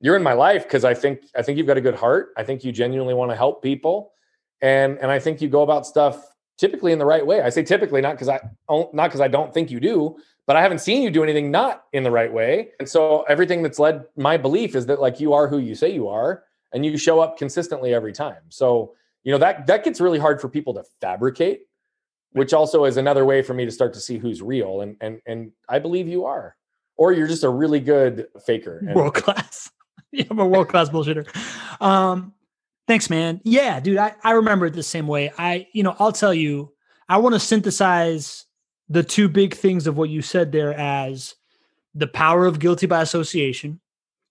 you're 0.00 0.16
in 0.16 0.22
my 0.22 0.32
life 0.32 0.64
because 0.64 0.84
I 0.84 0.94
think 0.94 1.22
I 1.36 1.42
think 1.42 1.58
you've 1.58 1.66
got 1.66 1.76
a 1.76 1.80
good 1.80 1.94
heart. 1.94 2.32
I 2.36 2.44
think 2.44 2.64
you 2.64 2.72
genuinely 2.72 3.14
want 3.14 3.30
to 3.30 3.36
help 3.36 3.62
people, 3.62 4.12
and 4.60 4.98
and 4.98 5.10
I 5.10 5.18
think 5.18 5.40
you 5.40 5.48
go 5.48 5.62
about 5.62 5.86
stuff 5.86 6.24
typically 6.58 6.92
in 6.92 6.98
the 6.98 7.06
right 7.06 7.24
way. 7.24 7.40
I 7.40 7.48
say 7.50 7.62
typically 7.62 8.00
not 8.00 8.14
because 8.14 8.28
I 8.28 8.40
not 8.68 9.08
because 9.08 9.20
I 9.20 9.28
don't 9.28 9.54
think 9.54 9.70
you 9.70 9.80
do, 9.80 10.16
but 10.46 10.56
I 10.56 10.62
haven't 10.62 10.80
seen 10.80 11.02
you 11.02 11.10
do 11.10 11.22
anything 11.22 11.50
not 11.50 11.84
in 11.92 12.02
the 12.02 12.10
right 12.10 12.32
way. 12.32 12.70
And 12.78 12.88
so 12.88 13.22
everything 13.22 13.62
that's 13.62 13.78
led 13.78 14.04
my 14.16 14.36
belief 14.36 14.74
is 14.74 14.86
that 14.86 15.00
like 15.00 15.20
you 15.20 15.32
are 15.32 15.48
who 15.48 15.58
you 15.58 15.74
say 15.74 15.90
you 15.90 16.08
are 16.08 16.44
and 16.72 16.84
you 16.84 16.96
show 16.98 17.20
up 17.20 17.38
consistently 17.38 17.94
every 17.94 18.12
time. 18.12 18.42
So, 18.48 18.94
you 19.24 19.32
know, 19.32 19.38
that 19.38 19.66
that 19.66 19.84
gets 19.84 20.00
really 20.00 20.18
hard 20.18 20.40
for 20.40 20.48
people 20.48 20.74
to 20.74 20.84
fabricate, 21.00 21.62
which 22.32 22.52
also 22.52 22.84
is 22.84 22.96
another 22.96 23.24
way 23.24 23.42
for 23.42 23.54
me 23.54 23.64
to 23.64 23.70
start 23.70 23.94
to 23.94 24.00
see 24.00 24.18
who's 24.18 24.42
real 24.42 24.80
and 24.80 24.96
and 25.00 25.20
and 25.26 25.52
I 25.68 25.78
believe 25.78 26.08
you 26.08 26.24
are. 26.24 26.56
Or 26.96 27.12
you're 27.12 27.28
just 27.28 27.44
a 27.44 27.48
really 27.48 27.78
good 27.78 28.26
faker. 28.44 28.82
World 28.92 29.14
class. 29.14 29.70
yeah, 30.12 30.24
I'm 30.30 30.38
a 30.38 30.46
world 30.46 30.68
class 30.68 30.88
bullshitter. 30.88 31.26
Um 31.80 32.32
thanks 32.86 33.10
man. 33.10 33.40
Yeah, 33.44 33.80
dude, 33.80 33.98
I 33.98 34.14
I 34.22 34.32
remember 34.32 34.66
it 34.66 34.74
the 34.74 34.82
same 34.82 35.06
way. 35.06 35.32
I 35.38 35.66
you 35.72 35.82
know, 35.82 35.96
I'll 35.98 36.12
tell 36.12 36.34
you 36.34 36.72
I 37.08 37.18
want 37.18 37.34
to 37.34 37.40
synthesize 37.40 38.46
the 38.88 39.02
two 39.02 39.28
big 39.28 39.54
things 39.54 39.86
of 39.86 39.96
what 39.96 40.10
you 40.10 40.22
said 40.22 40.52
there 40.52 40.74
as 40.74 41.34
the 41.94 42.06
power 42.06 42.46
of 42.46 42.58
guilty 42.58 42.86
by 42.86 43.02
association 43.02 43.80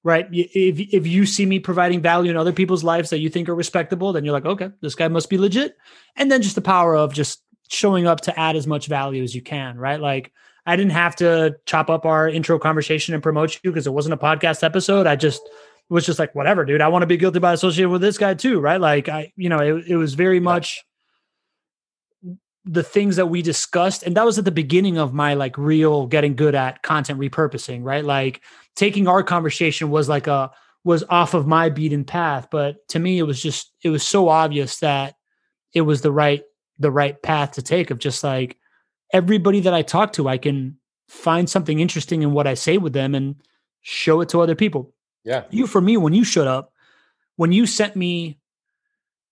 right 0.04 0.28
if, 0.32 0.80
if 0.94 1.08
you 1.08 1.26
see 1.26 1.46
me 1.46 1.60
providing 1.60 2.02
value 2.02 2.32
in 2.32 2.38
other 2.38 2.54
people's 2.54 2.84
lives 2.84 3.10
that 3.10 3.20
you 3.20 3.30
think 3.30 3.50
are 3.50 3.56
respectable 3.56 4.14
then 4.14 4.24
you're 4.24 4.34
like 4.34 4.46
okay 4.46 4.70
this 4.82 4.96
guy 4.96 5.08
must 5.08 5.30
be 5.30 5.38
legit 5.38 5.76
and 6.16 6.32
then 6.32 6.42
just 6.42 6.56
the 6.56 6.62
power 6.62 6.96
of 6.96 7.14
just 7.14 7.44
showing 7.70 8.08
up 8.08 8.22
to 8.22 8.40
add 8.40 8.56
as 8.56 8.68
much 8.68 8.88
value 8.88 9.24
as 9.24 9.36
you 9.36 9.42
can 9.42 9.78
right 9.78 10.00
like 10.00 10.32
i 10.68 10.76
didn't 10.76 10.91
have 10.91 11.15
to 11.15 11.55
chop 11.65 11.89
up 11.89 12.05
our 12.05 12.30
intro 12.30 12.59
conversation 12.59 13.13
and 13.13 13.24
promote 13.24 13.59
you 13.63 13.72
because 13.72 13.88
it 13.88 13.93
wasn't 13.93 14.13
a 14.13 14.18
podcast 14.18 14.63
episode. 14.63 15.07
I 15.07 15.15
just 15.15 15.41
was 15.89 16.05
just 16.05 16.20
like 16.20 16.36
whatever 16.36 16.65
dude. 16.65 16.82
I 16.82 16.89
want 16.89 17.03
to 17.03 17.07
be 17.07 17.18
guilty 17.18 17.39
by 17.39 17.53
association 17.53 17.89
with 17.89 18.01
this 18.01 18.18
guy 18.18 18.34
too 18.34 18.59
right? 18.59 18.80
Like 18.80 19.09
i 19.09 19.32
you 19.36 19.49
know 19.49 19.59
it, 19.59 19.88
it 19.88 19.95
was 19.95 20.13
very 20.13 20.39
much 20.39 20.84
the 22.65 22.84
things 22.84 23.15
that 23.15 23.28
we 23.28 23.41
discussed. 23.41 24.03
And 24.03 24.18
that 24.18 24.26
was 24.26 24.38
at 24.38 24.43
the 24.43 24.51
beginning 24.51 24.97
of 24.97 25.13
my 25.13 25.36
like 25.36 25.57
real 25.57 26.05
getting 26.05 26.36
good 26.36 26.53
at 26.53 26.84
content 26.84 27.18
repurposing 27.18 27.84
right? 27.84 28.03
Like 28.03 28.41
taking 28.76 29.07
our 29.07 29.24
conversation 29.24 29.89
was 29.89 30.09
like 30.09 30.28
a 30.28 30.51
was 30.84 31.03
off 31.09 31.34
of 31.34 31.47
my 31.47 31.70
beaten 31.70 32.03
path. 32.03 32.49
But 32.51 32.86
to 32.89 32.99
me 32.99 33.18
it 33.18 33.24
was 33.24 33.41
just 33.41 33.72
it 33.84 33.89
was 33.89 34.05
so 34.05 34.28
obvious 34.28 34.80
that 34.80 35.15
it 35.74 35.82
was 35.82 36.01
the 36.01 36.11
right 36.11 36.43
the 36.78 36.91
right 36.91 37.20
path 37.22 37.53
to 37.53 37.61
take 37.61 37.89
of 37.89 37.99
just 37.99 38.24
like 38.24 38.57
everybody 39.14 39.60
that 39.60 39.74
i 39.74 39.82
talk 39.82 40.14
to 40.14 40.28
i 40.28 40.38
can 40.38 40.78
find 41.08 41.49
something 41.49 41.80
interesting 41.80 42.22
in 42.22 42.34
what 42.34 42.47
i 42.47 42.53
say 42.53 42.78
with 42.78 42.93
them 42.93 43.16
and 43.16 43.36
show 43.82 44.22
it 44.22 44.30
to 44.30 44.41
other 44.41 44.55
people 44.55 44.93
yeah 45.24 45.43
you 45.49 45.68
for 45.68 45.82
me 45.82 45.97
when 45.97 46.14
you 46.14 46.24
showed 46.24 46.47
up 46.47 46.74
when 47.36 47.51
you 47.51 47.66
sent 47.66 47.95
me 47.95 48.39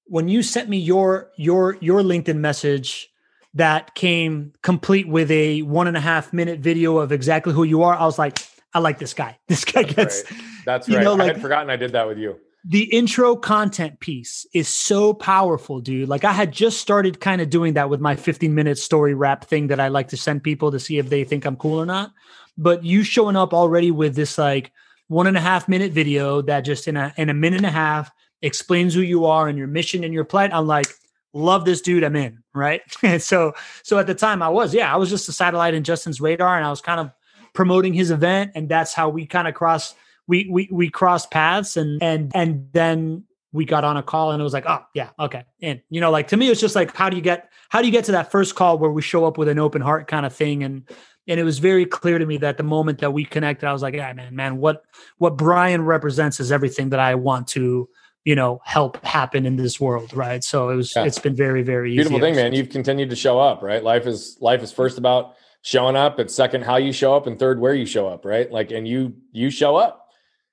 when 0.06 0.28
you 0.28 0.42
sent 0.42 0.70
me 0.70 0.78
your 0.78 1.32
your 1.38 1.78
your 1.82 2.02
linkedin 2.02 2.38
message 2.38 3.10
that 3.56 3.96
came 3.96 4.52
complete 4.62 5.08
with 5.08 5.32
a 5.32 5.62
one 5.64 5.88
and 5.88 5.98
a 5.98 6.02
half 6.02 6.34
minute 6.34 6.60
video 6.60 6.98
of 6.98 7.12
exactly 7.12 7.54
who 7.54 7.64
you 7.64 7.84
are. 7.84 7.96
I 7.96 8.06
was 8.06 8.20
like, 8.20 8.46
I 8.74 8.80
like 8.80 9.00
this 9.00 9.14
guy. 9.14 9.40
This 9.48 9.66
guy 9.66 9.84
That's 9.84 9.96
gets. 9.96 10.32
Right. 10.32 10.42
That's 10.66 10.90
right. 10.90 11.04
Know, 11.04 11.14
like, 11.14 11.22
I 11.32 11.34
had 11.34 11.42
forgotten 11.42 11.70
I 11.70 11.78
did 11.78 11.94
that 11.94 12.08
with 12.08 12.18
you. 12.18 12.38
The 12.68 12.86
intro 12.86 13.36
content 13.36 14.00
piece 14.00 14.48
is 14.52 14.68
so 14.68 15.14
powerful, 15.14 15.80
dude. 15.82 16.10
Like 16.10 16.24
I 16.24 16.32
had 16.32 16.52
just 16.52 16.82
started 16.82 17.20
kind 17.20 17.40
of 17.40 17.52
doing 17.52 17.74
that 17.74 17.92
with 17.92 18.02
my 18.02 18.16
15 18.16 18.56
minute 18.56 18.80
story 18.80 19.14
wrap 19.14 19.46
thing 19.46 19.68
that 19.68 19.80
I 19.80 19.90
like 19.90 20.08
to 20.10 20.18
send 20.18 20.44
people 20.44 20.72
to 20.72 20.80
see 20.80 20.98
if 20.98 21.10
they 21.10 21.24
think 21.24 21.46
I'm 21.46 21.58
cool 21.58 21.80
or 21.80 21.86
not. 21.86 22.12
But 22.58 22.84
you 22.84 23.04
showing 23.04 23.36
up 23.36 23.54
already 23.54 23.92
with 23.92 24.16
this 24.16 24.40
like 24.40 24.72
one 25.10 25.28
and 25.28 25.38
a 25.38 25.42
half 25.42 25.70
minute 25.70 25.92
video 25.92 26.42
that 26.42 26.62
just 26.62 26.88
in 26.88 26.98
a 26.98 27.14
in 27.18 27.30
a 27.30 27.36
minute 27.36 27.58
and 27.58 27.68
a 27.68 27.72
half 27.72 28.12
explains 28.42 28.96
who 28.96 29.02
you 29.02 29.26
are 29.26 29.48
and 29.48 29.60
your 29.60 29.68
mission 29.68 30.04
and 30.04 30.14
your 30.14 30.26
plight. 30.26 30.52
I'm 30.52 30.66
like, 30.66 30.88
love 31.36 31.66
this 31.66 31.82
dude 31.82 32.04
i'm 32.04 32.16
in 32.16 32.42
right 32.56 32.82
and 33.04 33.22
so 33.32 33.54
so 33.84 34.00
at 34.00 34.08
the 34.08 34.16
time 34.16 34.42
i 34.42 34.48
was 34.48 34.74
yeah 34.74 34.92
i 34.92 34.96
was 34.96 35.10
just 35.10 35.28
a 35.28 35.34
satellite 35.34 35.74
in 35.74 35.84
justin's 35.84 36.22
radar 36.22 36.56
and 36.56 36.66
i 36.66 36.70
was 36.70 36.80
kind 36.80 37.00
of 37.00 37.12
promoting 37.54 37.94
his 37.94 38.10
event 38.10 38.52
and 38.56 38.70
that's 38.70 38.94
how 38.94 39.10
we 39.10 39.26
kind 39.26 39.46
of 39.46 39.54
crossed 39.54 39.96
we 40.28 40.48
we 40.50 40.70
we 40.72 40.90
crossed 40.90 41.32
paths 41.32 41.78
and 41.78 42.02
and 42.02 42.32
and 42.36 42.68
then 42.74 43.24
we 43.52 43.66
got 43.66 43.84
on 43.84 43.96
a 43.96 44.04
call 44.04 44.32
and 44.32 44.42
it 44.42 44.44
was 44.44 44.54
like 44.54 44.66
oh 44.68 44.84
yeah 44.94 45.10
okay 45.20 45.44
and 45.62 45.82
you 45.90 46.02
know 46.02 46.12
like 46.12 46.28
to 46.28 46.38
me 46.38 46.50
it's 46.50 46.60
just 46.60 46.76
like 46.76 46.96
how 46.96 47.10
do 47.10 47.16
you 47.16 47.22
get 47.22 47.50
how 47.70 47.82
do 47.82 47.88
you 47.88 47.92
get 47.92 48.06
to 48.06 48.12
that 48.12 48.32
first 48.32 48.56
call 48.56 48.78
where 48.78 48.92
we 48.92 49.02
show 49.02 49.26
up 49.26 49.38
with 49.38 49.48
an 49.48 49.60
open 49.60 49.82
heart 49.82 50.08
kind 50.08 50.26
of 50.26 50.34
thing? 50.34 50.64
And 50.64 50.84
and 51.28 51.40
it 51.40 51.44
was 51.44 51.58
very 51.58 51.86
clear 51.86 52.20
to 52.20 52.26
me 52.26 52.38
that 52.38 52.58
the 52.58 52.64
moment 52.64 53.00
that 53.00 53.12
we 53.12 53.26
connected 53.26 53.68
i 53.68 53.74
was 53.74 53.82
like 53.82 53.96
yeah 53.96 54.14
man 54.14 54.36
man 54.36 54.58
what 54.58 54.84
what 55.18 55.36
brian 55.36 55.84
represents 55.84 56.40
is 56.40 56.52
everything 56.52 56.90
that 56.90 57.00
i 57.00 57.16
want 57.16 57.48
to 57.48 57.90
you 58.26 58.36
know 58.36 58.60
help 58.66 59.04
happen 59.06 59.46
in 59.46 59.56
this 59.56 59.80
world 59.80 60.14
right? 60.14 60.44
So 60.44 60.70
it 60.70 60.76
was 60.76 60.94
yeah. 60.96 61.06
it's 61.06 61.20
been 61.20 61.36
very 61.36 61.62
very 61.62 61.92
beautiful 61.92 62.20
thing 62.20 62.36
man. 62.36 62.54
you've 62.54 62.70
continued 62.70 63.12
to 63.12 63.16
show 63.16 63.40
up 63.40 63.62
right? 63.62 63.84
Life 63.84 64.08
is 64.08 64.38
life 64.42 64.62
is 64.62 64.72
first 64.72 64.98
about 64.98 65.36
showing 65.62 65.96
up 65.96 66.20
it's 66.20 66.36
second 66.36 66.64
how 66.64 66.76
you 66.76 66.92
show 66.92 67.16
up 67.16 67.28
and 67.28 67.40
third 67.40 67.60
where 67.60 67.74
you 67.74 67.86
show 67.86 68.08
up 68.08 68.26
right? 68.26 68.52
Like 68.52 68.72
and 68.72 68.88
you 68.88 69.14
you 69.32 69.50
show 69.50 69.78
up 69.78 70.05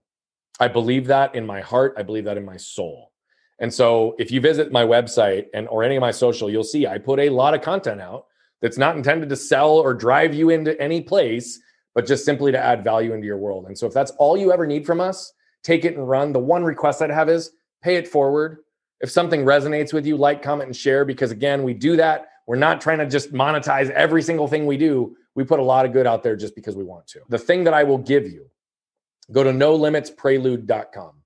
I 0.61 0.68
believe 0.68 1.07
that 1.07 1.34
in 1.34 1.47
my 1.47 1.61
heart. 1.61 1.95
I 1.97 2.03
believe 2.03 2.26
that 2.26 2.36
in 2.36 2.45
my 2.45 2.57
soul. 2.57 3.11
And 3.59 3.72
so 3.72 4.14
if 4.18 4.30
you 4.30 4.40
visit 4.40 4.70
my 4.70 4.84
website 4.84 5.46
and 5.52 5.66
or 5.68 5.82
any 5.82 5.96
of 5.96 6.00
my 6.00 6.11
social, 6.11 6.48
you'll 6.48 6.64
see 6.64 6.86
I 6.86 6.98
put 6.98 7.18
a 7.18 7.30
lot 7.30 7.54
of 7.54 7.62
content 7.62 8.00
out 8.00 8.26
that's 8.61 8.78
not 8.78 8.96
intended 8.96 9.28
to 9.28 9.36
sell 9.36 9.70
or 9.70 9.94
drive 9.94 10.34
you 10.34 10.50
into 10.50 10.80
any 10.80 11.00
place, 11.00 11.61
but 11.94 12.06
just 12.06 12.24
simply 12.24 12.52
to 12.52 12.59
add 12.59 12.84
value 12.84 13.12
into 13.12 13.26
your 13.26 13.38
world. 13.38 13.66
And 13.66 13.76
so 13.76 13.86
if 13.86 13.94
that's 13.94 14.12
all 14.12 14.36
you 14.36 14.52
ever 14.52 14.66
need 14.66 14.86
from 14.86 15.00
us, 15.00 15.32
take 15.62 15.84
it 15.84 15.96
and 15.96 16.09
run. 16.09 16.32
The 16.32 16.38
one 16.38 16.64
request 16.64 17.02
I'd 17.02 17.11
have 17.11 17.28
is 17.28 17.50
pay 17.82 17.96
it 17.96 18.09
forward. 18.09 18.59
If 19.00 19.11
something 19.11 19.44
resonates 19.44 19.92
with 19.92 20.06
you, 20.06 20.16
like, 20.16 20.42
comment, 20.42 20.68
and 20.68 20.76
share, 20.76 21.04
because 21.04 21.30
again, 21.30 21.62
we 21.62 21.74
do 21.74 21.96
that. 21.96 22.28
We're 22.46 22.56
not 22.56 22.80
trying 22.80 22.98
to 22.98 23.06
just 23.06 23.32
monetize 23.32 23.90
every 23.90 24.22
single 24.22 24.48
thing 24.48 24.66
we 24.66 24.76
do. 24.76 25.16
We 25.34 25.44
put 25.44 25.61
a 25.61 25.62
lot 25.62 25.86
of 25.86 25.92
good 25.92 26.06
out 26.06 26.22
there 26.22 26.34
just 26.34 26.54
because 26.56 26.74
we 26.74 26.82
want 26.82 27.06
to. 27.09 27.20
The 27.28 27.38
thing 27.38 27.64
that 27.64 27.74
I 27.74 27.84
will 27.84 27.98
give 27.98 28.26
you, 28.26 28.46
go 29.30 29.44
to 29.44 29.50
nolimitsprelude.com. 29.50 31.17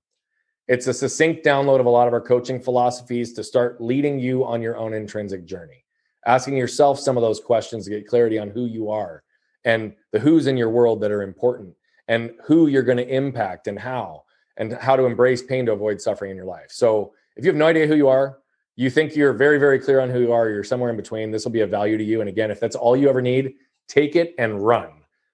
It's 0.67 0.87
a 0.87 0.93
succinct 0.93 1.45
download 1.45 1.81
of 1.81 1.87
a 1.87 1.89
lot 1.89 2.07
of 2.07 2.13
our 2.13 2.21
coaching 2.21 2.61
philosophies 2.61 3.33
to 3.33 3.43
start 3.43 3.81
leading 3.81 4.17
you 4.17 4.45
on 4.45 4.61
your 4.61 4.77
own 4.77 4.93
intrinsic 4.93 5.45
journey, 5.45 5.83
asking 6.25 6.55
yourself 6.55 6.99
some 6.99 7.17
of 7.17 7.21
those 7.21 7.41
questions 7.41 7.83
to 7.83 7.89
get 7.89 8.07
clarity 8.07 8.39
on 8.39 8.49
who 8.49 8.65
you 8.65 8.89
are 8.89 9.23
and 9.65 9.93
the 10.11 10.19
who's 10.19 10.47
in 10.47 10.55
your 10.55 10.69
world 10.69 11.01
that 11.01 11.11
are 11.11 11.21
important 11.21 11.75
and 12.07 12.31
who 12.45 12.67
you're 12.67 12.81
going 12.81 12.97
to 12.97 13.07
impact 13.07 13.67
and 13.67 13.77
how 13.77 14.23
and 14.55 14.73
how 14.73 14.95
to 14.95 15.03
embrace 15.03 15.41
pain 15.43 15.65
to 15.65 15.73
avoid 15.73 15.99
suffering 15.99 16.31
in 16.31 16.37
your 16.37 16.45
life. 16.45 16.67
So, 16.69 17.13
if 17.35 17.43
you 17.43 17.49
have 17.49 17.57
no 17.57 17.65
idea 17.65 17.87
who 17.87 17.95
you 17.95 18.07
are, 18.07 18.37
you 18.75 18.89
think 18.89 19.15
you're 19.15 19.33
very, 19.33 19.57
very 19.57 19.79
clear 19.79 19.99
on 19.99 20.09
who 20.09 20.19
you 20.19 20.31
are, 20.31 20.49
you're 20.49 20.63
somewhere 20.63 20.91
in 20.91 20.95
between, 20.95 21.31
this 21.31 21.43
will 21.43 21.51
be 21.51 21.61
a 21.61 21.67
value 21.67 21.97
to 21.97 22.03
you. 22.03 22.21
And 22.21 22.29
again, 22.29 22.51
if 22.51 22.59
that's 22.59 22.75
all 22.75 22.95
you 22.95 23.09
ever 23.09 23.21
need, 23.21 23.55
take 23.87 24.15
it 24.15 24.35
and 24.37 24.63
run. 24.63 24.91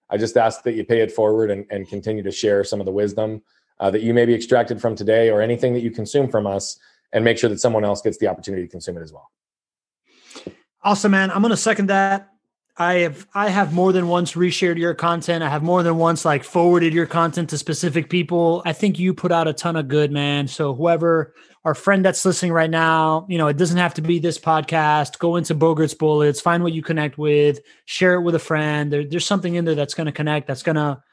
I 0.09 0.17
just 0.17 0.37
ask 0.37 0.63
that 0.63 0.75
you 0.75 0.85
pay 0.85 1.01
it 1.01 1.11
forward 1.11 1.51
and, 1.51 1.65
and 1.69 1.87
continue 1.87 2.23
to 2.23 2.31
share 2.31 2.63
some 2.63 2.79
of 2.79 2.85
the 2.85 2.91
wisdom 2.91 3.41
uh, 3.79 3.89
that 3.91 4.01
you 4.01 4.13
may 4.13 4.25
be 4.25 4.33
extracted 4.33 4.81
from 4.81 4.95
today 4.95 5.29
or 5.29 5.41
anything 5.41 5.73
that 5.73 5.81
you 5.81 5.91
consume 5.91 6.29
from 6.29 6.45
us 6.45 6.79
and 7.11 7.23
make 7.23 7.37
sure 7.37 7.49
that 7.49 7.59
someone 7.59 7.83
else 7.83 8.01
gets 8.01 8.17
the 8.17 8.27
opportunity 8.27 8.63
to 8.63 8.69
consume 8.69 8.97
it 8.97 9.01
as 9.01 9.13
well. 9.13 9.31
Awesome, 10.83 11.11
man. 11.11 11.31
I'm 11.31 11.41
going 11.41 11.51
to 11.51 11.57
second 11.57 11.87
that. 11.87 12.29
I 12.77 12.93
have 12.99 13.27
I 13.33 13.49
have 13.49 13.73
more 13.73 13.91
than 13.91 14.07
once 14.07 14.33
reshared 14.33 14.77
your 14.77 14.93
content. 14.93 15.43
I 15.43 15.49
have 15.49 15.61
more 15.61 15.83
than 15.83 15.97
once 15.97 16.23
like 16.23 16.45
forwarded 16.45 16.93
your 16.93 17.05
content 17.05 17.49
to 17.49 17.57
specific 17.57 18.09
people. 18.09 18.61
I 18.65 18.71
think 18.71 18.97
you 18.97 19.13
put 19.13 19.33
out 19.33 19.49
a 19.49 19.53
ton 19.53 19.75
of 19.75 19.89
good, 19.89 20.13
man. 20.13 20.47
So 20.47 20.73
whoever 20.73 21.33
our 21.65 21.75
friend 21.75 22.05
that's 22.05 22.23
listening 22.23 22.53
right 22.53 22.69
now, 22.69 23.25
you 23.27 23.37
know, 23.37 23.47
it 23.47 23.57
doesn't 23.57 23.77
have 23.77 23.95
to 23.95 24.01
be 24.01 24.19
this 24.19 24.39
podcast. 24.39 25.19
Go 25.19 25.35
into 25.35 25.53
Bogert's 25.55 25.93
Bullets, 25.93 26.39
find 26.39 26.63
what 26.63 26.71
you 26.71 26.81
connect 26.81 27.17
with, 27.17 27.59
share 27.83 28.13
it 28.13 28.21
with 28.21 28.35
a 28.35 28.39
friend. 28.39 28.93
There, 28.93 29.03
there's 29.03 29.25
something 29.25 29.55
in 29.55 29.65
there 29.65 29.75
that's 29.75 29.93
going 29.93 30.05
to 30.05 30.13
connect. 30.13 30.47
That's 30.47 30.63
going 30.63 30.77
to 30.77 31.03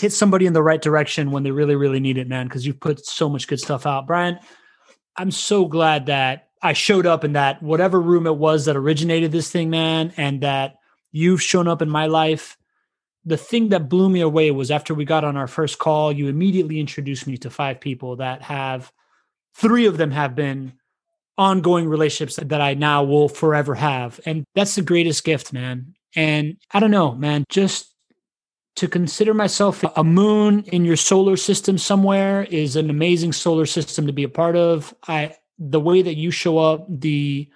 hit 0.00 0.12
somebody 0.12 0.46
in 0.46 0.52
the 0.52 0.62
right 0.62 0.80
direction 0.80 1.30
when 1.30 1.42
they 1.42 1.50
really, 1.50 1.76
really 1.76 2.00
need 2.00 2.18
it, 2.18 2.28
man. 2.28 2.46
Because 2.46 2.66
you've 2.66 2.80
put 2.80 3.04
so 3.04 3.28
much 3.28 3.48
good 3.48 3.60
stuff 3.60 3.86
out, 3.86 4.06
Brian. 4.06 4.38
I'm 5.16 5.30
so 5.30 5.66
glad 5.66 6.06
that 6.06 6.48
I 6.62 6.72
showed 6.72 7.06
up 7.06 7.24
in 7.24 7.32
that 7.32 7.62
whatever 7.62 8.00
room 8.00 8.26
it 8.26 8.36
was 8.36 8.64
that 8.64 8.76
originated 8.76 9.32
this 9.32 9.50
thing, 9.50 9.70
man, 9.70 10.12
and 10.16 10.40
that 10.42 10.76
you've 11.12 11.42
shown 11.42 11.68
up 11.68 11.82
in 11.82 11.88
my 11.88 12.06
life. 12.06 12.56
The 13.24 13.36
thing 13.36 13.70
that 13.70 13.88
blew 13.88 14.08
me 14.08 14.20
away 14.20 14.50
was 14.50 14.70
after 14.70 14.94
we 14.94 15.04
got 15.04 15.24
on 15.24 15.36
our 15.36 15.46
first 15.46 15.78
call, 15.78 16.12
you 16.12 16.28
immediately 16.28 16.80
introduced 16.80 17.26
me 17.26 17.36
to 17.38 17.50
five 17.50 17.80
people 17.80 18.16
that 18.16 18.42
have, 18.42 18.92
three 19.54 19.86
of 19.86 19.98
them 19.98 20.10
have 20.12 20.34
been 20.34 20.72
ongoing 21.36 21.88
relationships 21.88 22.36
that 22.42 22.60
I 22.60 22.74
now 22.74 23.04
will 23.04 23.28
forever 23.28 23.74
have. 23.74 24.20
And 24.26 24.44
that's 24.54 24.74
the 24.74 24.82
greatest 24.82 25.24
gift, 25.24 25.52
man. 25.52 25.94
And 26.16 26.56
I 26.72 26.80
don't 26.80 26.90
know, 26.90 27.14
man, 27.14 27.44
just 27.48 27.94
to 28.78 28.88
consider 28.88 29.34
myself 29.34 29.84
a 29.96 30.04
moon 30.04 30.62
in 30.64 30.84
your 30.84 30.96
solar 30.96 31.36
system 31.36 31.78
somewhere 31.78 32.44
is 32.44 32.76
an 32.76 32.90
amazing 32.90 33.32
solar 33.32 33.66
system 33.66 34.06
to 34.06 34.12
be 34.12 34.24
a 34.24 34.28
part 34.28 34.56
of. 34.56 34.94
I 35.06 35.36
the 35.58 35.80
way 35.80 36.02
that 36.02 36.16
you 36.16 36.30
show 36.30 36.58
up, 36.58 36.86
the 36.88 37.48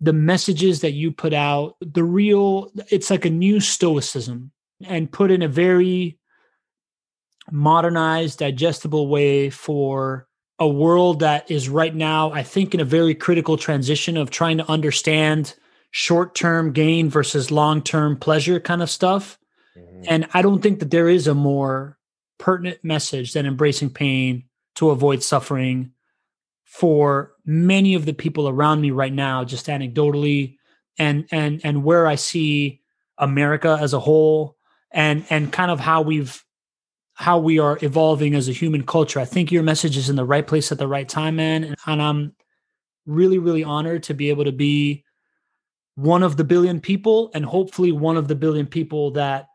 the 0.00 0.14
messages 0.14 0.80
that 0.80 0.92
you 0.92 1.12
put 1.12 1.34
out, 1.34 1.76
the 1.80 2.04
real 2.04 2.72
it's 2.88 3.10
like 3.10 3.24
a 3.24 3.30
new 3.30 3.60
stoicism 3.60 4.50
and 4.86 5.12
put 5.12 5.30
in 5.30 5.42
a 5.42 5.48
very 5.48 6.18
modernized, 7.50 8.38
digestible 8.38 9.08
way 9.08 9.50
for 9.50 10.26
a 10.58 10.68
world 10.68 11.20
that 11.20 11.50
is 11.50 11.68
right 11.68 11.94
now, 11.94 12.30
I 12.32 12.42
think, 12.42 12.74
in 12.74 12.80
a 12.80 12.84
very 12.84 13.14
critical 13.14 13.56
transition 13.56 14.16
of 14.16 14.30
trying 14.30 14.58
to 14.58 14.70
understand 14.70 15.54
short 15.90 16.34
term 16.34 16.72
gain 16.72 17.10
versus 17.10 17.50
long 17.50 17.82
term 17.82 18.16
pleasure 18.16 18.60
kind 18.60 18.82
of 18.82 18.90
stuff. 18.90 19.38
Mm-hmm. 19.76 20.02
And 20.08 20.26
I 20.34 20.42
don't 20.42 20.62
think 20.62 20.80
that 20.80 20.90
there 20.90 21.08
is 21.08 21.26
a 21.26 21.34
more 21.34 21.98
pertinent 22.38 22.82
message 22.82 23.32
than 23.32 23.46
embracing 23.46 23.90
pain 23.90 24.44
to 24.76 24.90
avoid 24.90 25.22
suffering 25.22 25.92
for 26.64 27.32
many 27.44 27.94
of 27.94 28.06
the 28.06 28.12
people 28.12 28.48
around 28.48 28.80
me 28.80 28.90
right 28.90 29.12
now, 29.12 29.44
just 29.44 29.66
anecdotally, 29.66 30.56
and 30.98 31.26
and 31.30 31.60
and 31.64 31.84
where 31.84 32.06
I 32.06 32.14
see 32.14 32.80
America 33.18 33.76
as 33.80 33.92
a 33.92 34.00
whole, 34.00 34.56
and 34.92 35.24
and 35.30 35.52
kind 35.52 35.70
of 35.70 35.80
how 35.80 36.02
we've 36.02 36.44
how 37.20 37.38
we 37.38 37.58
are 37.58 37.78
evolving 37.82 38.34
as 38.34 38.48
a 38.48 38.52
human 38.52 38.82
culture. 38.82 39.20
I 39.20 39.26
think 39.26 39.52
your 39.52 39.62
message 39.62 39.98
is 39.98 40.08
in 40.08 40.16
the 40.16 40.24
right 40.24 40.46
place 40.46 40.72
at 40.72 40.78
the 40.78 40.88
right 40.88 41.06
time, 41.06 41.36
man. 41.36 41.64
And, 41.64 41.76
and 41.86 42.00
I'm 42.00 42.34
really, 43.04 43.36
really 43.36 43.62
honored 43.62 44.04
to 44.04 44.14
be 44.14 44.30
able 44.30 44.44
to 44.44 44.52
be 44.52 45.04
one 45.96 46.22
of 46.22 46.38
the 46.38 46.44
billion 46.44 46.80
people 46.80 47.30
and 47.34 47.44
hopefully 47.44 47.92
one 47.92 48.16
of 48.16 48.26
the 48.26 48.34
billion 48.34 48.64
people 48.64 49.10
that 49.10 49.49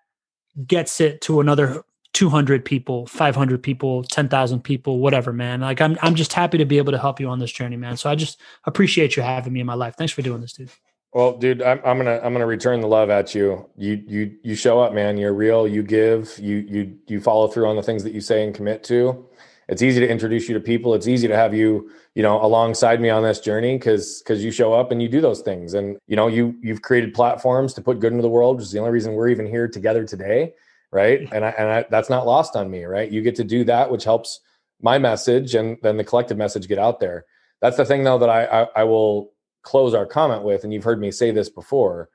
gets 0.68 1.02
it 1.02 1.22
to 1.22 1.40
another 1.40 1.84
200 2.14 2.64
people 2.64 3.06
500 3.08 3.62
people 3.62 4.04
10,000 4.04 4.62
people 4.62 5.00
whatever 5.00 5.34
man. 5.34 5.60
Like 5.60 5.82
I'm 5.82 5.98
I'm 6.02 6.16
just 6.16 6.32
happy 6.32 6.58
to 6.58 6.66
be 6.66 6.78
able 6.78 6.94
to 6.94 6.98
help 6.98 7.20
you 7.20 7.28
on 7.28 7.40
this 7.40 7.52
journey 7.52 7.76
man. 7.76 7.98
So 7.98 8.10
I 8.10 8.16
just 8.16 8.40
appreciate 8.64 9.18
you 9.18 9.24
having 9.24 9.52
me 9.52 9.60
in 9.60 9.66
my 9.66 9.74
life. 9.74 9.96
Thanks 9.98 10.14
for 10.14 10.22
doing 10.22 10.40
this 10.40 10.54
dude. 10.54 10.70
Well 11.12 11.38
dude 11.38 11.62
I'm, 11.62 11.82
I'm 11.84 11.98
gonna 11.98 12.22
I'm 12.24 12.32
gonna 12.32 12.46
return 12.46 12.80
the 12.80 12.88
love 12.88 13.10
at 13.10 13.36
you. 13.36 13.70
You 13.76 14.02
you 14.08 14.38
you 14.44 14.56
show 14.56 14.80
up 14.80 14.94
man. 14.94 15.18
You're 15.18 15.34
real. 15.34 15.68
You 15.68 15.84
give. 15.84 16.40
You 16.40 16.58
you 16.58 16.98
you 17.08 17.20
follow 17.20 17.50
through 17.50 17.68
on 17.68 17.76
the 17.76 17.84
things 17.84 18.04
that 18.04 18.14
you 18.14 18.22
say 18.22 18.46
and 18.46 18.56
commit 18.56 18.84
to 18.86 19.28
it's 19.68 19.82
easy 19.82 20.00
to 20.00 20.08
introduce 20.08 20.48
you 20.48 20.54
to 20.54 20.60
people. 20.60 20.94
It's 20.94 21.08
easy 21.08 21.28
to 21.28 21.36
have 21.36 21.54
you 21.54 21.90
you 22.14 22.24
know 22.24 22.44
alongside 22.44 23.02
me 23.02 23.10
on 23.10 23.24
this 23.24 23.40
journey 23.40 23.78
because 23.78 24.22
because 24.22 24.44
you 24.44 24.52
show 24.52 24.74
up 24.74 24.92
and 24.92 25.02
you 25.02 25.10
do 25.10 25.22
those 25.22 25.42
things. 25.42 25.74
And 25.74 25.98
you 26.08 26.16
know 26.16 26.28
you 26.28 26.56
you've 26.62 26.82
created 26.82 27.14
platforms 27.14 27.74
to 27.76 27.82
put 27.82 28.00
good 28.00 28.12
into 28.12 28.22
the 28.22 28.30
world 28.30 28.58
which 28.58 28.66
is 28.66 28.72
the 28.72 28.80
only 28.80 28.92
reason 28.92 29.14
we're 29.14 29.30
even 29.30 29.46
here 29.46 29.68
together 29.68 30.06
today 30.06 30.54
right? 30.92 31.28
And 31.34 31.44
I, 31.44 31.50
and 31.58 31.70
I, 31.70 31.86
that's 31.90 32.10
not 32.10 32.26
lost 32.26 32.56
on 32.56 32.70
me 32.70 32.86
right? 32.86 33.12
You 33.12 33.22
get 33.22 33.36
to 33.36 33.44
do 33.44 33.64
that 33.66 33.90
which 33.90 34.04
helps 34.04 34.40
my 34.82 34.98
message 34.98 35.56
and 35.56 35.78
then 35.82 35.98
the 35.98 36.04
collective 36.04 36.38
message 36.38 36.68
get 36.68 36.80
out 36.80 37.00
there. 37.00 37.26
That's 37.62 37.78
the 37.78 37.86
thing 37.86 38.04
though 38.04 38.20
that 38.20 38.30
i 38.30 38.46
i, 38.46 38.68
I 38.78 38.84
will 38.84 39.34
close 39.64 39.94
our 39.96 40.06
comment 40.06 40.44
with 40.44 40.64
and 40.64 40.72
you've 40.72 40.84
heard 40.84 41.00
me 41.00 41.12
say 41.12 41.32
this 41.32 41.50
before 41.50 42.10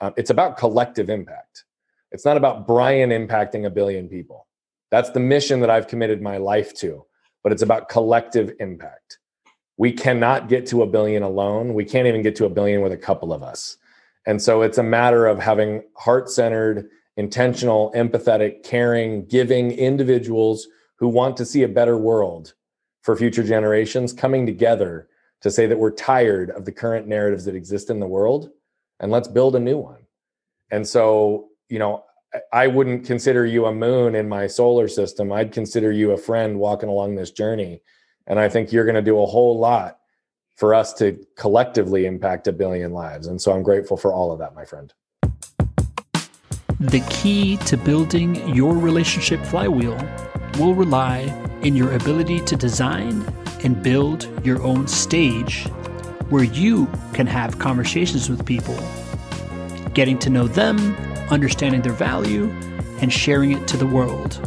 um, 0.00 0.12
it's 0.16 0.30
about 0.30 0.56
collective 0.56 1.10
impact. 1.10 1.64
It's 2.12 2.24
not 2.24 2.36
about 2.36 2.66
brian 2.66 3.10
impacting 3.10 3.66
a 3.66 3.70
billion 3.70 4.08
people 4.08 4.46
that's 4.94 5.10
the 5.10 5.18
mission 5.18 5.58
that 5.58 5.70
I've 5.70 5.88
committed 5.88 6.22
my 6.22 6.36
life 6.36 6.72
to, 6.74 7.04
but 7.42 7.50
it's 7.50 7.62
about 7.62 7.88
collective 7.88 8.54
impact. 8.60 9.18
We 9.76 9.90
cannot 9.90 10.48
get 10.48 10.66
to 10.66 10.82
a 10.82 10.86
billion 10.86 11.24
alone. 11.24 11.74
We 11.74 11.84
can't 11.84 12.06
even 12.06 12.22
get 12.22 12.36
to 12.36 12.44
a 12.44 12.48
billion 12.48 12.80
with 12.80 12.92
a 12.92 12.96
couple 12.96 13.32
of 13.32 13.42
us. 13.42 13.76
And 14.24 14.40
so 14.40 14.62
it's 14.62 14.78
a 14.78 14.84
matter 14.84 15.26
of 15.26 15.40
having 15.40 15.82
heart 15.96 16.30
centered, 16.30 16.88
intentional, 17.16 17.90
empathetic, 17.96 18.62
caring, 18.62 19.26
giving 19.26 19.72
individuals 19.72 20.68
who 21.00 21.08
want 21.08 21.36
to 21.38 21.44
see 21.44 21.64
a 21.64 21.68
better 21.68 21.98
world 21.98 22.54
for 23.02 23.16
future 23.16 23.42
generations 23.42 24.12
coming 24.12 24.46
together 24.46 25.08
to 25.40 25.50
say 25.50 25.66
that 25.66 25.80
we're 25.80 25.90
tired 25.90 26.50
of 26.50 26.66
the 26.66 26.72
current 26.72 27.08
narratives 27.08 27.46
that 27.46 27.56
exist 27.56 27.90
in 27.90 27.98
the 27.98 28.06
world 28.06 28.48
and 29.00 29.10
let's 29.10 29.26
build 29.26 29.56
a 29.56 29.60
new 29.60 29.76
one. 29.76 30.06
And 30.70 30.86
so, 30.86 31.48
you 31.68 31.80
know, 31.80 32.04
I 32.52 32.66
wouldn't 32.66 33.06
consider 33.06 33.46
you 33.46 33.66
a 33.66 33.74
moon 33.74 34.14
in 34.14 34.28
my 34.28 34.46
solar 34.46 34.88
system. 34.88 35.32
I'd 35.32 35.52
consider 35.52 35.92
you 35.92 36.12
a 36.12 36.16
friend 36.16 36.58
walking 36.58 36.88
along 36.88 37.14
this 37.14 37.30
journey. 37.30 37.80
And 38.26 38.38
I 38.38 38.48
think 38.48 38.72
you're 38.72 38.84
going 38.84 38.94
to 38.94 39.02
do 39.02 39.20
a 39.20 39.26
whole 39.26 39.58
lot 39.58 39.98
for 40.56 40.74
us 40.74 40.92
to 40.94 41.24
collectively 41.36 42.06
impact 42.06 42.48
a 42.48 42.52
billion 42.52 42.92
lives. 42.92 43.26
And 43.26 43.40
so 43.40 43.52
I'm 43.52 43.62
grateful 43.62 43.96
for 43.96 44.12
all 44.12 44.32
of 44.32 44.38
that, 44.38 44.54
my 44.54 44.64
friend. 44.64 44.92
The 46.80 47.00
key 47.08 47.56
to 47.58 47.76
building 47.76 48.54
your 48.54 48.74
relationship 48.74 49.40
flywheel 49.44 49.96
will 50.58 50.74
rely 50.74 51.20
in 51.62 51.76
your 51.76 51.92
ability 51.94 52.40
to 52.40 52.56
design 52.56 53.24
and 53.62 53.82
build 53.82 54.28
your 54.44 54.62
own 54.62 54.86
stage 54.86 55.64
where 56.28 56.44
you 56.44 56.86
can 57.12 57.26
have 57.26 57.58
conversations 57.58 58.28
with 58.28 58.44
people, 58.44 58.76
getting 59.92 60.18
to 60.18 60.30
know 60.30 60.46
them 60.46 60.96
understanding 61.30 61.82
their 61.82 61.92
value, 61.92 62.50
and 63.00 63.12
sharing 63.12 63.52
it 63.52 63.68
to 63.68 63.76
the 63.76 63.86
world. 63.86 64.40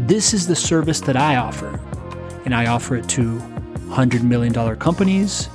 This 0.00 0.32
is 0.32 0.46
the 0.46 0.56
service 0.56 1.00
that 1.02 1.16
I 1.16 1.36
offer, 1.36 1.78
and 2.44 2.54
I 2.54 2.66
offer 2.66 2.96
it 2.96 3.08
to 3.10 3.38
$100 3.90 4.22
million 4.22 4.76
companies 4.76 5.46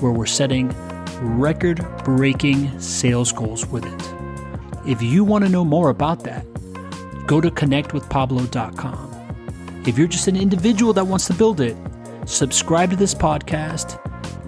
where 0.00 0.12
we're 0.12 0.26
setting 0.26 0.74
record 1.20 1.86
breaking 2.04 2.78
sales 2.80 3.32
goals 3.32 3.66
with 3.66 3.86
it. 3.86 4.88
If 4.88 5.02
you 5.02 5.24
want 5.24 5.44
to 5.44 5.50
know 5.50 5.64
more 5.64 5.90
about 5.90 6.24
that, 6.24 6.44
go 7.26 7.40
to 7.40 7.50
connectwithpablo.com. 7.50 9.08
If 9.86 9.98
you're 9.98 10.08
just 10.08 10.28
an 10.28 10.36
individual 10.36 10.92
that 10.94 11.06
wants 11.06 11.26
to 11.26 11.34
build 11.34 11.60
it, 11.60 11.76
subscribe 12.24 12.90
to 12.90 12.96
this 12.96 13.14
podcast, 13.14 13.98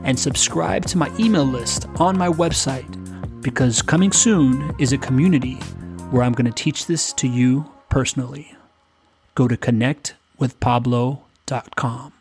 and 0.05 0.19
subscribe 0.19 0.85
to 0.87 0.99
my 0.99 1.11
email 1.19 1.45
list 1.45 1.87
on 1.99 2.19
my 2.19 2.29
website 2.29 3.04
because 3.45 3.81
coming 3.83 4.11
soon 4.11 4.75
is 4.81 4.95
a 4.95 4.99
community 4.99 5.57
where 6.11 6.23
I'm 6.23 6.33
going 6.33 6.51
to 6.51 6.63
teach 6.63 6.87
this 6.87 7.13
to 7.13 7.29
you 7.29 7.71
personally. 7.91 8.57
Go 9.35 9.47
to 9.47 9.59
connectwithpablo.com. 9.59 12.14